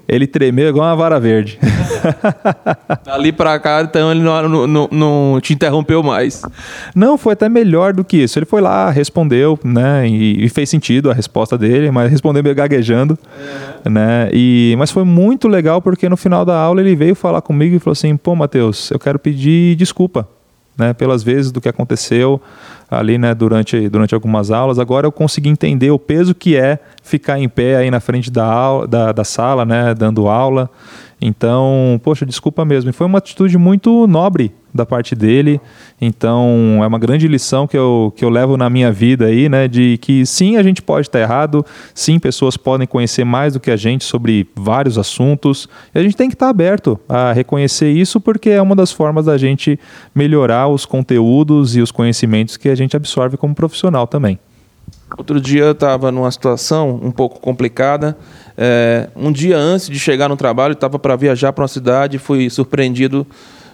Ele 0.06 0.26
tremeu 0.26 0.68
igual 0.68 0.86
uma 0.86 0.94
vara 0.94 1.18
verde. 1.18 1.59
Dali 3.04 3.32
para 3.32 3.59
cá, 3.59 3.80
então, 3.80 4.11
ele 4.11 4.20
não, 4.20 4.48
não, 4.48 4.66
não, 4.66 4.88
não, 4.90 5.40
te 5.40 5.54
interrompeu 5.54 6.02
mais. 6.02 6.42
Não, 6.94 7.16
foi 7.16 7.32
até 7.32 7.48
melhor 7.48 7.94
do 7.94 8.04
que 8.04 8.18
isso. 8.18 8.38
Ele 8.38 8.44
foi 8.44 8.61
lá, 8.61 8.90
respondeu, 8.90 9.59
né? 9.64 10.06
E, 10.06 10.44
e 10.44 10.48
fez 10.50 10.68
sentido 10.68 11.11
a 11.11 11.14
resposta 11.14 11.56
dele, 11.56 11.90
mas 11.90 12.11
respondeu 12.11 12.42
meio 12.42 12.54
gaguejando. 12.54 13.18
É. 13.84 13.88
Né? 13.88 14.30
E, 14.32 14.74
mas 14.78 14.90
foi 14.90 15.04
muito 15.04 15.48
legal 15.48 15.80
porque 15.80 16.06
no 16.06 16.18
final 16.18 16.44
da 16.44 16.59
aula 16.59 16.82
ele 16.82 16.94
veio 16.94 17.14
falar 17.14 17.40
comigo 17.40 17.76
e 17.76 17.78
falou 17.78 17.92
assim: 17.92 18.14
pô, 18.14 18.34
Matheus, 18.34 18.90
eu 18.90 18.98
quero 18.98 19.18
pedir 19.18 19.74
desculpa 19.76 20.28
né, 20.79 20.95
pelas 20.95 21.22
vezes 21.24 21.51
do 21.51 21.61
que 21.61 21.68
aconteceu 21.68 22.41
ali 22.89 23.18
né, 23.18 23.35
durante, 23.35 23.89
durante 23.89 24.14
algumas 24.14 24.51
aulas. 24.51 24.79
Agora 24.79 25.07
eu 25.07 25.12
consegui 25.12 25.49
entender 25.49 25.91
o 25.91 25.99
peso 25.99 26.35
que 26.35 26.57
é 26.57 26.79
ficar 27.03 27.39
em 27.39 27.49
pé 27.49 27.76
aí 27.76 27.91
na 27.91 28.01
frente 28.01 28.31
da, 28.31 28.45
aula, 28.45 28.87
da, 28.87 29.12
da 29.12 29.24
sala, 29.24 29.64
né, 29.64 29.93
dando 29.93 30.29
aula. 30.29 30.70
Então, 31.20 32.01
poxa, 32.05 32.24
desculpa 32.24 32.64
mesmo. 32.64 32.93
Foi 32.93 33.07
uma 33.07 33.18
atitude 33.18 33.59
muito 33.59 34.07
nobre 34.07 34.53
da 34.73 34.85
parte 34.85 35.14
dele. 35.14 35.61
Então, 36.01 36.81
é 36.83 36.87
uma 36.87 36.99
grande 36.99 37.27
lição 37.27 37.66
que 37.66 37.77
eu, 37.77 38.12
que 38.16 38.25
eu 38.25 38.29
levo 38.29 38.57
na 38.57 38.71
minha 38.71 38.93
vida 38.93 39.27
aí, 39.27 39.49
né? 39.49 39.66
De 39.66 39.99
que 39.99 40.25
sim, 40.25 40.57
a 40.57 40.62
gente 40.62 40.83
pode 40.83 41.09
estar 41.09 41.21
errado, 41.21 41.64
sim, 41.95 42.19
pessoas 42.19 42.57
podem 42.57 42.87
conhecer 42.87 43.25
mais 43.25 43.55
do 43.55 43.61
que 43.61 43.71
a 43.71 43.77
gente 43.77 44.05
sobre 44.05 44.49
vários 44.55 44.99
assuntos. 44.99 45.69
E 45.95 45.99
a 45.99 46.03
gente 46.03 46.16
tem 46.16 46.29
que 46.29 46.35
estar 46.35 46.49
aberto 46.49 46.99
a 47.09 47.33
reconhecer 47.33 47.91
isso, 47.91 48.21
porque 48.21 48.51
é 48.51 48.62
uma 48.62 48.77
das 48.77 48.93
formas 48.93 49.27
da 49.27 49.37
gente 49.37 49.79
melhorar 50.14 50.69
os 50.69 50.85
conteúdos 50.85 51.77
e 51.77 51.81
os 51.81 51.91
conhecimentos 51.91 52.57
que 52.57 52.69
a 52.69 52.75
gente 52.75 52.97
absorve 52.97 53.37
como 53.37 53.55
profissional 53.55 54.07
também. 54.07 54.39
Outro 55.16 55.41
dia 55.41 55.62
eu 55.62 55.73
estava 55.73 56.12
numa 56.12 56.31
situação 56.31 57.01
um 57.03 57.11
pouco 57.11 57.41
complicada. 57.41 58.16
É, 58.57 59.09
um 59.16 59.33
dia 59.33 59.57
antes 59.57 59.89
de 59.89 59.99
chegar 59.99 60.29
no 60.29 60.37
trabalho, 60.37 60.73
estava 60.73 60.99
para 60.99 61.16
viajar 61.16 61.53
para 61.53 61.62
uma 61.62 61.69
cidade 61.69 62.16
e 62.16 62.19
fui 62.19 62.51
surpreendido 62.51 63.27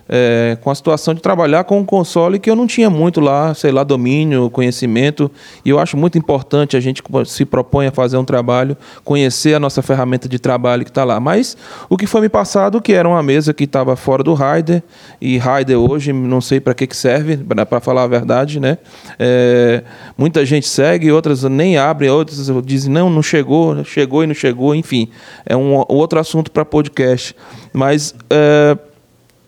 é, 0.08 0.56
com 0.60 0.70
a 0.70 0.74
situação 0.74 1.14
de 1.14 1.20
trabalhar 1.20 1.64
com 1.64 1.78
um 1.78 1.84
console 1.84 2.38
que 2.38 2.50
eu 2.50 2.56
não 2.56 2.66
tinha 2.66 2.90
muito 2.90 3.20
lá, 3.20 3.54
sei 3.54 3.72
lá, 3.72 3.82
domínio, 3.84 4.50
conhecimento. 4.50 5.30
E 5.64 5.70
eu 5.70 5.78
acho 5.78 5.96
muito 5.96 6.18
importante 6.18 6.76
a 6.76 6.80
gente 6.80 7.02
se 7.26 7.44
propõe 7.44 7.86
a 7.86 7.92
fazer 7.92 8.16
um 8.16 8.24
trabalho, 8.24 8.76
conhecer 9.04 9.54
a 9.54 9.60
nossa 9.60 9.82
ferramenta 9.82 10.28
de 10.28 10.38
trabalho 10.38 10.84
que 10.84 10.90
está 10.90 11.04
lá. 11.04 11.18
Mas 11.18 11.56
o 11.88 11.96
que 11.96 12.06
foi 12.06 12.20
me 12.20 12.28
passado 12.28 12.80
que 12.80 12.92
era 12.92 13.08
uma 13.08 13.22
mesa 13.22 13.54
que 13.54 13.64
estava 13.64 13.96
fora 13.96 14.22
do 14.22 14.34
Rider 14.34 14.82
e 15.20 15.38
Rider 15.38 15.78
hoje 15.78 16.12
não 16.12 16.40
sei 16.40 16.60
para 16.60 16.74
que, 16.74 16.86
que 16.86 16.96
serve, 16.96 17.36
para 17.36 17.80
falar 17.80 18.02
a 18.02 18.06
verdade, 18.06 18.60
né? 18.60 18.78
É, 19.18 19.82
muita 20.16 20.44
gente 20.44 20.66
segue, 20.68 21.10
outras 21.10 21.42
nem 21.44 21.76
abrem, 21.76 22.10
outras 22.10 22.50
dizem 22.64 22.92
não, 22.92 23.08
não 23.08 23.22
chegou, 23.22 23.84
chegou 23.84 24.22
e 24.22 24.26
não 24.26 24.34
chegou, 24.34 24.74
enfim, 24.74 25.08
é 25.46 25.56
um 25.56 25.84
outro 25.88 26.18
assunto 26.18 26.50
para 26.50 26.64
podcast. 26.64 27.34
Mas 27.72 28.14
é, 28.30 28.76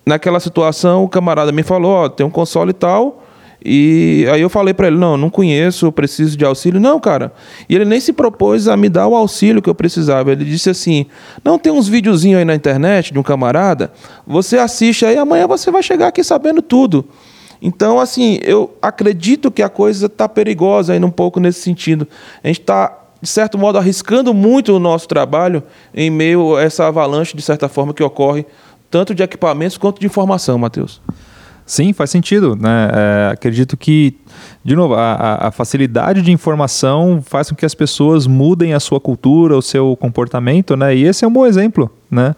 naquela 0.07 0.39
situação, 0.39 1.03
o 1.03 1.09
camarada 1.09 1.51
me 1.51 1.65
falou, 1.65 1.91
ó, 1.91 2.09
tem 2.09 2.25
um 2.25 2.31
console 2.31 2.71
e 2.71 2.75
tal. 2.75 3.25
E 3.69 4.25
aí 4.31 4.41
eu 4.41 4.49
falei 4.49 4.73
para 4.73 4.87
ele, 4.87 4.97
não, 4.97 5.17
não 5.17 5.29
conheço, 5.29 5.91
preciso 5.91 6.37
de 6.37 6.45
auxílio. 6.45 6.81
Não, 6.81 7.01
cara. 7.01 7.33
E 7.69 7.75
ele 7.75 7.85
nem 7.85 7.99
se 7.99 8.13
propôs 8.13 8.69
a 8.69 8.77
me 8.77 8.89
dar 8.89 9.09
o 9.09 9.17
auxílio 9.17 9.61
que 9.61 9.69
eu 9.69 9.75
precisava. 9.75 10.31
Ele 10.31 10.45
disse 10.45 10.71
assim: 10.71 11.07
"Não 11.43 11.59
tem 11.59 11.73
uns 11.73 11.89
videozinhos 11.89 12.39
aí 12.39 12.45
na 12.45 12.55
internet 12.55 13.13
de 13.13 13.19
um 13.19 13.25
camarada, 13.25 13.91
você 14.25 14.57
assiste 14.59 15.05
aí, 15.05 15.17
amanhã 15.17 15.49
você 15.49 15.71
vai 15.73 15.83
chegar 15.83 16.09
aqui 16.09 16.23
sabendo 16.23 16.63
tudo". 16.63 17.07
Então, 17.61 17.99
assim, 17.99 18.39
eu 18.43 18.73
acredito 18.81 19.51
que 19.51 19.63
a 19.63 19.69
coisa 19.69 20.07
está 20.07 20.29
perigosa 20.29 20.93
aí 20.93 21.03
um 21.03 21.11
pouco 21.11 21.41
nesse 21.41 21.63
sentido. 21.63 22.07
A 22.45 22.47
gente 22.47 22.61
está 22.61 23.07
de 23.21 23.29
certo 23.29 23.59
modo, 23.59 23.79
arriscando 23.79 24.33
muito 24.33 24.77
o 24.77 24.79
nosso 24.79 25.09
trabalho 25.09 25.63
em 25.93 26.11
meio 26.11 26.55
a 26.55 26.63
essa 26.63 26.87
avalanche, 26.87 27.37
de 27.37 27.43
certa 27.43 27.69
forma, 27.69 27.95
que 27.95 28.03
ocorre 28.03 28.47
tanto 28.91 29.14
de 29.14 29.22
equipamentos 29.22 29.76
quanto 29.76 30.01
de 30.01 30.07
informação, 30.07 30.59
Matheus. 30.59 31.01
Sim, 31.66 31.93
faz 31.93 32.11
sentido. 32.11 32.55
Né? 32.55 32.91
É, 32.93 33.32
acredito 33.32 33.76
que, 33.76 34.16
de 34.64 34.76
novo, 34.76 34.95
a, 34.95 35.49
a, 35.49 35.51
facilidade 35.51 36.22
de 36.22 36.30
informação 36.30 37.20
faz 37.20 37.51
com 37.51 37.57
que 37.57 37.66
as 37.66 37.74
pessoas 37.74 38.26
mudem 38.28 38.72
a 38.72 38.78
sua 38.78 39.01
cultura, 39.01 39.57
o 39.57 39.62
seu 39.62 39.97
comportamento, 39.97 40.76
né? 40.76 40.95
E 40.95 41.03
esse 41.03 41.24
é 41.24 41.28
um 41.28 41.32
bom 41.32 41.45
exemplo 41.45 41.91
né? 42.11 42.35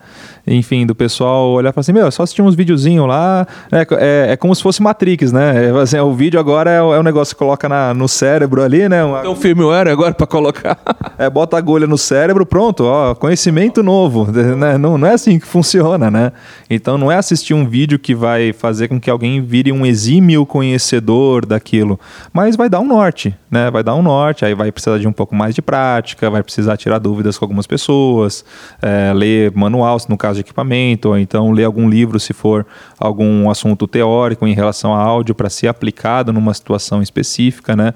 Enfim, 0.47 0.87
do 0.87 0.95
pessoal 0.95 1.51
olhar 1.51 1.71
e 1.71 1.73
falar 1.73 1.81
assim, 1.83 1.93
meu, 1.93 2.07
é 2.07 2.11
só 2.11 2.23
assistir 2.23 2.43
uns 2.43 2.55
videozinhos 2.55 3.07
lá, 3.07 3.47
é, 3.71 3.87
é, 3.93 4.33
é, 4.33 4.37
como 4.37 4.55
se 4.55 4.62
fosse 4.62 4.83
Matrix, 4.83 5.31
né? 5.31 5.66
É, 5.66 5.81
assim, 5.81 5.99
o 5.99 6.12
vídeo 6.14 6.41
agora 6.41 6.71
é, 6.71 6.77
é 6.77 6.83
um 6.83 7.03
negócio 7.03 7.35
que 7.35 7.39
coloca 7.39 7.69
na, 7.69 7.93
no 7.93 8.09
cérebro 8.09 8.62
ali, 8.62 8.89
né? 8.89 9.05
Uma... 9.05 9.29
Um 9.29 9.37
firmware 9.37 9.89
agora 9.89 10.14
para 10.14 10.27
colocar. 10.27 10.79
é, 11.19 11.29
bota 11.29 11.57
a 11.57 11.59
agulha 11.59 11.87
no 11.87 11.99
cérebro, 11.99 12.47
pronto, 12.47 12.85
ó, 12.85 13.14
conhecimento 13.14 13.83
novo, 13.83 14.31
né? 14.33 14.79
Não, 14.79 14.97
não 14.97 15.07
é 15.07 15.12
assim 15.12 15.39
que 15.39 15.47
funciona, 15.47 16.11
né? 16.11 16.33
Então 16.71 16.97
não 16.97 17.12
é 17.12 17.16
assistir 17.16 17.53
um 17.53 17.66
vídeo 17.66 17.99
que 17.99 18.14
vai 18.14 18.53
fazer 18.53 18.89
com 18.89 18.99
que 18.99 19.11
alguém 19.11 19.43
vire 19.43 19.71
um 19.71 19.85
exímio 19.85 20.47
conhecedor 20.47 21.45
daquilo, 21.45 22.01
mas 22.33 22.57
vai 22.57 22.69
dar 22.69 22.81
um 22.81 22.87
norte, 22.87 23.35
né? 23.51 23.71
Vai 23.71 23.83
dar 23.83 23.95
um 23.95 24.03
norte, 24.03 24.45
aí 24.45 24.55
vai 24.55 24.73
precisar 24.73 24.99
de 24.99 25.07
um 25.07 25.12
pouco 25.12 25.35
mais 25.35 25.55
de 25.55 25.61
prática, 25.61 26.31
vai 26.31 26.43
precisar 26.43 26.77
tirar 26.77 26.99
dúvidas 26.99 27.37
com 27.37 27.45
algumas 27.45 27.66
pessoas, 27.66 28.45
é, 28.81 29.12
ler 29.14 29.53
manual, 29.59 29.99
no 30.09 30.17
caso 30.17 30.37
de 30.37 30.41
equipamento, 30.41 31.09
ou 31.11 31.19
então 31.19 31.51
ler 31.51 31.65
algum 31.65 31.89
livro 31.89 32.19
se 32.19 32.33
for 32.33 32.67
algum 32.99 33.51
assunto 33.51 33.87
teórico 33.87 34.47
em 34.47 34.55
relação 34.55 34.95
a 34.95 35.01
áudio 35.01 35.35
para 35.35 35.51
ser 35.51 35.69
aplicado 35.69 36.33
numa 36.33 36.55
situação 36.55 37.03
específica, 37.03 37.77
né? 37.77 37.95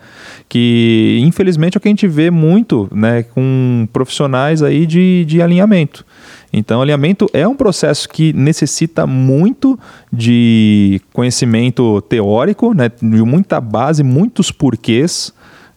Que 0.49 1.19
infelizmente 1.23 1.77
é 1.77 1.79
o 1.79 1.81
que 1.81 1.89
a 1.89 1.91
gente 1.91 2.09
vê 2.09 2.31
muito, 2.31 2.89
né, 2.93 3.23
com 3.23 3.89
profissionais 3.93 4.63
aí 4.63 4.87
de, 4.87 5.25
de 5.25 5.41
alinhamento. 5.41 6.05
Então, 6.53 6.83
alinhamento 6.83 7.31
é 7.33 7.49
um 7.49 7.55
processo 7.55 8.07
que 8.09 8.33
necessita 8.35 9.07
muito 9.07 9.79
de 10.13 11.01
conhecimento 11.13 12.03
teórico, 12.03 12.75
né, 12.75 12.91
de 12.91 13.23
muita 13.23 13.59
base, 13.59 14.03
muitos 14.03 14.51
porquês 14.51 15.33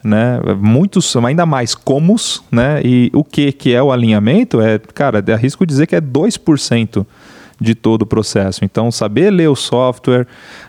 né? 0.06 0.40
Muitos, 0.62 1.16
ainda 1.16 1.48
mais 1.48 1.74
comos, 1.74 2.44
né? 2.52 2.80
E 2.86 3.10
o 3.12 3.24
que 3.24 3.52
que 3.52 3.74
é 3.74 3.82
o 3.82 3.92
alinhamento 3.92 4.62
é, 4.62 4.78
cara, 4.78 5.24
arrisco 5.34 5.66
dizer 5.66 5.88
que 5.88 5.96
é 5.96 6.02
2% 6.02 7.04
de 7.60 7.74
todo 7.74 8.04
o 8.04 8.06
processo. 8.06 8.64
Então, 8.64 8.92
saber 8.92 9.32
ler 9.32 9.50
o 9.50 9.56
software, 9.56 10.28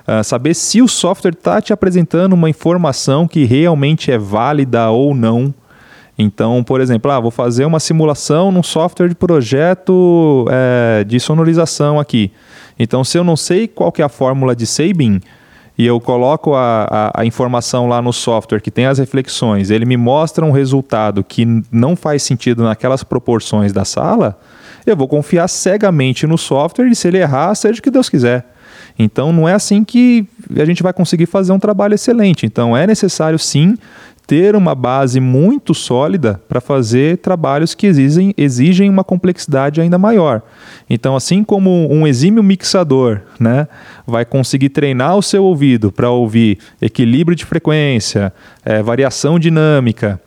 uh, 0.09 0.25
saber 0.25 0.55
se 0.55 0.81
o 0.81 0.89
software 0.89 1.33
está 1.33 1.61
te 1.61 1.73
apresentando 1.73 2.33
uma 2.33 2.49
informação 2.49 3.29
que 3.29 3.45
realmente 3.45 4.11
é 4.11 4.17
válida 4.17 4.89
ou 4.89 5.15
não. 5.15 5.53
Então, 6.19 6.65
por 6.65 6.81
exemplo, 6.81 7.11
ah, 7.11 7.21
vou 7.21 7.31
fazer 7.31 7.67
uma 7.67 7.79
simulação 7.79 8.51
num 8.51 8.63
software 8.63 9.09
de 9.09 9.15
projeto 9.15 10.47
é, 10.51 11.05
de 11.05 11.21
sonorização 11.21 12.01
aqui. 12.01 12.33
Então, 12.79 13.05
se 13.05 13.19
eu 13.19 13.25
não 13.25 13.37
sei 13.37 13.69
qual 13.69 13.93
que 13.93 14.01
é 14.01 14.05
a 14.05 14.09
fórmula 14.09 14.57
de 14.57 14.67
Sabin, 14.67 15.21
e 15.79 15.85
eu 15.85 16.01
coloco 16.01 16.55
a, 16.55 16.87
a, 16.91 17.21
a, 17.21 17.25
informação 17.27 17.87
lá 17.87 18.01
no 18.01 18.13
software 18.13 18.61
que 18.61 18.71
tem 18.71 18.87
as 18.87 18.99
reflexões, 18.99 19.71
ele 19.71 19.85
me 19.85 19.97
mostra 19.97 20.45
um 20.45 20.51
resultado 20.51 21.23
que 21.23 21.47
não 21.71 21.95
faz 21.95 22.23
sentido 22.23 22.65
naquelas 22.65 23.05
proporções 23.05 23.73
da 23.73 23.85
sala, 23.85 24.39
eu 24.87 24.97
vou 24.97 25.09
confiar 25.09 25.49
cegamente 25.49 26.27
no 26.27 26.39
software 26.39 26.89
e 26.89 26.95
se 26.95 27.09
ele 27.09 27.19
errar, 27.19 27.55
seja 27.55 27.81
o 27.81 27.83
que 27.83 27.91
Deus 27.91 28.09
quiser. 28.09 28.47
Então 28.99 29.33
não 29.33 29.49
é 29.49 29.53
assim 29.53 29.85
que 29.85 30.27
a 30.57 30.65
gente 30.65 30.83
vai 30.83 30.93
conseguir 30.93 31.27
fazer 31.27 31.53
um 31.53 31.59
trabalho 31.59 31.95
excelente. 31.95 32.47
Então 32.47 32.77
é 32.77 32.87
necessário 32.87 33.39
sim 33.39 33.77
ter 34.27 34.57
uma 34.57 34.75
base 34.75 35.21
muito 35.21 35.73
sólida 35.73 36.41
para 36.49 36.61
fazer 36.61 37.19
trabalhos 37.19 37.75
que 37.75 37.87
exigem, 37.87 38.35
exigem 38.37 38.91
uma 38.91 39.05
complexidade 39.05 39.81
ainda 39.81 39.99
maior. 39.99 40.43
Então, 40.91 41.15
assim 41.15 41.45
como 41.45 41.89
um 41.93 42.07
exímio 42.07 42.43
mixador 42.43 43.23
né, 43.39 43.69
vai 44.07 44.25
conseguir 44.25 44.71
treinar 44.71 45.17
o 45.17 45.23
seu 45.23 45.45
ouvido 45.45 45.93
para 45.93 46.11
ouvir 46.11 46.59
equilíbrio 46.83 47.37
de 47.37 47.45
frequência, 47.45 48.33
é, 48.65 48.83
variação 48.83 49.39
dinâmica, 49.39 50.21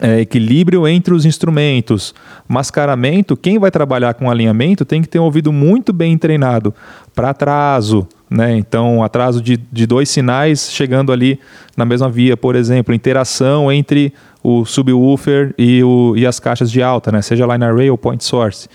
é, 0.00 0.20
equilíbrio 0.20 0.86
entre 0.86 1.14
os 1.14 1.24
instrumentos, 1.24 2.14
mascaramento, 2.48 3.36
quem 3.36 3.58
vai 3.58 3.70
trabalhar 3.70 4.14
com 4.14 4.30
alinhamento 4.30 4.84
tem 4.84 5.00
que 5.00 5.08
ter 5.08 5.18
um 5.18 5.24
ouvido 5.24 5.52
muito 5.52 5.92
bem 5.92 6.18
treinado 6.18 6.74
para 7.14 7.30
atraso, 7.30 8.06
né? 8.34 8.56
Então, 8.56 9.02
atraso 9.02 9.40
de, 9.40 9.56
de 9.56 9.86
dois 9.86 10.08
sinais 10.08 10.70
chegando 10.70 11.12
ali 11.12 11.38
na 11.76 11.84
mesma 11.84 12.10
via, 12.10 12.36
por 12.36 12.56
exemplo, 12.56 12.92
interação 12.92 13.70
entre 13.70 14.12
o 14.42 14.64
subwoofer 14.64 15.54
e, 15.56 15.82
o, 15.84 16.14
e 16.16 16.26
as 16.26 16.40
caixas 16.40 16.70
de 16.70 16.82
alta, 16.82 17.12
né? 17.12 17.22
seja 17.22 17.46
line 17.46 17.64
array 17.64 17.90
ou 17.90 17.96
point 17.96 18.22
source. 18.22 18.68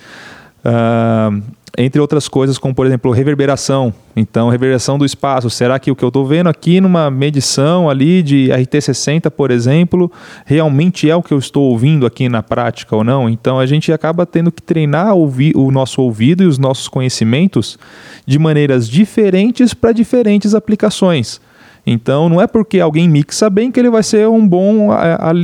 Uh, 0.64 1.42
entre 1.82 2.02
outras 2.02 2.28
coisas, 2.28 2.58
como 2.58 2.76
por 2.76 2.86
exemplo 2.86 3.10
reverberação. 3.10 3.94
Então, 4.14 4.50
reverberação 4.50 4.98
do 4.98 5.06
espaço. 5.06 5.50
Será 5.50 5.80
que 5.80 5.90
o 5.90 5.96
que 5.96 6.04
eu 6.04 6.10
estou 6.10 6.26
vendo 6.26 6.50
aqui 6.50 6.82
numa 6.82 7.10
medição 7.10 7.90
ali 7.90 8.22
de 8.22 8.50
RT60, 8.50 9.32
por 9.32 9.50
exemplo, 9.50 10.12
realmente 10.46 11.10
é 11.10 11.16
o 11.16 11.24
que 11.24 11.34
eu 11.34 11.40
estou 11.40 11.72
ouvindo 11.72 12.06
aqui 12.06 12.28
na 12.28 12.44
prática 12.44 12.94
ou 12.98 13.04
não? 13.04 13.30
Então, 13.30 13.58
a 13.58 13.66
gente 13.66 13.94
acaba 13.94 14.26
tendo 14.26 14.52
que 14.52 14.62
treinar 14.62 15.16
o 15.16 15.72
nosso 15.72 16.02
ouvido 16.02 16.44
e 16.44 16.48
os 16.48 16.58
nossos 16.58 16.90
conhecimentos 16.90 17.80
de 18.26 18.38
maneiras 18.38 18.90
diferentes 18.90 19.74
para 19.74 19.94
diferentes 19.94 20.54
aplicações. 20.54 21.40
Então, 21.86 22.30
não 22.30 22.42
é 22.42 22.48
porque 22.48 22.80
alguém 22.80 23.10
mixa 23.10 23.50
bem 23.50 23.72
que 23.72 23.80
ele 23.80 23.90
vai 23.90 24.04
ser 24.04 24.28
um 24.28 24.48
bom, 24.48 24.90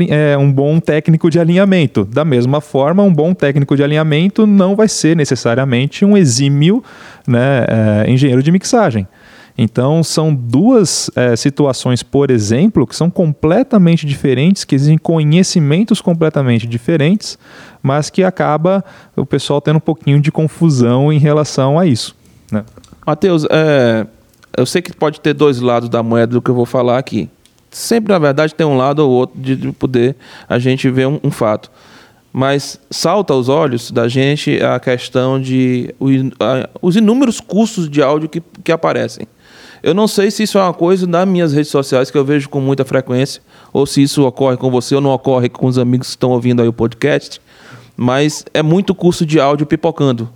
é, 0.09 0.37
um 0.37 0.51
bom 0.51 0.79
técnico 0.79 1.29
de 1.29 1.39
alinhamento. 1.39 2.05
Da 2.05 2.23
mesma 2.23 2.61
forma, 2.61 3.01
um 3.03 3.13
bom 3.13 3.33
técnico 3.33 3.75
de 3.75 3.83
alinhamento 3.83 4.45
não 4.45 4.75
vai 4.75 4.87
ser 4.87 5.15
necessariamente 5.15 6.05
um 6.05 6.15
exímio 6.15 6.83
né, 7.27 7.65
é, 7.67 8.11
engenheiro 8.11 8.43
de 8.43 8.51
mixagem. 8.51 9.07
Então, 9.57 10.03
são 10.03 10.35
duas 10.35 11.09
é, 11.15 11.33
situações, 11.35 12.03
por 12.03 12.29
exemplo, 12.29 12.85
que 12.85 12.95
são 12.95 13.09
completamente 13.09 14.05
diferentes, 14.05 14.65
que 14.65 14.75
exigem 14.75 14.97
conhecimentos 14.97 16.01
completamente 16.01 16.67
diferentes, 16.67 17.39
mas 17.81 18.09
que 18.09 18.21
acaba 18.21 18.83
o 19.15 19.25
pessoal 19.25 19.61
tendo 19.61 19.77
um 19.77 19.79
pouquinho 19.79 20.19
de 20.19 20.29
confusão 20.29 21.11
em 21.11 21.19
relação 21.19 21.79
a 21.79 21.85
isso. 21.85 22.13
Né? 22.51 22.65
Matheus, 23.07 23.47
é, 23.49 24.05
eu 24.57 24.65
sei 24.65 24.81
que 24.81 24.95
pode 24.95 25.19
ter 25.19 25.33
dois 25.33 25.59
lados 25.59 25.89
da 25.89 26.01
moeda 26.01 26.33
do 26.33 26.41
que 26.41 26.49
eu 26.49 26.55
vou 26.55 26.65
falar 26.65 26.97
aqui. 26.97 27.29
Sempre, 27.69 28.13
na 28.13 28.19
verdade, 28.19 28.55
tem 28.55 28.65
um 28.65 28.77
lado 28.77 28.99
ou 28.99 29.11
outro 29.11 29.39
de 29.39 29.71
poder 29.73 30.15
a 30.47 30.57
gente 30.57 30.89
ver 30.89 31.07
um, 31.07 31.19
um 31.23 31.31
fato. 31.31 31.69
Mas 32.31 32.79
salta 32.89 33.33
aos 33.33 33.49
olhos 33.49 33.91
da 33.91 34.07
gente 34.07 34.61
a 34.61 34.79
questão 34.79 35.39
de 35.39 35.93
os 36.81 36.95
inúmeros 36.95 37.39
cursos 37.39 37.89
de 37.89 38.01
áudio 38.01 38.29
que, 38.29 38.41
que 38.63 38.71
aparecem. 38.71 39.27
Eu 39.81 39.93
não 39.93 40.07
sei 40.07 40.31
se 40.31 40.43
isso 40.43 40.57
é 40.57 40.61
uma 40.61 40.73
coisa 40.73 41.05
nas 41.05 41.27
minhas 41.27 41.53
redes 41.53 41.69
sociais 41.69 42.09
que 42.09 42.17
eu 42.17 42.25
vejo 42.25 42.49
com 42.49 42.59
muita 42.59 42.83
frequência, 42.83 43.41
ou 43.71 43.85
se 43.85 44.01
isso 44.01 44.25
ocorre 44.25 44.57
com 44.57 44.71
você 44.71 44.95
ou 44.95 45.01
não 45.01 45.11
ocorre 45.11 45.47
com 45.47 45.67
os 45.67 45.77
amigos 45.77 46.07
que 46.07 46.11
estão 46.11 46.31
ouvindo 46.31 46.61
aí 46.61 46.67
o 46.67 46.73
podcast, 46.73 47.39
mas 47.95 48.43
é 48.53 48.63
muito 48.63 48.95
curso 48.95 49.25
de 49.25 49.39
áudio 49.39 49.65
pipocando 49.65 50.29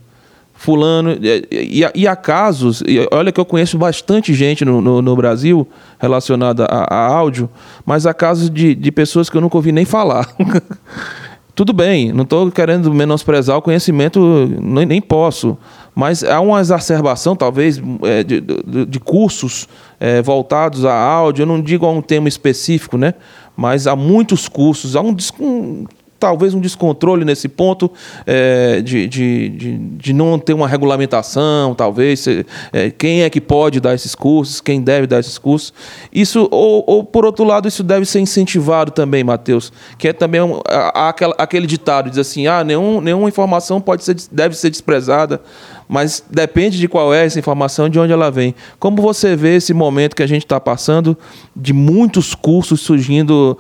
fulano. 0.60 1.12
E, 1.22 1.48
e, 1.50 2.02
e 2.02 2.08
há 2.08 2.16
casos, 2.18 2.84
e 2.86 3.08
olha 3.14 3.32
que 3.32 3.40
eu 3.40 3.46
conheço 3.46 3.78
bastante 3.78 4.34
gente 4.34 4.66
no, 4.66 4.82
no, 4.82 5.02
no 5.02 5.16
Brasil 5.16 5.66
relacionada 5.98 6.66
a, 6.66 6.94
a, 6.94 7.08
áudio, 7.08 7.50
mas 7.86 8.06
há 8.06 8.14
casos 8.14 8.50
de, 8.50 8.76
de 8.76 8.92
pessoas 8.92 9.30
que 9.30 9.38
eu 9.38 9.42
nunca 9.42 9.56
ouvi 9.56 9.72
nem 9.72 9.86
falar. 9.86 10.28
Tudo 11.56 11.72
bem, 11.72 12.12
não 12.12 12.24
estou 12.24 12.52
querendo 12.52 12.94
menosprezar 12.94 13.58
o 13.58 13.62
conhecimento, 13.62 14.20
nem, 14.62 14.86
nem, 14.86 15.02
posso, 15.02 15.58
mas 15.96 16.24
há 16.24 16.40
uma 16.40 16.60
exacerbação, 16.60 17.36
talvez, 17.36 17.82
é, 18.04 18.24
de, 18.24 18.42
de, 18.42 18.86
de, 18.86 19.00
cursos 19.00 19.68
é, 20.00 20.22
voltados 20.22 20.86
a 20.86 20.94
áudio, 20.94 21.44
eu 21.44 21.48
não 21.48 21.62
digo 21.62 21.86
a 21.86 21.92
um 21.92 22.02
tema 22.02 22.30
específico, 22.30 22.98
né? 22.98 23.14
mas 23.60 23.88
há 23.88 23.94
muitos 23.94 24.48
cursos, 24.48 24.96
há 24.96 25.02
um, 25.02 25.14
um 25.42 25.86
talvez 26.20 26.54
um 26.54 26.60
descontrole 26.60 27.24
nesse 27.24 27.48
ponto 27.48 27.92
é, 28.26 28.82
de, 28.82 29.08
de, 29.08 29.50
de, 29.50 29.78
de, 29.78 30.14
não 30.14 30.38
ter 30.38 30.54
uma 30.54 30.68
regulamentação, 30.68 31.74
talvez 31.74 32.28
é, 32.28 32.92
quem 32.92 33.24
é 33.24 33.30
que 33.30 33.40
pode 33.40 33.80
dar 33.80 33.96
esses 33.96 34.14
cursos, 34.14 34.60
quem 34.60 34.82
deve 34.82 35.08
dar 35.08 35.20
esses 35.20 35.38
cursos. 35.38 35.74
Isso 36.12 36.48
ou, 36.52 36.84
ou 36.86 37.04
por 37.04 37.26
outro 37.26 37.46
lado 37.46 37.68
isso 37.68 37.84
deve 37.84 38.06
ser 38.06 38.20
incentivado 38.20 38.92
também, 38.92 39.24
Mateus, 39.24 39.72
que 39.98 40.10
é 40.10 40.14
também 40.14 40.42
um, 40.42 40.60
aquele, 40.94 41.34
aquele 41.38 41.68
ditado 41.68 42.10
diz 42.10 42.20
assim, 42.20 42.48
ah, 42.48 42.64
nenhum, 42.64 43.00
nenhuma 43.00 43.30
informação 43.30 43.80
pode 43.80 44.04
ser, 44.04 44.16
deve 44.32 44.56
ser 44.56 44.70
desprezada 44.70 45.42
mas 45.90 46.24
depende 46.30 46.78
de 46.78 46.88
qual 46.88 47.12
é 47.12 47.26
essa 47.26 47.40
informação 47.40 47.90
de 47.90 48.00
onde 48.00 48.14
ela 48.14 48.30
vem. 48.30 48.54
Como 48.78 49.02
você 49.02 49.36
vê 49.36 49.56
esse 49.56 49.74
momento 49.74 50.16
que 50.16 50.22
a 50.22 50.28
gente 50.28 50.46
está 50.46 50.60
passando 50.60 51.18
de 51.56 51.74
muitos 51.74 52.36
cursos 52.36 52.82
surgindo? 52.82 53.58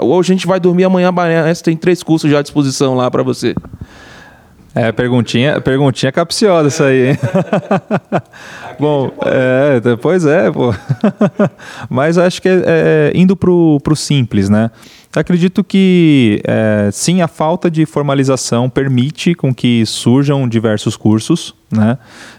Uh, 0.00 0.04
hoje 0.04 0.32
a 0.32 0.34
gente 0.34 0.46
vai 0.46 0.58
dormir 0.58 0.82
amanhã, 0.82 1.08
amanhã 1.08 1.54
tem 1.62 1.76
três 1.76 2.02
cursos 2.02 2.28
já 2.28 2.40
à 2.40 2.42
disposição 2.42 2.96
lá 2.96 3.08
para 3.08 3.22
você. 3.22 3.54
É, 4.76 4.92
perguntinha, 4.92 5.58
perguntinha 5.58 6.12
capciosa 6.12 6.68
essa 6.68 6.84
aí, 6.84 7.08
hein? 7.08 7.18
Bom, 8.78 9.10
é, 9.24 9.80
pois 9.96 10.26
é, 10.26 10.52
pô. 10.52 10.74
Mas 11.88 12.18
acho 12.18 12.42
que 12.42 12.48
é, 12.50 12.62
é 12.66 13.12
indo 13.14 13.34
pro, 13.34 13.80
pro 13.82 13.96
simples, 13.96 14.50
né? 14.50 14.70
Acredito 15.14 15.64
que 15.64 16.42
é, 16.44 16.90
sim, 16.92 17.22
a 17.22 17.26
falta 17.26 17.70
de 17.70 17.86
formalização 17.86 18.68
permite 18.68 19.34
com 19.34 19.54
que 19.54 19.86
surjam 19.86 20.46
diversos 20.46 20.94
cursos, 20.94 21.54
né? 21.70 21.96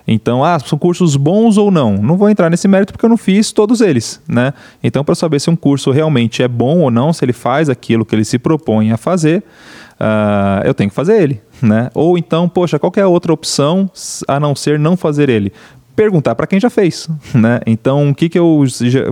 Então, 0.08 0.44
ah, 0.44 0.60
são 0.60 0.78
cursos 0.78 1.16
bons 1.16 1.58
ou 1.58 1.72
não? 1.72 1.98
Não 1.98 2.16
vou 2.16 2.30
entrar 2.30 2.52
nesse 2.52 2.68
mérito 2.68 2.94
porque 2.94 3.04
eu 3.04 3.10
não 3.10 3.18
fiz 3.18 3.52
todos 3.52 3.82
eles, 3.82 4.22
né? 4.28 4.54
Então, 4.84 5.04
para 5.04 5.16
saber 5.16 5.42
se 5.42 5.50
um 5.50 5.56
curso 5.56 5.90
realmente 5.90 6.44
é 6.44 6.48
bom 6.48 6.82
ou 6.82 6.92
não, 6.92 7.12
se 7.12 7.26
ele 7.26 7.34
faz 7.34 7.68
aquilo 7.68 8.06
que 8.06 8.14
ele 8.14 8.24
se 8.24 8.38
propõe 8.38 8.92
a 8.92 8.98
fazer, 8.98 9.44
uh, 10.00 10.64
eu 10.64 10.76
tenho 10.76 10.92
que 10.92 10.96
fazer 10.96 11.20
ele, 11.20 11.42
né? 11.62 11.89
Ou 11.93 12.18
então, 12.18 12.47
poxa, 12.47 12.80
qual 12.80 12.91
é 12.95 13.01
a 13.01 13.08
outra 13.08 13.34
opção 13.34 13.89
a 14.28 14.39
não 14.39 14.55
ser 14.55 14.80
não 14.80 14.95
fazer 14.97 15.30
ele? 15.30 15.51
perguntar 15.97 16.36
para 16.36 16.45
quem 16.45 16.60
já 16.60 16.70
fez, 16.70 17.10
né? 17.34 17.60
Então, 17.66 18.12
o 18.12 18.16
que, 18.16 18.30
que 18.30 18.38
eu 18.38 18.64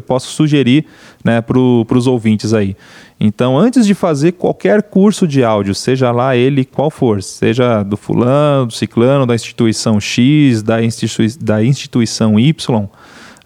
posso 0.06 0.28
sugerir 0.28 0.86
né, 1.24 1.42
para 1.42 1.58
os 1.60 2.06
ouvintes 2.06 2.54
aí? 2.54 2.78
Então, 3.20 3.58
antes 3.58 3.88
de 3.88 3.96
fazer 3.96 4.34
qualquer 4.34 4.84
curso 4.84 5.28
de 5.28 5.44
áudio, 5.44 5.74
seja 5.74 6.12
lá 6.12 6.36
ele 6.36 6.64
qual 6.64 6.92
for, 6.92 7.24
seja 7.24 7.82
do 7.82 7.98
fulano, 7.98 8.68
do 8.68 8.74
ciclano, 8.74 9.26
da 9.26 9.34
instituição 9.34 10.00
X, 10.00 10.62
da, 10.62 10.84
institui 10.84 11.28
da 11.42 11.64
instituição 11.64 12.40
Y, 12.40 12.88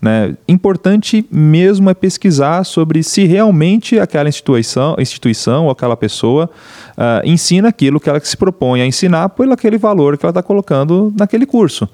né, 0.02 0.36
importante 0.48 1.26
mesmo 1.32 1.90
é 1.90 1.94
pesquisar 1.94 2.64
sobre 2.64 3.04
se 3.04 3.26
realmente 3.26 4.00
aquela 4.00 4.30
instituição, 4.30 4.96
instituição 4.98 5.66
ou 5.66 5.72
aquela 5.72 5.98
pessoa 5.98 6.50
uh, 6.98 7.28
ensina 7.28 7.70
aquilo 7.70 8.00
que 8.00 8.10
ela 8.10 8.20
se 8.20 8.38
propõe 8.38 8.82
a 8.82 8.86
ensinar 8.86 9.30
pelo 9.30 9.54
aquele 9.54 9.78
valor 9.78 10.18
que 10.18 10.26
ela 10.26 10.32
está 10.32 10.44
colocando 10.44 11.14
naquele 11.18 11.46
curso. 11.46 11.88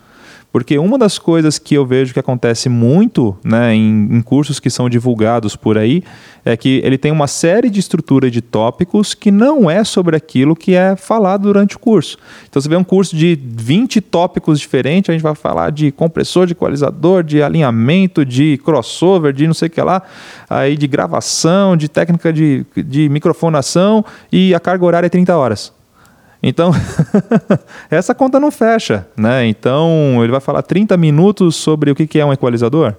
Porque 0.56 0.80
uma 0.80 0.98
das 0.98 1.20
coisas 1.20 1.60
que 1.60 1.76
eu 1.76 1.86
vejo 1.86 2.14
que 2.14 2.20
acontece 2.22 2.70
muito 2.70 3.36
né, 3.44 3.76
em, 3.76 4.08
em, 4.10 4.22
cursos 4.22 4.58
que 4.58 4.70
são 4.70 4.90
divulgados 4.90 5.54
por 5.54 5.78
aí 5.78 6.02
é 6.46 6.56
que 6.56 6.80
ele 6.82 6.98
tem 6.98 7.12
uma 7.12 7.28
série 7.28 7.70
de 7.70 7.78
estrutura 7.78 8.32
de 8.32 8.40
tópicos 8.40 9.14
que 9.14 9.32
não 9.32 9.70
é 9.70 9.84
sobre 9.84 10.16
aquilo 10.16 10.56
que 10.56 10.74
é 10.74 10.96
falado 10.96 11.42
durante 11.42 11.76
o 11.76 11.80
curso. 11.80 12.18
Então 12.48 12.62
você 12.62 12.70
vê 12.70 12.78
um 12.78 12.86
curso 12.86 13.18
de 13.18 13.38
20 13.38 14.00
tópicos 14.00 14.58
diferentes, 14.58 15.10
a 15.10 15.12
gente 15.12 15.24
vai 15.24 15.36
falar 15.36 15.72
de 15.72 15.92
compressor, 15.92 16.46
de 16.46 16.54
equalizador, 16.54 17.22
de 17.22 17.44
alinhamento, 17.44 18.24
de 18.24 18.58
crossover, 18.64 19.34
de 19.34 19.48
não 19.48 19.54
sei 19.54 19.68
o 19.68 19.72
que 19.72 19.82
lá, 19.82 20.04
aí 20.50 20.78
de 20.78 20.88
gravação, 20.88 21.76
de 21.76 21.90
técnica 21.90 22.32
de, 22.32 22.66
de 22.78 23.10
microfonação 23.10 24.06
e 24.32 24.56
a 24.56 24.60
carga 24.62 24.86
horária 24.86 25.08
é 25.08 25.10
30 25.10 25.36
horas. 25.36 25.74
Então, 26.42 26.72
essa 27.90 28.14
conta 28.14 28.40
não 28.40 28.52
fecha, 28.52 29.08
né? 29.18 29.46
Então, 29.48 30.20
ele 30.22 30.32
vai 30.32 30.42
falar 30.42 30.62
30 30.62 30.96
minutos 30.98 31.56
sobre 31.56 31.92
o 31.92 31.96
que 31.96 32.20
é 32.20 32.26
um 32.26 32.34
equalizador. 32.34 32.96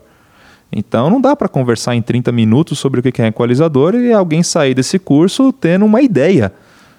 Então, 0.72 1.08
não 1.08 1.20
dá 1.20 1.36
para 1.36 1.48
conversar 1.48 1.94
em 1.94 2.02
30 2.02 2.32
minutos 2.32 2.78
sobre 2.78 3.00
o 3.00 3.02
que 3.02 3.22
é 3.22 3.24
um 3.24 3.28
equalizador 3.28 3.94
e 3.94 4.12
alguém 4.12 4.42
sair 4.42 4.74
desse 4.74 4.98
curso 4.98 5.52
tendo 5.52 5.84
uma 5.84 6.02
ideia 6.02 6.52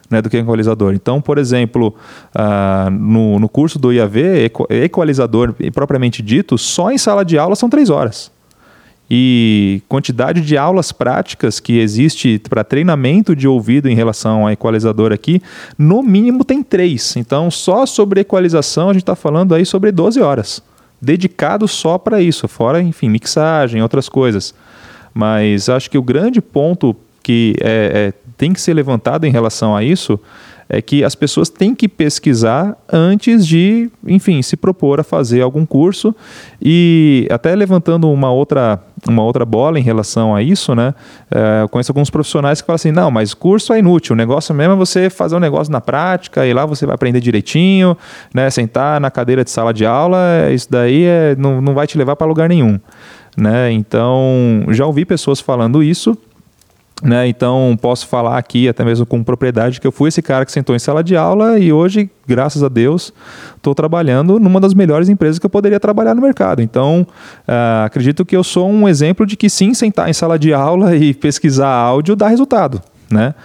né, 0.10 0.22
do 0.22 0.30
que 0.30 0.38
é 0.38 0.40
um 0.40 0.44
equalizador. 0.44 0.94
Então, 0.94 1.22
por 1.22 1.38
exemplo, 1.38 1.94
uh, 2.34 2.90
no, 2.90 3.40
no 3.40 3.50
curso 3.50 3.78
do 3.78 3.92
IAV, 3.92 4.52
equalizador 4.70 5.54
propriamente 5.74 6.22
dito, 6.22 6.58
só 6.58 6.92
em 6.92 6.98
sala 6.98 7.26
de 7.26 7.38
aula 7.38 7.56
são 7.56 7.70
três 7.70 7.90
horas. 7.90 8.32
E 9.10 9.82
quantidade 9.88 10.42
de 10.42 10.58
aulas 10.58 10.92
práticas 10.92 11.60
que 11.60 11.80
existe 11.80 12.42
para 12.50 12.64
treinamento 12.64 13.36
de 13.36 13.48
ouvido 13.48 13.88
em 13.88 13.96
relação 13.96 14.46
a 14.46 14.54
equalizador 14.54 15.14
aqui, 15.14 15.42
no 15.78 16.04
mínimo 16.04 16.44
tem 16.44 16.62
três. 16.62 17.16
Então, 17.16 17.50
só 17.50 17.86
sobre 17.86 18.22
equalização 18.22 18.90
a 18.90 18.94
gente 18.94 19.04
está 19.04 19.16
falando 19.16 19.56
aí 19.56 19.66
sobre 19.66 19.92
12 19.92 20.20
horas, 20.20 20.62
dedicado 21.02 21.68
só 21.68 21.98
para 21.98 22.22
isso, 22.22 22.48
fora, 22.48 22.82
enfim, 22.82 23.10
mixagem, 23.10 23.82
outras 23.82 24.10
coisas. 24.10 24.54
Mas 25.14 25.70
acho 25.70 25.90
que 25.90 25.98
o 25.98 26.04
grande 26.04 26.42
ponto 26.42 26.96
que 27.24 27.56
é, 27.60 28.14
é, 28.14 28.14
tem 28.38 28.54
que 28.54 28.62
ser 28.62 28.74
levantado 28.74 29.26
em 29.26 29.32
relação 29.32 29.76
a 29.76 29.84
isso 29.84 30.20
é 30.70 30.82
que 30.82 31.04
as 31.04 31.16
pessoas 31.16 31.50
têm 31.50 31.74
que 31.74 31.88
pesquisar 31.88 32.76
antes 32.92 33.48
de, 33.48 33.90
enfim, 34.06 34.42
se 34.42 34.58
propor 34.58 35.00
a 35.00 35.04
fazer 35.04 35.42
algum 35.42 35.66
curso. 35.66 36.16
E 36.62 37.28
até 37.32 37.56
levantando 37.56 38.12
uma 38.12 38.32
outra, 38.32 38.82
uma 39.08 39.24
outra 39.24 39.46
bola 39.46 39.80
em 39.80 39.82
relação 39.82 40.36
a 40.36 40.44
isso, 40.44 40.76
né? 40.76 40.94
É, 41.32 41.66
conheço 41.70 41.92
alguns 41.92 42.10
profissionais 42.10 42.62
que 42.62 42.68
falam 42.68 42.76
assim: 42.76 42.92
não, 42.92 43.10
mas 43.10 43.34
curso 43.34 43.72
é 43.74 43.80
inútil, 43.80 44.14
o 44.14 44.18
negócio 44.18 44.54
mesmo 44.54 44.74
é 44.74 44.76
você 44.76 45.10
fazer 45.10 45.36
um 45.36 45.40
negócio 45.40 45.72
na 45.72 45.80
prática, 45.80 46.46
e 46.46 46.54
lá 46.54 46.66
você 46.66 46.86
vai 46.86 46.96
aprender 46.96 47.22
direitinho, 47.22 47.98
né? 48.34 48.50
Sentar 48.50 49.00
na 49.00 49.10
cadeira 49.10 49.44
de 49.44 49.52
sala 49.52 49.74
de 49.74 49.86
aula, 49.86 50.52
isso 50.52 50.68
daí 50.70 51.04
é, 51.06 51.36
não, 51.38 51.62
não 51.62 51.74
vai 51.74 51.88
te 51.88 51.98
levar 51.98 52.16
para 52.16 52.28
lugar 52.28 52.50
nenhum. 52.50 52.80
Né? 53.38 53.72
Então, 53.72 54.66
já 54.70 54.84
ouvi 54.84 55.06
pessoas 55.06 55.40
falando 55.40 55.84
isso 55.84 56.18
né, 57.04 57.28
então 57.28 57.78
posso 57.80 58.08
falar 58.08 58.38
aqui, 58.38 58.68
até 58.68 58.84
mesmo 58.84 59.06
com 59.06 59.24
propriedade, 59.24 59.80
que 59.80 59.86
eu 59.86 59.92
fui 59.92 60.10
esse 60.10 60.22
cara 60.22 60.46
que 60.46 60.52
sentou 60.52 60.76
em 60.76 60.80
sala 60.80 61.04
de 61.04 61.16
aula 61.16 61.60
e 61.60 61.72
hoje, 61.72 62.10
graças 62.26 62.64
a 62.64 62.70
Deus, 62.70 63.14
estou 63.56 63.76
trabalhando 63.76 64.40
numa 64.40 64.60
das 64.60 64.74
melhores 64.74 65.08
empresas 65.08 65.38
que 65.38 65.46
eu 65.46 65.50
poderia 65.50 65.80
trabalhar 65.80 66.16
no 66.16 66.22
mercado. 66.22 66.60
Então 66.60 67.06
uh, 67.48 67.86
acredito 67.86 68.26
que 68.26 68.36
eu 68.36 68.44
sou 68.44 68.68
um 68.68 68.90
exemplo 68.90 69.28
de 69.28 69.38
que 69.38 69.48
sim, 69.48 69.76
sentar 69.76 70.10
em 70.10 70.14
sala 70.14 70.40
de 70.40 70.52
aula 70.54 70.96
e 70.96 71.14
pesquisar 71.14 71.70
áudio 71.70 72.16
dá 72.16 72.28
resultado. 72.30 72.82
Né? 73.12 73.36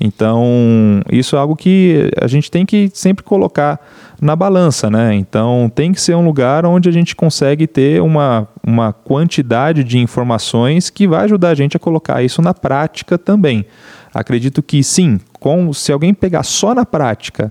Então 0.00 1.02
isso 1.10 1.34
é 1.34 1.38
algo 1.40 1.56
que 1.56 2.10
a 2.20 2.28
gente 2.28 2.48
tem 2.48 2.64
que 2.64 2.90
sempre 2.94 3.24
colocar 3.24 3.80
na 4.20 4.36
balança, 4.36 4.90
né? 4.90 5.14
Então 5.14 5.70
tem 5.74 5.92
que 5.92 6.00
ser 6.00 6.14
um 6.14 6.24
lugar 6.24 6.66
onde 6.66 6.88
a 6.88 6.92
gente 6.92 7.16
consegue 7.16 7.66
ter 7.66 8.02
uma, 8.02 8.46
uma 8.62 8.92
quantidade 8.92 9.82
de 9.82 9.98
informações 9.98 10.90
que 10.90 11.08
vai 11.08 11.24
ajudar 11.24 11.50
a 11.50 11.54
gente 11.54 11.76
a 11.76 11.80
colocar 11.80 12.22
isso 12.22 12.42
na 12.42 12.52
prática 12.52 13.16
também. 13.16 13.64
Acredito 14.12 14.62
que 14.62 14.82
sim, 14.82 15.18
com, 15.38 15.72
se 15.72 15.90
alguém 15.92 16.12
pegar 16.12 16.42
só 16.42 16.74
na 16.74 16.84
prática 16.84 17.50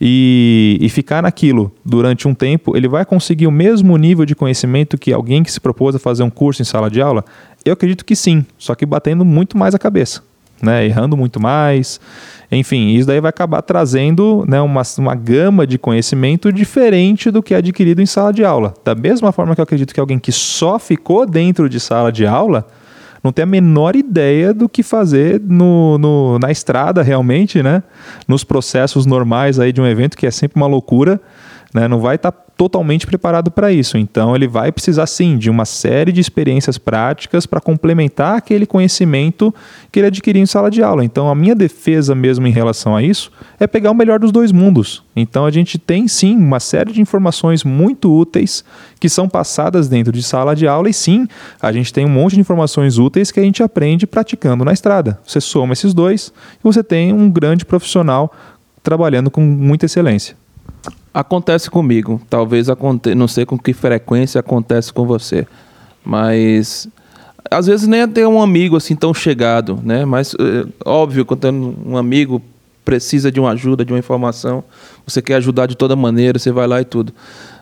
e, 0.00 0.78
e 0.80 0.88
ficar 0.88 1.22
naquilo 1.22 1.72
durante 1.84 2.26
um 2.26 2.34
tempo, 2.34 2.76
ele 2.76 2.88
vai 2.88 3.04
conseguir 3.04 3.46
o 3.46 3.50
mesmo 3.50 3.96
nível 3.96 4.24
de 4.24 4.34
conhecimento 4.34 4.96
que 4.96 5.12
alguém 5.12 5.42
que 5.42 5.52
se 5.52 5.60
propôs 5.60 5.94
a 5.94 5.98
fazer 5.98 6.22
um 6.22 6.30
curso 6.30 6.62
em 6.62 6.64
sala 6.64 6.88
de 6.88 7.02
aula? 7.02 7.24
Eu 7.64 7.72
acredito 7.72 8.04
que 8.04 8.14
sim, 8.14 8.46
só 8.56 8.74
que 8.74 8.86
batendo 8.86 9.24
muito 9.24 9.58
mais 9.58 9.74
a 9.74 9.78
cabeça, 9.78 10.22
né? 10.62 10.84
errando 10.84 11.16
muito 11.16 11.40
mais. 11.40 12.00
Enfim, 12.50 12.90
isso 12.90 13.06
daí 13.06 13.20
vai 13.20 13.30
acabar 13.30 13.60
trazendo 13.62 14.44
né, 14.46 14.60
uma, 14.60 14.82
uma 14.98 15.14
gama 15.14 15.66
de 15.66 15.78
conhecimento 15.78 16.52
diferente 16.52 17.30
do 17.30 17.42
que 17.42 17.54
é 17.54 17.56
adquirido 17.56 18.00
em 18.00 18.06
sala 18.06 18.32
de 18.32 18.44
aula. 18.44 18.74
Da 18.84 18.94
mesma 18.94 19.32
forma 19.32 19.54
que 19.54 19.60
eu 19.60 19.64
acredito 19.64 19.92
que 19.92 20.00
alguém 20.00 20.18
que 20.18 20.30
só 20.30 20.78
ficou 20.78 21.26
dentro 21.26 21.68
de 21.68 21.80
sala 21.80 22.12
de 22.12 22.24
aula 22.24 22.66
não 23.26 23.32
tem 23.32 23.42
a 23.42 23.46
menor 23.46 23.96
ideia 23.96 24.54
do 24.54 24.68
que 24.68 24.84
fazer 24.84 25.40
no, 25.44 25.98
no, 25.98 26.38
na 26.38 26.52
estrada 26.52 27.02
realmente, 27.02 27.60
né? 27.60 27.82
Nos 28.28 28.44
processos 28.44 29.04
normais 29.04 29.58
aí 29.58 29.72
de 29.72 29.80
um 29.80 29.86
evento 29.86 30.16
que 30.16 30.26
é 30.26 30.30
sempre 30.30 30.56
uma 30.56 30.68
loucura, 30.68 31.20
né? 31.76 31.86
Não 31.86 32.00
vai 32.00 32.16
estar 32.16 32.32
tá 32.32 32.46
totalmente 32.56 33.06
preparado 33.06 33.50
para 33.50 33.70
isso. 33.70 33.98
Então, 33.98 34.34
ele 34.34 34.48
vai 34.48 34.72
precisar 34.72 35.06
sim 35.06 35.36
de 35.36 35.50
uma 35.50 35.66
série 35.66 36.10
de 36.10 36.22
experiências 36.22 36.78
práticas 36.78 37.44
para 37.44 37.60
complementar 37.60 38.38
aquele 38.38 38.64
conhecimento 38.64 39.54
que 39.92 40.00
ele 40.00 40.06
adquiriu 40.06 40.42
em 40.42 40.46
sala 40.46 40.70
de 40.70 40.82
aula. 40.82 41.04
Então, 41.04 41.28
a 41.28 41.34
minha 41.34 41.54
defesa 41.54 42.14
mesmo 42.14 42.46
em 42.46 42.50
relação 42.50 42.96
a 42.96 43.02
isso 43.02 43.30
é 43.60 43.66
pegar 43.66 43.90
o 43.90 43.94
melhor 43.94 44.18
dos 44.18 44.32
dois 44.32 44.52
mundos. 44.52 45.04
Então, 45.14 45.44
a 45.44 45.50
gente 45.50 45.78
tem 45.78 46.08
sim 46.08 46.34
uma 46.34 46.58
série 46.58 46.92
de 46.92 47.00
informações 47.02 47.62
muito 47.62 48.10
úteis 48.10 48.64
que 48.98 49.08
são 49.10 49.28
passadas 49.28 49.86
dentro 49.86 50.10
de 50.10 50.22
sala 50.22 50.56
de 50.56 50.66
aula 50.66 50.88
e 50.88 50.94
sim, 50.94 51.28
a 51.60 51.70
gente 51.70 51.92
tem 51.92 52.06
um 52.06 52.08
monte 52.08 52.36
de 52.36 52.40
informações 52.40 52.96
úteis 52.96 53.30
que 53.30 53.38
a 53.38 53.42
gente 53.42 53.62
aprende 53.62 54.06
praticando 54.06 54.64
na 54.64 54.72
estrada. 54.72 55.20
Você 55.26 55.42
soma 55.42 55.74
esses 55.74 55.92
dois 55.92 56.32
e 56.58 56.62
você 56.62 56.82
tem 56.82 57.12
um 57.12 57.30
grande 57.30 57.66
profissional 57.66 58.32
trabalhando 58.82 59.30
com 59.30 59.42
muita 59.42 59.84
excelência. 59.84 60.36
Acontece 61.12 61.70
comigo. 61.70 62.20
Talvez 62.28 62.68
aconte... 62.68 63.14
não 63.14 63.28
sei 63.28 63.46
com 63.46 63.58
que 63.58 63.72
frequência 63.72 64.38
acontece 64.38 64.92
com 64.92 65.06
você. 65.06 65.46
Mas 66.04 66.88
às 67.50 67.66
vezes 67.66 67.86
nem 67.86 68.00
é 68.00 68.06
ter 68.06 68.26
um 68.26 68.40
amigo 68.40 68.76
assim 68.76 68.94
tão 68.94 69.14
chegado, 69.14 69.80
né? 69.82 70.04
Mas 70.04 70.34
é, 70.34 70.66
óbvio, 70.84 71.24
quando 71.24 71.74
um 71.86 71.96
amigo 71.96 72.42
precisa 72.84 73.32
de 73.32 73.40
uma 73.40 73.50
ajuda, 73.50 73.84
de 73.84 73.92
uma 73.92 73.98
informação, 73.98 74.62
você 75.06 75.20
quer 75.20 75.36
ajudar 75.36 75.66
de 75.66 75.76
toda 75.76 75.96
maneira, 75.96 76.38
você 76.38 76.52
vai 76.52 76.66
lá 76.66 76.80
e 76.80 76.84
tudo. 76.84 77.12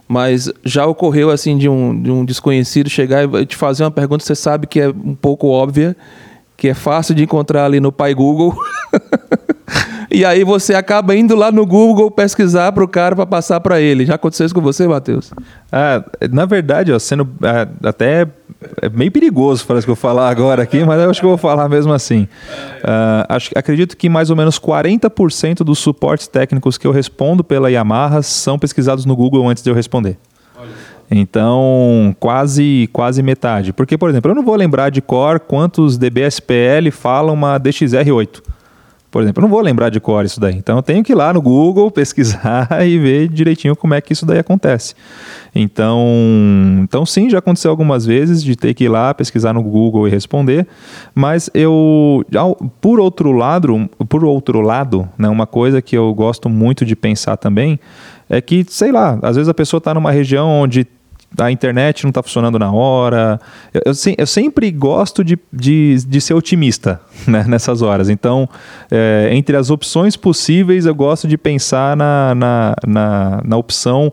Mas 0.07 0.53
já 0.63 0.87
ocorreu 0.87 1.31
assim 1.31 1.57
de 1.57 1.69
um, 1.69 2.03
de 2.03 2.11
um 2.11 2.25
desconhecido 2.25 2.91
chegar 2.91 3.25
e 3.41 3.47
te 3.47 3.57
fazer 3.57 3.85
uma 3.85 3.91
pergunta, 3.91 4.23
você 4.25 4.35
sabe 4.35 4.67
que 4.67 4.81
é 4.81 4.89
um 4.89 5.15
pouco 5.15 5.49
óbvia, 5.49 5.97
que 6.57 6.69
é 6.69 6.75
fácil 6.75 7.15
de 7.15 7.25
encontrar 7.25 7.65
ali 7.65 7.81
no 7.81 7.91
pai 7.91 8.15
Google. 8.15 8.55
E 10.15 10.25
aí 10.25 10.45
você 10.45 10.75
acaba 10.75 11.17
indo 11.17 11.35
lá 11.35 11.51
no 11.51 11.67
Google 11.67 12.09
pesquisar 12.09 12.71
para 12.71 12.85
o 12.85 12.89
cara 12.89 13.17
para 13.17 13.27
passar 13.27 13.59
para 13.59 13.81
ele. 13.81 14.07
Já 14.07 14.15
aconteceu 14.15 14.47
isso 14.47 14.55
com 14.55 14.61
você, 14.61 14.87
Matheus? 14.87 15.33
Ah, 15.73 16.05
na 16.31 16.47
verdade, 16.47 16.93
ó, 16.93 16.99
sendo 17.01 17.29
ah, 17.43 17.67
até 17.89 18.29
é 18.81 18.89
meio 18.89 19.11
perigoso 19.11 19.67
para 19.67 19.83
que 19.83 19.91
eu 19.91 19.97
falar 19.97 20.29
agora 20.29 20.63
aqui, 20.63 20.85
mas 20.85 21.03
eu 21.03 21.11
acho 21.11 21.19
que 21.19 21.27
eu 21.27 21.31
vou 21.31 21.39
falar 21.39 21.69
mesmo 21.69 21.93
assim. 21.93 22.29
Ah, 22.85 23.27
acho, 23.29 23.51
acredito 23.57 23.97
que 23.97 24.09
mais 24.09 24.31
ou 24.31 24.37
menos 24.37 24.57
40% 24.57 25.65
dos 25.65 25.81
suportes 25.81 26.29
técnicos 26.29 26.79
que 26.79 26.87
eu 26.87 26.93
respondo 26.93 27.43
pela 27.43 27.69
Yamaha 27.69 28.23
são 28.23 28.57
pesquisados 28.57 29.05
no 29.05 29.17
Google 29.17 29.49
antes 29.49 29.65
de 29.65 29.71
eu 29.71 29.75
responder. 29.75 30.17
Então, 31.11 32.15
quase 32.21 32.89
quase 32.93 33.23
metade. 33.23 33.73
Porque, 33.73 33.99
por 33.99 34.09
exemplo, 34.09 34.31
eu 34.31 34.35
não 34.35 34.45
vou 34.45 34.55
lembrar 34.55 34.91
de 34.91 35.03
cor 35.03 35.41
quantos 35.41 35.99
DBSPL 35.99 36.91
falam 36.93 37.35
uma 37.35 37.59
DXR8. 37.59 38.54
Por 39.15 39.23
exemplo, 39.23 39.41
eu 39.41 39.43
não 39.43 39.49
vou 39.49 39.61
lembrar 39.61 39.91
de 39.91 40.01
cor 40.01 40.25
isso 40.25 40.41
daí. 40.41 40.57
Então 40.57 40.75
eu 40.75 40.83
tenho 40.83 41.05
que 41.05 41.13
ir 41.13 41.15
lá 41.15 41.33
no 41.33 41.41
Google 41.41 41.89
pesquisar 41.95 42.69
e 42.85 42.99
ver 42.99 43.29
direitinho 43.29 43.77
como 43.77 43.95
é 43.95 44.01
que 44.01 44.13
isso 44.13 44.27
daí 44.27 44.41
acontece. 44.41 44.97
Então, 45.55 46.05
então 46.83 47.07
sim, 47.07 47.31
já 47.31 47.39
aconteceu 47.39 47.71
algumas 47.71 48.05
vezes 48.05 48.43
de 48.43 48.57
ter 48.57 48.75
que 48.75 48.83
ir 48.83 48.89
lá 48.89 49.15
pesquisar 49.15 49.53
no 49.53 49.63
Google 49.63 50.09
e 50.09 50.11
responder, 50.11 50.67
mas 51.15 51.49
eu 51.55 52.27
por 52.81 52.99
outro 52.99 53.31
lado, 53.31 53.89
por 54.09 54.25
outro 54.25 54.61
lado, 54.61 55.09
né, 55.17 55.29
uma 55.29 55.47
coisa 55.47 55.81
que 55.81 55.97
eu 55.97 56.13
gosto 56.13 56.49
muito 56.49 56.85
de 56.85 56.97
pensar 56.97 57.37
também 57.37 57.79
é 58.29 58.41
que, 58.41 58.67
sei 58.69 58.91
lá, 58.91 59.17
às 59.23 59.37
vezes 59.37 59.49
a 59.49 59.55
pessoa 59.55 59.79
está 59.79 59.95
numa 59.95 60.11
região 60.11 60.49
onde 60.49 60.89
a 61.39 61.51
internet 61.51 62.05
não 62.05 62.11
está 62.11 62.23
funcionando 62.23 62.59
na 62.59 62.71
hora. 62.71 63.41
Eu, 63.73 63.83
eu, 63.87 63.93
eu 64.19 64.27
sempre 64.27 64.71
gosto 64.71 65.25
de, 65.25 65.39
de, 65.53 65.97
de, 66.07 66.21
ser 66.21 66.35
otimista 66.35 67.01
né, 67.27 67.45
nessas 67.49 67.83
horas. 67.83 68.09
Então, 68.09 68.49
é, 68.91 69.31
entre 69.33 69.57
as 69.57 69.71
opções 69.71 70.17
possíveis, 70.17 70.87
eu 70.87 70.95
gosto 70.95 71.27
de 71.27 71.37
pensar 71.37 71.97
na, 71.97 72.35
na, 72.35 72.75
na, 72.87 73.43
na 73.45 73.57
opção 73.57 74.13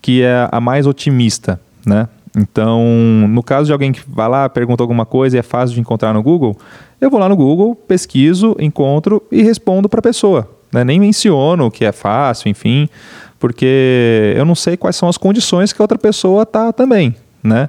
que 0.00 0.22
é 0.22 0.48
a 0.50 0.60
mais 0.60 0.86
otimista. 0.86 1.60
Né? 1.86 2.08
Então, 2.36 2.82
no 3.28 3.42
caso 3.42 3.66
de 3.66 3.72
alguém 3.72 3.92
que 3.92 4.02
vai 4.06 4.28
lá, 4.28 4.48
pergunta 4.48 4.82
alguma 4.82 5.04
coisa 5.04 5.36
e 5.36 5.38
é 5.38 5.42
fácil 5.42 5.74
de 5.74 5.80
encontrar 5.80 6.12
no 6.12 6.22
Google, 6.22 6.56
eu 7.00 7.10
vou 7.10 7.20
lá 7.20 7.28
no 7.28 7.36
Google, 7.36 7.74
pesquiso, 7.74 8.56
encontro 8.58 9.22
e 9.30 9.42
respondo 9.42 9.88
para 9.88 10.00
a 10.00 10.02
pessoa. 10.02 10.48
Né? 10.72 10.82
Nem 10.82 10.98
menciono 10.98 11.70
que 11.70 11.84
é 11.84 11.92
fácil, 11.92 12.48
enfim 12.48 12.88
porque 13.42 14.34
eu 14.36 14.44
não 14.44 14.54
sei 14.54 14.76
quais 14.76 14.94
são 14.94 15.08
as 15.08 15.18
condições 15.18 15.72
que 15.72 15.82
a 15.82 15.84
outra 15.84 15.98
pessoa 15.98 16.44
está 16.44 16.72
também, 16.72 17.12
né? 17.42 17.68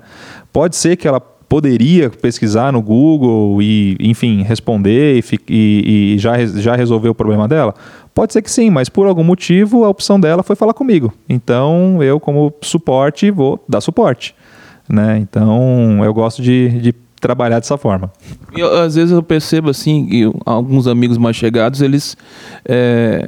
Pode 0.53 0.75
ser 0.75 0.95
que 0.95 1.07
ela 1.07 1.19
poderia 1.19 2.11
pesquisar 2.11 2.71
no 2.71 2.79
Google 2.79 3.59
e, 3.59 3.97
enfim, 3.99 4.43
responder 4.43 5.17
e, 5.17 5.39
e, 5.49 6.13
e 6.13 6.19
já, 6.19 6.45
já 6.45 6.75
resolver 6.75 7.09
o 7.09 7.15
problema 7.15 7.47
dela? 7.47 7.73
Pode 8.13 8.33
ser 8.33 8.43
que 8.43 8.51
sim, 8.51 8.69
mas 8.69 8.87
por 8.87 9.07
algum 9.07 9.23
motivo 9.23 9.83
a 9.83 9.89
opção 9.89 10.19
dela 10.19 10.43
foi 10.43 10.55
falar 10.55 10.75
comigo. 10.75 11.11
Então 11.27 12.03
eu, 12.03 12.19
como 12.19 12.53
suporte, 12.61 13.31
vou 13.31 13.59
dar 13.67 13.81
suporte. 13.81 14.35
Né? 14.87 15.17
Então 15.17 16.05
eu 16.05 16.13
gosto 16.13 16.39
de, 16.39 16.69
de 16.69 16.93
trabalhar 17.19 17.57
dessa 17.57 17.79
forma. 17.79 18.11
Eu, 18.55 18.79
às 18.79 18.93
vezes 18.93 19.11
eu 19.11 19.23
percebo 19.23 19.71
assim, 19.71 20.31
alguns 20.45 20.85
amigos 20.85 21.17
mais 21.17 21.35
chegados, 21.35 21.81
eles 21.81 22.15
é, 22.63 23.27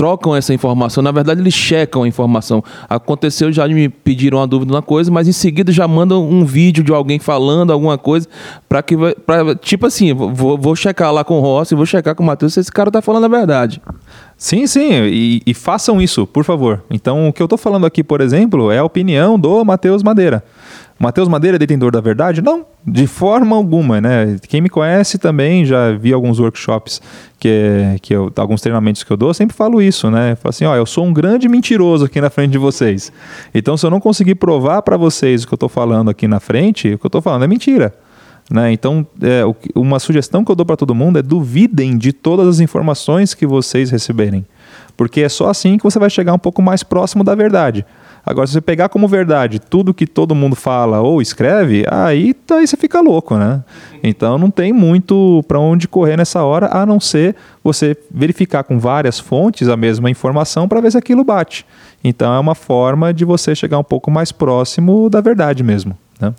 trocam 0.00 0.34
essa 0.34 0.54
informação, 0.54 1.02
na 1.02 1.12
verdade 1.12 1.42
eles 1.42 1.52
checam 1.52 2.04
a 2.04 2.08
informação. 2.08 2.64
Aconteceu 2.88 3.52
já 3.52 3.68
me 3.68 3.86
pediram 3.86 4.38
uma 4.38 4.46
dúvida 4.46 4.72
uma 4.72 4.80
coisa, 4.80 5.10
mas 5.10 5.28
em 5.28 5.32
seguida 5.32 5.70
já 5.70 5.86
mandam 5.86 6.26
um 6.26 6.42
vídeo 6.42 6.82
de 6.82 6.90
alguém 6.90 7.18
falando 7.18 7.70
alguma 7.70 7.98
coisa 7.98 8.26
para 8.66 8.82
que 8.82 8.96
pra, 9.26 9.54
tipo 9.56 9.84
assim, 9.84 10.14
vou, 10.14 10.56
vou 10.56 10.74
checar 10.74 11.12
lá 11.12 11.22
com 11.22 11.36
o 11.36 11.42
Rossi, 11.42 11.74
vou 11.74 11.84
checar 11.84 12.14
com 12.14 12.22
o 12.22 12.26
Matheus 12.26 12.54
se 12.54 12.60
esse 12.60 12.72
cara 12.72 12.90
tá 12.90 13.02
falando 13.02 13.24
a 13.24 13.28
verdade. 13.28 13.82
Sim, 14.38 14.66
sim, 14.66 14.90
e, 15.04 15.42
e 15.46 15.52
façam 15.52 16.00
isso, 16.00 16.26
por 16.26 16.44
favor. 16.44 16.82
Então, 16.90 17.28
o 17.28 17.32
que 17.34 17.42
eu 17.42 17.44
estou 17.44 17.58
falando 17.58 17.84
aqui, 17.84 18.02
por 18.02 18.22
exemplo, 18.22 18.70
é 18.70 18.78
a 18.78 18.84
opinião 18.84 19.38
do 19.38 19.62
Matheus 19.66 20.02
Madeira. 20.02 20.42
Matheus 21.02 21.28
Madeira 21.28 21.56
é 21.56 21.58
detentor 21.58 21.90
da 21.90 22.00
verdade? 22.02 22.42
Não, 22.42 22.66
de 22.86 23.06
forma 23.06 23.56
alguma, 23.56 24.02
né? 24.02 24.36
Quem 24.46 24.60
me 24.60 24.68
conhece 24.68 25.16
também, 25.16 25.64
já 25.64 25.92
vi 25.92 26.12
alguns 26.12 26.38
workshops 26.38 27.00
que, 27.38 27.96
que 28.02 28.14
eu, 28.14 28.30
alguns 28.36 28.60
treinamentos 28.60 29.02
que 29.02 29.10
eu 29.10 29.16
dou, 29.16 29.30
eu 29.30 29.34
sempre 29.34 29.56
falo 29.56 29.80
isso, 29.80 30.10
né? 30.10 30.36
Falo 30.36 30.50
assim, 30.50 30.66
ó, 30.66 30.76
eu 30.76 30.84
sou 30.84 31.06
um 31.06 31.12
grande 31.14 31.48
mentiroso 31.48 32.04
aqui 32.04 32.20
na 32.20 32.28
frente 32.28 32.52
de 32.52 32.58
vocês. 32.58 33.10
Então, 33.54 33.78
se 33.78 33.86
eu 33.86 33.90
não 33.90 33.98
conseguir 33.98 34.34
provar 34.34 34.82
para 34.82 34.98
vocês 34.98 35.42
o 35.42 35.46
que 35.46 35.54
eu 35.54 35.56
estou 35.56 35.70
falando 35.70 36.10
aqui 36.10 36.28
na 36.28 36.38
frente, 36.38 36.92
o 36.92 36.98
que 36.98 37.06
eu 37.06 37.08
estou 37.08 37.22
falando 37.22 37.44
é 37.44 37.48
mentira. 37.48 37.94
Né? 38.50 38.70
Então, 38.70 39.06
é, 39.22 39.42
uma 39.74 39.98
sugestão 39.98 40.44
que 40.44 40.50
eu 40.50 40.56
dou 40.56 40.66
para 40.66 40.76
todo 40.76 40.94
mundo 40.94 41.18
é 41.18 41.22
duvidem 41.22 41.96
de 41.96 42.12
todas 42.12 42.46
as 42.46 42.60
informações 42.60 43.32
que 43.32 43.46
vocês 43.46 43.90
receberem. 43.90 44.44
Porque 45.00 45.22
é 45.22 45.30
só 45.30 45.48
assim 45.48 45.78
que 45.78 45.82
você 45.82 45.98
vai 45.98 46.10
chegar 46.10 46.34
um 46.34 46.38
pouco 46.38 46.60
mais 46.60 46.82
próximo 46.82 47.24
da 47.24 47.34
verdade. 47.34 47.86
Agora, 48.22 48.46
se 48.46 48.52
você 48.52 48.60
pegar 48.60 48.90
como 48.90 49.08
verdade 49.08 49.58
tudo 49.58 49.94
que 49.94 50.06
todo 50.06 50.34
mundo 50.34 50.54
fala 50.54 51.00
ou 51.00 51.22
escreve, 51.22 51.86
aí, 51.90 52.34
aí 52.50 52.66
você 52.66 52.76
fica 52.76 53.00
louco, 53.00 53.38
né? 53.38 53.64
Então 54.02 54.36
não 54.36 54.50
tem 54.50 54.74
muito 54.74 55.42
para 55.48 55.58
onde 55.58 55.88
correr 55.88 56.18
nessa 56.18 56.44
hora, 56.44 56.68
a 56.70 56.84
não 56.84 57.00
ser 57.00 57.34
você 57.64 57.96
verificar 58.10 58.62
com 58.62 58.78
várias 58.78 59.18
fontes 59.18 59.68
a 59.68 59.76
mesma 59.76 60.10
informação 60.10 60.68
para 60.68 60.82
ver 60.82 60.92
se 60.92 60.98
aquilo 60.98 61.24
bate. 61.24 61.64
Então 62.04 62.34
é 62.34 62.38
uma 62.38 62.54
forma 62.54 63.10
de 63.14 63.24
você 63.24 63.54
chegar 63.54 63.78
um 63.78 63.84
pouco 63.84 64.10
mais 64.10 64.30
próximo 64.30 65.08
da 65.08 65.22
verdade 65.22 65.62
mesmo. 65.62 65.96
Né? 66.20 66.34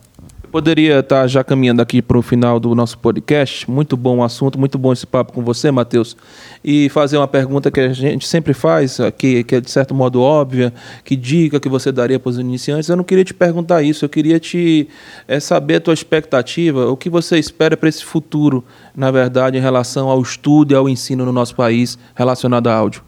Poderia 0.52 1.00
estar 1.00 1.26
já 1.28 1.46
caminhando 1.46 1.82
aqui 1.82 2.02
para 2.02 2.18
o 2.18 2.22
final 2.22 2.60
do 2.60 2.76
nosso 2.76 2.98
podcast. 2.98 3.72
Muito 3.72 3.96
bom 3.96 4.18
o 4.18 4.24
assunto, 4.24 4.60
muito 4.60 4.78
bom 4.78 4.92
esse 4.92 5.08
papo 5.08 5.32
com 5.32 5.42
você, 5.42 5.72
Matheus. 5.72 6.18
E 6.62 6.90
fazer 6.90 7.16
uma 7.16 7.28
pergunta 7.28 7.72
que 7.72 7.80
a 7.80 7.94
gente 7.94 8.28
sempre 8.28 8.54
faz, 8.54 8.98
que, 9.18 9.46
que 9.46 9.56
é 9.56 9.62
de 9.62 9.72
certo 9.72 9.96
modo 9.96 10.22
óbvia, 10.22 10.74
que 11.06 11.16
dica 11.16 11.58
que 11.58 11.70
você 11.70 11.90
daria 11.90 12.20
para 12.20 12.30
os 12.30 12.38
iniciantes. 12.38 12.90
Eu 12.90 12.98
não 12.98 13.04
queria 13.06 13.24
te 13.24 13.34
perguntar 13.34 13.82
isso, 13.82 14.04
eu 14.04 14.10
queria 14.10 14.42
te 14.42 14.90
é, 15.26 15.40
saber 15.40 15.76
a 15.76 15.80
tua 15.80 15.94
expectativa, 15.94 16.92
o 16.92 16.98
que 16.98 17.10
você 17.10 17.40
espera 17.40 17.78
para 17.78 17.88
esse 17.88 18.04
futuro, 18.04 18.62
na 18.94 19.10
verdade, 19.10 19.58
em 19.58 19.62
relação 19.62 20.10
ao 20.10 20.22
estudo 20.22 20.74
e 20.74 20.76
ao 20.76 20.90
ensino 20.90 21.26
no 21.26 21.32
nosso 21.32 21.56
país 21.56 21.98
relacionado 22.14 22.68
a 22.68 22.76
áudio. 22.76 23.02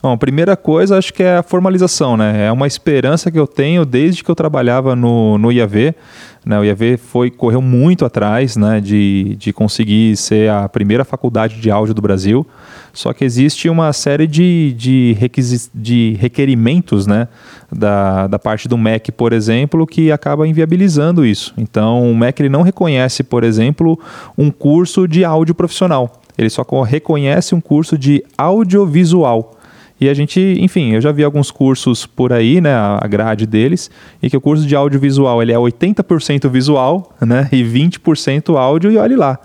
Bom, 0.00 0.12
a 0.12 0.16
primeira 0.16 0.56
coisa 0.56 0.96
acho 0.96 1.12
que 1.12 1.24
é 1.24 1.38
a 1.38 1.42
formalização, 1.42 2.16
né? 2.16 2.46
É 2.46 2.52
uma 2.52 2.68
esperança 2.68 3.32
que 3.32 3.38
eu 3.38 3.48
tenho 3.48 3.84
desde 3.84 4.22
que 4.22 4.30
eu 4.30 4.34
trabalhava 4.34 4.94
no, 4.94 5.36
no 5.38 5.50
IAV. 5.50 5.92
Né? 6.44 6.58
O 6.58 6.64
IAV 6.64 6.96
foi, 6.96 7.30
correu 7.30 7.60
muito 7.60 8.04
atrás 8.04 8.56
né, 8.56 8.80
de, 8.80 9.36
de 9.36 9.52
conseguir 9.52 10.16
ser 10.16 10.50
a 10.50 10.68
primeira 10.68 11.04
faculdade 11.04 11.60
de 11.60 11.70
áudio 11.70 11.94
do 11.94 12.02
Brasil. 12.02 12.46
Só 12.92 13.12
que 13.12 13.24
existe 13.24 13.68
uma 13.68 13.92
série 13.92 14.26
de, 14.26 14.74
de, 14.76 15.16
de 15.74 16.16
requerimentos 16.18 17.06
né, 17.06 17.28
da, 17.70 18.26
da 18.26 18.38
parte 18.38 18.66
do 18.66 18.76
MEC, 18.76 19.12
por 19.12 19.32
exemplo, 19.32 19.86
que 19.86 20.10
acaba 20.10 20.48
inviabilizando 20.48 21.24
isso. 21.24 21.52
Então, 21.56 22.10
o 22.10 22.16
MEC 22.16 22.40
ele 22.42 22.48
não 22.48 22.62
reconhece, 22.62 23.22
por 23.22 23.44
exemplo, 23.44 23.98
um 24.36 24.50
curso 24.50 25.06
de 25.06 25.24
áudio 25.24 25.54
profissional. 25.54 26.20
Ele 26.36 26.48
só 26.48 26.64
reconhece 26.82 27.54
um 27.54 27.60
curso 27.60 27.98
de 27.98 28.24
audiovisual. 28.36 29.57
E 30.00 30.08
a 30.08 30.14
gente, 30.14 30.40
enfim, 30.60 30.92
eu 30.92 31.00
já 31.00 31.10
vi 31.10 31.24
alguns 31.24 31.50
cursos 31.50 32.06
por 32.06 32.32
aí, 32.32 32.60
né, 32.60 32.72
a 32.72 33.06
grade 33.08 33.46
deles, 33.46 33.90
e 34.22 34.30
que 34.30 34.36
o 34.36 34.40
curso 34.40 34.66
de 34.66 34.76
audiovisual 34.76 35.42
ele 35.42 35.52
é 35.52 35.56
80% 35.56 36.48
visual, 36.48 37.16
né, 37.20 37.48
e 37.50 37.64
20% 37.64 38.56
áudio, 38.56 38.92
e 38.92 38.96
olhe 38.96 39.16
lá. 39.16 39.38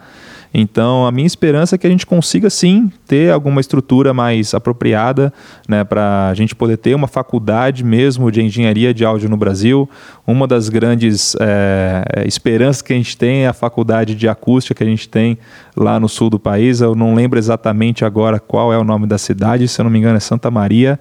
Então, 0.53 1.07
a 1.07 1.11
minha 1.11 1.25
esperança 1.25 1.73
é 1.73 1.77
que 1.77 1.87
a 1.87 1.89
gente 1.89 2.05
consiga 2.05 2.47
sim 2.49 2.91
ter 3.07 3.31
alguma 3.31 3.59
estrutura 3.59 4.13
mais 4.13 4.53
apropriada 4.53 5.33
né, 5.67 5.83
para 5.83 6.29
a 6.29 6.33
gente 6.35 6.53
poder 6.53 6.77
ter 6.77 6.93
uma 6.93 7.07
faculdade 7.07 7.83
mesmo 7.83 8.31
de 8.31 8.41
engenharia 8.41 8.93
de 8.93 9.03
áudio 9.03 9.27
no 9.27 9.35
Brasil. 9.35 9.89
Uma 10.27 10.47
das 10.47 10.69
grandes 10.69 11.35
é, 11.39 12.23
esperanças 12.27 12.83
que 12.83 12.93
a 12.93 12.95
gente 12.95 13.17
tem 13.17 13.45
é 13.45 13.47
a 13.47 13.53
faculdade 13.53 14.13
de 14.13 14.27
acústica 14.27 14.75
que 14.75 14.83
a 14.83 14.87
gente 14.87 15.09
tem 15.09 15.39
lá 15.75 15.99
no 15.99 16.07
sul 16.07 16.29
do 16.29 16.37
país. 16.37 16.81
Eu 16.81 16.93
não 16.93 17.15
lembro 17.15 17.39
exatamente 17.39 18.05
agora 18.05 18.39
qual 18.39 18.71
é 18.71 18.77
o 18.77 18.83
nome 18.83 19.07
da 19.07 19.17
cidade, 19.17 19.67
se 19.67 19.81
eu 19.81 19.83
não 19.83 19.91
me 19.91 19.97
engano 19.97 20.17
é 20.17 20.19
Santa 20.19 20.51
Maria 20.51 20.99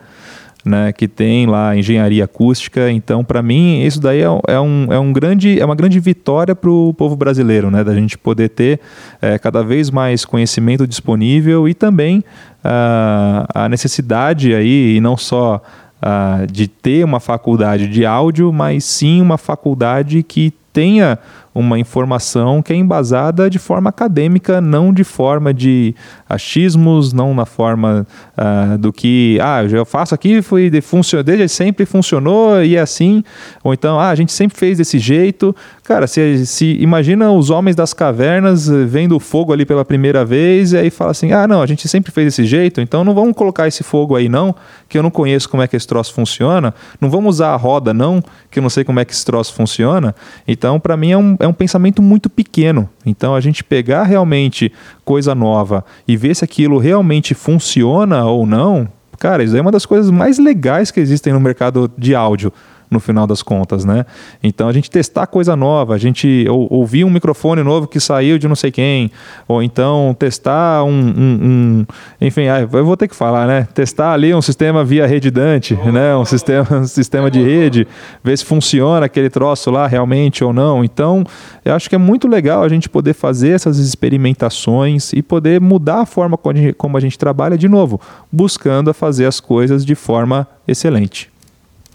né, 0.65 0.93
que 0.93 1.09
tem 1.09 1.47
lá 1.47 1.77
engenharia 1.77 2.25
acústica. 2.25 2.91
Então, 2.91 3.25
para 3.25 3.43
mim, 3.43 3.83
isso 3.83 4.01
daí 4.01 4.21
é, 4.21 4.27
é, 4.49 4.61
um, 4.61 4.87
é, 4.91 4.99
um 4.99 5.13
grande, 5.13 5.61
é 5.61 5.65
uma 5.65 5.75
grande 5.75 5.99
vitória 5.99 6.55
para 6.55 6.71
o 6.71 6.95
povo 6.95 7.17
brasileiro, 7.17 7.71
né, 7.71 7.83
da 7.83 7.95
gente 7.95 8.17
poder 8.17 8.49
ter 8.51 8.81
é, 9.21 9.39
cada 9.39 9.63
vez 9.63 9.91
mais 9.91 10.25
conhecimento 10.25 10.87
disponível 10.87 11.69
e 11.69 11.75
também 11.75 12.19
uh, 12.19 13.47
a 13.55 13.69
necessidade 13.69 14.55
aí, 14.55 14.97
e 14.97 15.01
não 15.01 15.17
só 15.17 15.61
uh, 16.03 16.47
de 16.47 16.69
ter 16.69 17.05
uma 17.05 17.21
faculdade 17.21 17.89
de 17.89 18.07
áudio, 18.07 18.53
mas 18.53 18.85
sim 18.85 19.21
uma 19.21 19.39
faculdade 19.39 20.23
que 20.23 20.53
tenha 20.73 21.19
uma 21.55 21.79
informação 21.79 22.63
que 22.63 22.73
é 22.73 22.77
embasada 22.77 23.51
de 23.51 23.59
forma 23.59 23.91
acadêmica, 23.91 24.61
não 24.61 24.93
de 24.93 25.05
forma 25.05 25.53
de 25.53 25.95
achismos, 26.29 27.13
não 27.13 27.35
na 27.35 27.45
forma 27.45 28.07
uh, 28.37 28.79
do 28.79 28.93
que, 28.93 29.39
ah, 29.43 29.63
eu 29.65 29.85
faço 29.85 30.15
aqui, 30.15 30.41
foi 30.41 30.71
de 30.71 30.81
funciona, 30.81 31.23
desde 31.23 31.49
sempre 31.49 31.85
funcionou 31.85 32.63
e 32.63 32.77
é 32.77 32.81
assim, 32.81 33.23
ou 33.63 33.75
então, 33.75 34.01
ah, 34.01 34.09
a 34.09 34.15
gente 34.15 34.33
sempre 34.33 34.57
fez 34.57 34.79
desse 34.79 34.99
jeito. 34.99 35.55
Cara, 35.85 36.07
se, 36.07 36.47
se 36.47 36.77
imagina 36.81 37.31
os 37.31 37.51
homens 37.51 37.77
das 37.77 37.93
cavernas 37.93 38.71
eh, 38.71 38.85
vendo 38.85 39.17
o 39.17 39.21
fogo 39.21 39.53
ali 39.53 39.67
pela 39.67 39.85
primeira 39.85 40.25
vez 40.25 40.73
e 40.73 40.79
aí 40.79 40.91
fala 40.91 41.11
assim, 41.11 41.33
ah, 41.33 41.47
não, 41.47 41.61
a 41.61 41.67
gente 41.67 41.87
sempre 41.89 42.11
fez 42.13 42.29
desse 42.29 42.45
jeito, 42.45 42.81
então 42.81 43.05
não 43.05 43.15
vamos 43.15 43.35
colocar 43.35 43.69
esse 43.69 43.83
fogo 43.83 44.17
aí 44.17 44.29
não, 44.29 44.55
que 44.89 44.97
eu 44.97 45.03
não 45.03 45.11
conheço 45.11 45.49
como 45.49 45.63
é 45.63 45.67
que 45.67 45.77
esse 45.77 45.87
troço 45.87 46.15
funciona, 46.15 46.75
não 47.01 47.11
vamos 47.11 47.37
usar 47.37 47.51
a 47.51 47.57
roda 47.57 47.93
não, 47.93 48.23
que 48.51 48.59
eu 48.59 48.63
não 48.63 48.71
sei 48.71 48.85
como 48.85 49.01
é 49.01 49.05
que 49.05 49.13
esse 49.13 49.25
troço 49.25 49.53
funciona. 49.55 50.15
Então, 50.47 50.79
para 50.79 50.97
mim 50.97 51.11
é 51.11 51.19
um, 51.19 51.37
é 51.43 51.49
um 51.49 51.53
pensamento 51.53 52.01
muito 52.01 52.31
pequeno. 52.31 52.89
Então, 53.05 53.35
a 53.35 53.41
gente 53.41 53.65
pegar 53.65 54.05
realmente 54.05 54.73
coisa 55.05 55.35
nova 55.35 55.85
e 56.07 56.17
ver 56.17 56.37
se 56.37 56.45
aquilo 56.45 56.79
realmente 56.79 57.35
funciona 57.35 58.25
ou 58.25 58.47
não, 58.47 58.89
cara, 59.19 59.43
isso 59.43 59.57
é 59.57 59.61
uma 59.61 59.73
das 59.73 59.85
coisas 59.85 60.09
mais 60.09 60.39
legais 60.39 60.93
que 60.93 61.01
existem 61.01 61.33
no 61.33 61.41
mercado 61.41 61.91
de 61.99 62.15
áudio 62.15 62.53
no 62.93 63.01
final 63.01 63.27
das 63.27 63.43
contas, 63.43 63.85
né? 63.85 64.05
Então 64.43 64.69
a 64.69 64.73
gente 64.73 64.91
testar 64.91 65.27
coisa 65.27 65.57
nova, 65.57 65.95
a 65.95 65.99
gente 65.99 66.47
ou, 66.49 66.69
ouvir 66.71 67.05
um 67.05 67.11
microfone 67.11 67.63
novo 67.63 67.87
que 67.87 67.99
saiu 67.99 68.39
de 68.39 68.47
não 68.47 68.55
sei 68.55 68.71
quem, 68.71 69.11
ou 69.49 69.63
então 69.63 70.15
testar 70.19 70.85
um, 70.85 70.91
um, 70.91 71.39
um 71.43 71.87
enfim, 72.21 72.49
ah, 72.49 72.61
eu 72.61 72.85
vou 72.85 72.97
ter 72.97 73.09
que 73.09 73.17
falar, 73.17 73.47
né? 73.47 73.67
Testar 73.75 74.13
ali 74.13 74.35
um 74.35 74.43
sistema 74.43 74.85
via 74.85 75.07
rede 75.07 75.31
Dante, 75.31 75.79
oh, 75.83 75.91
né? 75.91 76.15
Um 76.15 76.25
sistema, 76.25 76.67
um 76.79 76.87
sistema 76.87 77.31
de 77.31 77.43
rede, 77.43 77.89
ver 78.23 78.37
se 78.37 78.45
funciona 78.45 79.07
aquele 79.07 79.31
troço 79.31 79.71
lá 79.71 79.87
realmente 79.87 80.45
ou 80.45 80.53
não. 80.53 80.85
Então, 80.85 81.25
eu 81.65 81.75
acho 81.75 81.89
que 81.89 81.95
é 81.95 81.99
muito 81.99 82.29
legal 82.29 82.63
a 82.63 82.69
gente 82.69 82.89
poder 82.89 83.15
fazer 83.15 83.51
essas 83.51 83.79
experimentações 83.79 85.13
e 85.13 85.23
poder 85.23 85.61
mudar 85.61 86.01
a 86.01 86.07
forma 86.07 86.39
como 86.77 86.97
a 86.97 87.01
gente 87.01 87.19
trabalha 87.19 87.57
de 87.57 87.69
novo, 87.69 88.01
buscando 88.31 88.91
a 88.91 88.95
fazer 88.95 89.25
as 89.25 89.41
coisas 89.41 89.85
de 89.85 89.95
forma 89.95 90.47
excelente. 90.69 91.32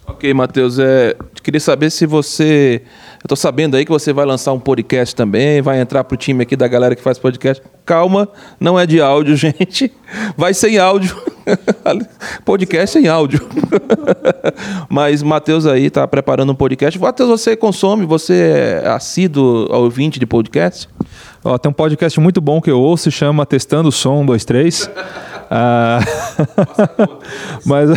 Ok, 0.10 0.34
Matheus, 0.34 0.80
é, 0.80 1.16
queria 1.44 1.60
saber 1.60 1.90
se 1.90 2.06
você. 2.06 2.82
Eu 3.16 3.26
estou 3.26 3.36
sabendo 3.36 3.76
aí 3.76 3.84
que 3.84 3.92
você 3.92 4.14
vai 4.14 4.26
lançar 4.26 4.54
um 4.54 4.60
podcast 4.60 5.14
também, 5.14 5.62
vai 5.62 5.82
entrar 5.82 6.06
para 6.06 6.16
o 6.16 6.18
time 6.18 6.44
aqui 6.44 6.56
da 6.56 6.66
galera 6.66 6.96
que 6.96 7.02
faz 7.02 7.20
podcast. 7.20 7.62
Calma, 7.86 8.30
não 8.58 8.80
é 8.80 8.86
de 8.86 9.02
áudio, 9.02 9.36
gente. 9.38 9.92
Vai 10.38 10.54
sem 10.54 10.78
áudio. 10.78 11.14
podcast 12.46 12.98
sem 12.98 13.10
áudio. 13.10 13.46
Mas 14.90 15.22
Matheus 15.22 15.66
aí 15.66 15.88
está 15.88 16.08
preparando 16.08 16.54
um 16.54 16.56
podcast. 16.56 16.98
Matheus, 16.98 17.30
você 17.30 17.58
consome, 17.58 18.06
você 18.06 18.82
é 18.84 18.88
assíduo 18.88 19.68
ouvinte 19.70 20.20
de 20.20 20.26
podcast? 20.26 20.88
Ó, 21.44 21.58
tem 21.58 21.70
um 21.70 21.74
podcast 21.74 22.18
muito 22.20 22.40
bom 22.40 22.62
que 22.62 22.72
eu 22.72 22.80
ouço, 22.80 23.04
se 23.04 23.12
chama 23.12 23.46
Testando 23.46 23.92
Som 23.92 24.26
23. 24.26 24.90
Ah, 25.50 26.00
mas 27.66 27.90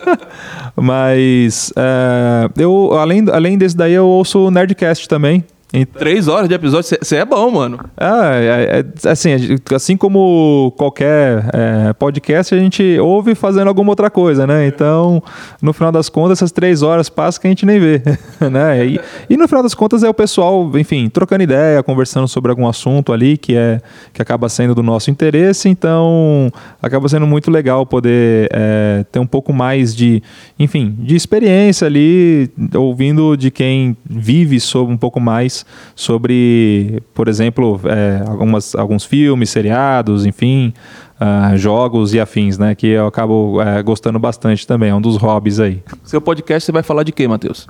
mas 0.76 1.72
é, 1.76 2.48
eu, 2.56 2.92
além, 2.98 3.24
além 3.30 3.58
desse 3.58 3.76
daí, 3.76 3.94
eu 3.94 4.06
ouço 4.06 4.50
Nerdcast 4.50 5.08
também. 5.08 5.44
Então... 5.72 6.00
Três 6.00 6.28
horas 6.28 6.48
de 6.48 6.54
episódio, 6.54 6.96
você 7.00 7.16
é 7.16 7.24
bom, 7.26 7.50
mano. 7.50 7.78
Ah, 7.94 8.30
é, 8.34 8.80
é, 8.80 9.10
assim, 9.10 9.30
assim 9.74 9.96
como 9.98 10.72
qualquer 10.78 11.44
é, 11.52 11.92
podcast, 11.92 12.54
a 12.54 12.58
gente 12.58 12.98
ouve 12.98 13.34
fazendo 13.34 13.68
alguma 13.68 13.90
outra 13.90 14.08
coisa, 14.08 14.46
né? 14.46 14.66
Então, 14.66 15.22
no 15.60 15.74
final 15.74 15.92
das 15.92 16.08
contas, 16.08 16.38
essas 16.38 16.52
três 16.52 16.80
horas 16.80 17.10
passam 17.10 17.42
que 17.42 17.48
a 17.48 17.50
gente 17.50 17.66
nem 17.66 17.78
vê, 17.78 18.02
né? 18.50 18.86
E, 18.86 19.00
e, 19.28 19.36
no 19.36 19.46
final 19.46 19.62
das 19.62 19.74
contas 19.74 20.02
é 20.02 20.08
o 20.08 20.14
pessoal, 20.14 20.70
enfim, 20.78 21.10
trocando 21.10 21.42
ideia, 21.42 21.82
conversando 21.82 22.26
sobre 22.26 22.50
algum 22.50 22.66
assunto 22.66 23.12
ali 23.12 23.36
que, 23.36 23.54
é, 23.54 23.82
que 24.14 24.22
acaba 24.22 24.48
sendo 24.48 24.74
do 24.74 24.82
nosso 24.82 25.10
interesse, 25.10 25.68
então 25.68 26.50
acaba 26.80 27.10
sendo 27.10 27.26
muito 27.26 27.50
legal 27.50 27.84
poder 27.84 28.48
é, 28.52 29.04
ter 29.12 29.18
um 29.18 29.26
pouco 29.26 29.52
mais 29.52 29.94
de, 29.94 30.22
enfim, 30.58 30.96
de 30.98 31.14
experiência 31.14 31.86
ali, 31.86 32.50
ouvindo 32.74 33.36
de 33.36 33.50
quem 33.50 33.94
vive 34.08 34.58
sobre 34.60 34.94
um 34.94 34.96
pouco 34.96 35.20
mais 35.20 35.57
sobre, 35.94 37.02
por 37.14 37.28
exemplo, 37.28 37.80
é, 37.84 38.22
algumas, 38.28 38.74
alguns 38.74 39.04
filmes, 39.04 39.50
seriados, 39.50 40.26
enfim, 40.26 40.72
uh, 41.20 41.56
jogos 41.56 42.14
e 42.14 42.20
afins, 42.20 42.58
né? 42.58 42.74
Que 42.74 42.88
eu 42.88 43.06
acabo 43.06 43.60
é, 43.60 43.82
gostando 43.82 44.18
bastante 44.18 44.66
também, 44.66 44.90
é 44.90 44.94
um 44.94 45.00
dos 45.00 45.16
hobbies 45.16 45.60
aí. 45.60 45.82
Seu 46.04 46.20
podcast 46.20 46.66
você 46.66 46.72
vai 46.72 46.82
falar 46.82 47.02
de 47.02 47.12
quê, 47.12 47.26
Matheus? 47.28 47.66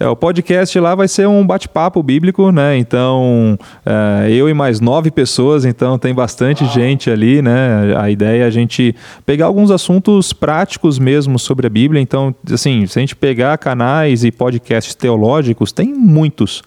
É, 0.00 0.08
o 0.08 0.16
podcast 0.16 0.78
lá 0.80 0.94
vai 0.94 1.06
ser 1.06 1.28
um 1.28 1.46
bate-papo 1.46 2.02
bíblico, 2.02 2.50
né? 2.50 2.76
Então, 2.76 3.56
é, 3.84 4.32
eu 4.32 4.48
e 4.48 4.54
mais 4.54 4.80
nove 4.80 5.10
pessoas, 5.10 5.64
então 5.64 5.98
tem 5.98 6.14
bastante 6.14 6.64
gente 6.66 7.10
ali, 7.10 7.42
né? 7.42 7.94
A 7.96 8.10
ideia 8.10 8.42
é 8.42 8.46
a 8.46 8.50
gente 8.50 8.96
pegar 9.24 9.46
alguns 9.46 9.70
assuntos 9.70 10.32
práticos 10.32 10.98
mesmo 10.98 11.38
sobre 11.38 11.66
a 11.66 11.70
Bíblia. 11.70 12.00
Então, 12.00 12.34
assim, 12.50 12.86
se 12.86 12.98
a 12.98 13.00
gente 13.00 13.14
pegar 13.14 13.56
canais 13.58 14.24
e 14.24 14.32
podcasts 14.32 14.94
teológicos, 14.94 15.72
tem 15.72 15.92
muitos. 15.92 16.62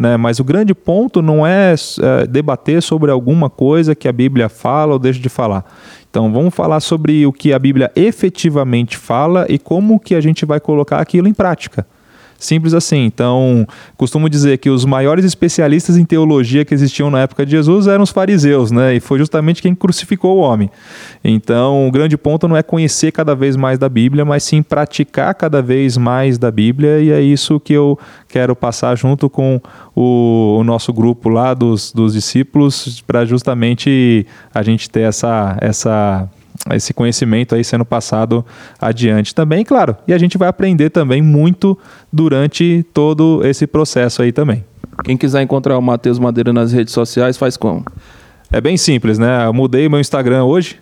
Né? 0.00 0.16
Mas 0.16 0.40
o 0.40 0.44
grande 0.44 0.74
ponto 0.74 1.20
não 1.20 1.46
é, 1.46 1.74
é 1.74 2.26
debater 2.26 2.80
sobre 2.80 3.10
alguma 3.10 3.50
coisa 3.50 3.94
que 3.94 4.08
a 4.08 4.12
Bíblia 4.12 4.48
fala 4.48 4.94
ou 4.94 4.98
deixa 4.98 5.20
de 5.20 5.28
falar. 5.28 5.62
Então 6.08 6.32
vamos 6.32 6.54
falar 6.54 6.80
sobre 6.80 7.26
o 7.26 7.32
que 7.32 7.52
a 7.52 7.58
Bíblia 7.58 7.92
efetivamente 7.94 8.96
fala 8.96 9.44
e 9.46 9.58
como 9.58 10.00
que 10.00 10.14
a 10.14 10.20
gente 10.22 10.46
vai 10.46 10.58
colocar 10.58 11.00
aquilo 11.00 11.28
em 11.28 11.34
prática. 11.34 11.86
Simples 12.40 12.72
assim. 12.72 13.04
Então, 13.04 13.68
costumo 13.98 14.26
dizer 14.28 14.56
que 14.56 14.70
os 14.70 14.86
maiores 14.86 15.26
especialistas 15.26 15.98
em 15.98 16.06
teologia 16.06 16.64
que 16.64 16.72
existiam 16.72 17.10
na 17.10 17.20
época 17.20 17.44
de 17.44 17.50
Jesus 17.50 17.86
eram 17.86 18.02
os 18.02 18.10
fariseus, 18.10 18.70
né? 18.70 18.94
E 18.94 19.00
foi 19.00 19.18
justamente 19.18 19.60
quem 19.60 19.74
crucificou 19.74 20.38
o 20.38 20.40
homem. 20.40 20.70
Então, 21.22 21.86
o 21.86 21.90
grande 21.90 22.16
ponto 22.16 22.48
não 22.48 22.56
é 22.56 22.62
conhecer 22.62 23.12
cada 23.12 23.34
vez 23.34 23.56
mais 23.56 23.78
da 23.78 23.90
Bíblia, 23.90 24.24
mas 24.24 24.42
sim 24.42 24.62
praticar 24.62 25.34
cada 25.34 25.60
vez 25.60 25.98
mais 25.98 26.38
da 26.38 26.50
Bíblia, 26.50 26.98
e 27.00 27.10
é 27.10 27.20
isso 27.20 27.60
que 27.60 27.74
eu 27.74 27.98
quero 28.26 28.56
passar 28.56 28.96
junto 28.96 29.28
com 29.28 29.60
o, 29.94 30.56
o 30.60 30.64
nosso 30.64 30.94
grupo 30.94 31.28
lá 31.28 31.52
dos, 31.52 31.92
dos 31.92 32.14
discípulos, 32.14 33.02
para 33.06 33.26
justamente 33.26 34.26
a 34.54 34.62
gente 34.62 34.88
ter 34.88 35.02
essa. 35.02 35.58
essa 35.60 36.26
esse 36.72 36.92
conhecimento 36.92 37.54
aí 37.54 37.64
sendo 37.64 37.84
passado 37.86 38.44
adiante 38.78 39.34
também, 39.34 39.64
claro. 39.64 39.96
E 40.06 40.12
a 40.12 40.18
gente 40.18 40.36
vai 40.36 40.48
aprender 40.48 40.90
também 40.90 41.22
muito 41.22 41.78
durante 42.12 42.84
todo 42.92 43.42
esse 43.44 43.66
processo 43.66 44.22
aí 44.22 44.32
também. 44.32 44.64
Quem 45.04 45.16
quiser 45.16 45.42
encontrar 45.42 45.78
o 45.78 45.82
Matheus 45.82 46.18
Madeira 46.18 46.52
nas 46.52 46.72
redes 46.72 46.92
sociais, 46.92 47.36
faz 47.36 47.56
como? 47.56 47.84
É 48.52 48.60
bem 48.60 48.76
simples, 48.76 49.16
né? 49.16 49.46
Eu 49.46 49.52
mudei 49.52 49.88
meu 49.88 50.00
Instagram 50.00 50.44
hoje. 50.44 50.76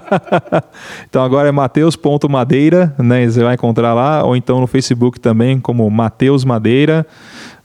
então 1.08 1.22
agora 1.22 1.50
é 1.50 1.52
mateus.madeira, 1.52 2.94
né? 2.98 3.28
Você 3.28 3.44
vai 3.44 3.54
encontrar 3.54 3.92
lá, 3.92 4.24
ou 4.24 4.34
então 4.34 4.60
no 4.60 4.66
Facebook 4.66 5.20
também, 5.20 5.60
como 5.60 5.88
Mateus 5.90 6.42
Madeira. 6.42 7.06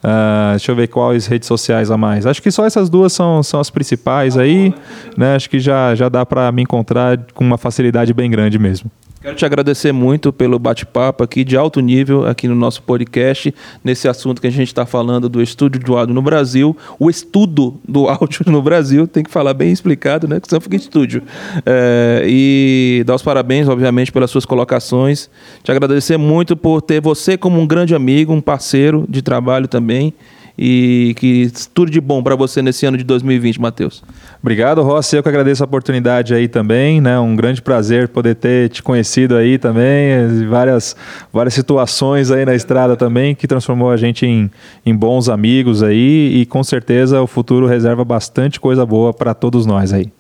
Uh, 0.04 0.52
deixa 0.52 0.72
eu 0.72 0.76
ver 0.76 0.88
quais 0.88 1.28
redes 1.28 1.48
sociais 1.48 1.90
a 1.90 1.98
mais. 1.98 2.26
Acho 2.26 2.42
que 2.42 2.52
só 2.52 2.66
essas 2.66 2.90
duas 2.90 3.14
são, 3.14 3.42
são 3.42 3.62
as 3.62 3.70
principais 3.70 4.38
aí, 4.38 4.74
né? 5.18 5.36
Acho 5.36 5.50
que 5.50 5.60
já, 5.60 5.96
já 5.96 6.10
dá 6.10 6.26
para 6.26 6.52
me 6.52 6.62
encontrar 6.62 7.18
com 7.34 7.44
uma 7.44 7.58
facilidade 7.58 8.14
bem 8.14 8.30
grande 8.30 8.60
mesmo. 8.60 8.92
Quero 9.26 9.36
te 9.36 9.44
agradecer 9.44 9.92
muito 9.92 10.32
pelo 10.32 10.60
bate-papo 10.60 11.24
aqui 11.24 11.44
de 11.44 11.58
alto 11.58 11.80
nível 11.80 12.28
aqui 12.28 12.48
no 12.48 12.54
nosso 12.54 12.84
podcast, 12.84 13.52
nesse 13.84 14.08
assunto 14.08 14.40
que 14.40 14.46
a 14.46 14.52
gente 14.52 14.68
está 14.68 14.86
falando 14.86 15.28
do 15.28 15.42
estúdio 15.42 15.82
do 15.82 15.98
áudio 15.98 16.14
no 16.14 16.22
Brasil, 16.22 16.78
o 17.00 17.10
estudo 17.10 17.76
do 17.90 18.06
áudio 18.08 18.46
no 18.46 18.62
Brasil, 18.62 19.08
tem 19.08 19.24
que 19.24 19.32
falar 19.32 19.56
bem 19.56 19.72
explicado, 19.72 20.28
né? 20.28 20.40
Que 20.40 20.48
senão 20.48 20.62
fica 20.62 20.76
estúdio. 20.76 21.24
É, 21.66 22.24
e 22.28 23.04
dar 23.04 23.16
os 23.16 23.24
parabéns, 23.24 23.68
obviamente, 23.68 24.12
pelas 24.12 24.30
suas 24.30 24.46
colocações. 24.46 25.28
Te 25.64 25.72
agradecer 25.72 26.18
muito 26.18 26.56
por 26.56 26.80
ter 26.80 27.02
você 27.02 27.36
como 27.36 27.60
um 27.60 27.66
grande 27.66 27.96
amigo, 27.96 28.32
um 28.32 28.40
parceiro 28.40 29.08
de 29.10 29.24
trabalho 29.24 29.68
também 29.68 30.14
e 30.58 31.14
que 31.18 31.52
tudo 31.74 31.92
de 31.92 32.00
bom 32.00 32.24
para 32.24 32.36
você 32.36 32.62
nesse 32.62 32.86
ano 32.86 32.98
de 32.98 33.04
2020, 33.04 33.60
Matheus. 33.60 34.04
Obrigado, 34.42 34.82
Rossi. 34.82 35.16
Eu 35.16 35.24
que 35.24 35.30
agradeço 35.30 35.64
a 35.64 35.66
oportunidade 35.66 36.34
aí 36.34 36.48
também, 36.48 37.02
né? 37.02 37.20
Um 37.20 37.36
grande 37.36 37.62
prazer 37.62 38.08
poder 38.08 38.36
ter 38.36 38.70
te 38.70 38.82
conhecido 38.82 39.36
aí 39.36 39.58
também, 39.58 40.46
várias, 40.48 40.96
várias 41.32 41.54
situações 41.54 42.32
aí 42.32 42.46
na 42.46 42.56
estrada 42.56 42.96
também 42.96 43.36
que 43.36 43.48
transformou 43.48 43.92
a 43.92 43.98
gente 43.98 44.26
em, 44.26 44.50
em 44.86 44.96
bons 44.96 45.30
amigos 45.30 45.84
aí 45.84 46.42
e 46.42 46.46
com 46.46 46.64
certeza 46.64 47.22
o 47.22 47.28
futuro 47.28 47.68
reserva 47.68 48.06
bastante 48.06 48.60
coisa 48.60 48.86
boa 48.86 49.14
para 49.14 49.34
todos 49.34 49.66
nós 49.66 49.92
aí. 49.92 50.15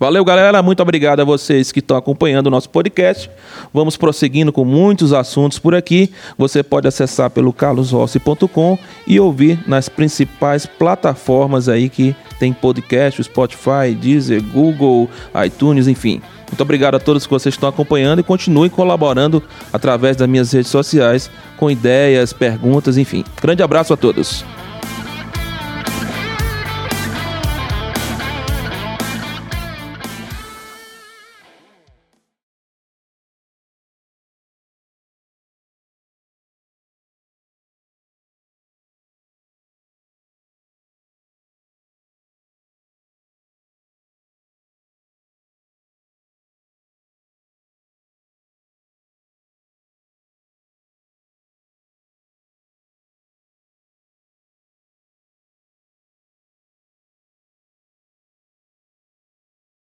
Valeu, 0.00 0.24
galera. 0.24 0.62
Muito 0.62 0.80
obrigado 0.80 1.20
a 1.20 1.24
vocês 1.24 1.70
que 1.70 1.80
estão 1.80 1.94
acompanhando 1.94 2.46
o 2.46 2.50
nosso 2.50 2.70
podcast. 2.70 3.30
Vamos 3.70 3.98
prosseguindo 3.98 4.50
com 4.50 4.64
muitos 4.64 5.12
assuntos 5.12 5.58
por 5.58 5.74
aqui. 5.74 6.10
Você 6.38 6.62
pode 6.62 6.88
acessar 6.88 7.28
pelo 7.28 7.52
carlosrossi.com 7.52 8.78
e 9.06 9.20
ouvir 9.20 9.62
nas 9.68 9.90
principais 9.90 10.64
plataformas 10.64 11.68
aí 11.68 11.90
que 11.90 12.16
tem 12.38 12.50
podcast, 12.50 13.22
Spotify, 13.22 13.94
Deezer, 13.94 14.42
Google, 14.42 15.06
iTunes, 15.44 15.86
enfim. 15.86 16.22
Muito 16.48 16.62
obrigado 16.62 16.94
a 16.94 16.98
todos 16.98 17.26
que 17.26 17.32
vocês 17.32 17.54
estão 17.54 17.68
acompanhando 17.68 18.20
e 18.20 18.24
continuem 18.24 18.70
colaborando 18.70 19.42
através 19.70 20.16
das 20.16 20.26
minhas 20.26 20.50
redes 20.50 20.70
sociais 20.70 21.30
com 21.58 21.70
ideias, 21.70 22.32
perguntas, 22.32 22.96
enfim. 22.96 23.22
Grande 23.42 23.62
abraço 23.62 23.92
a 23.92 23.98
todos. 23.98 24.46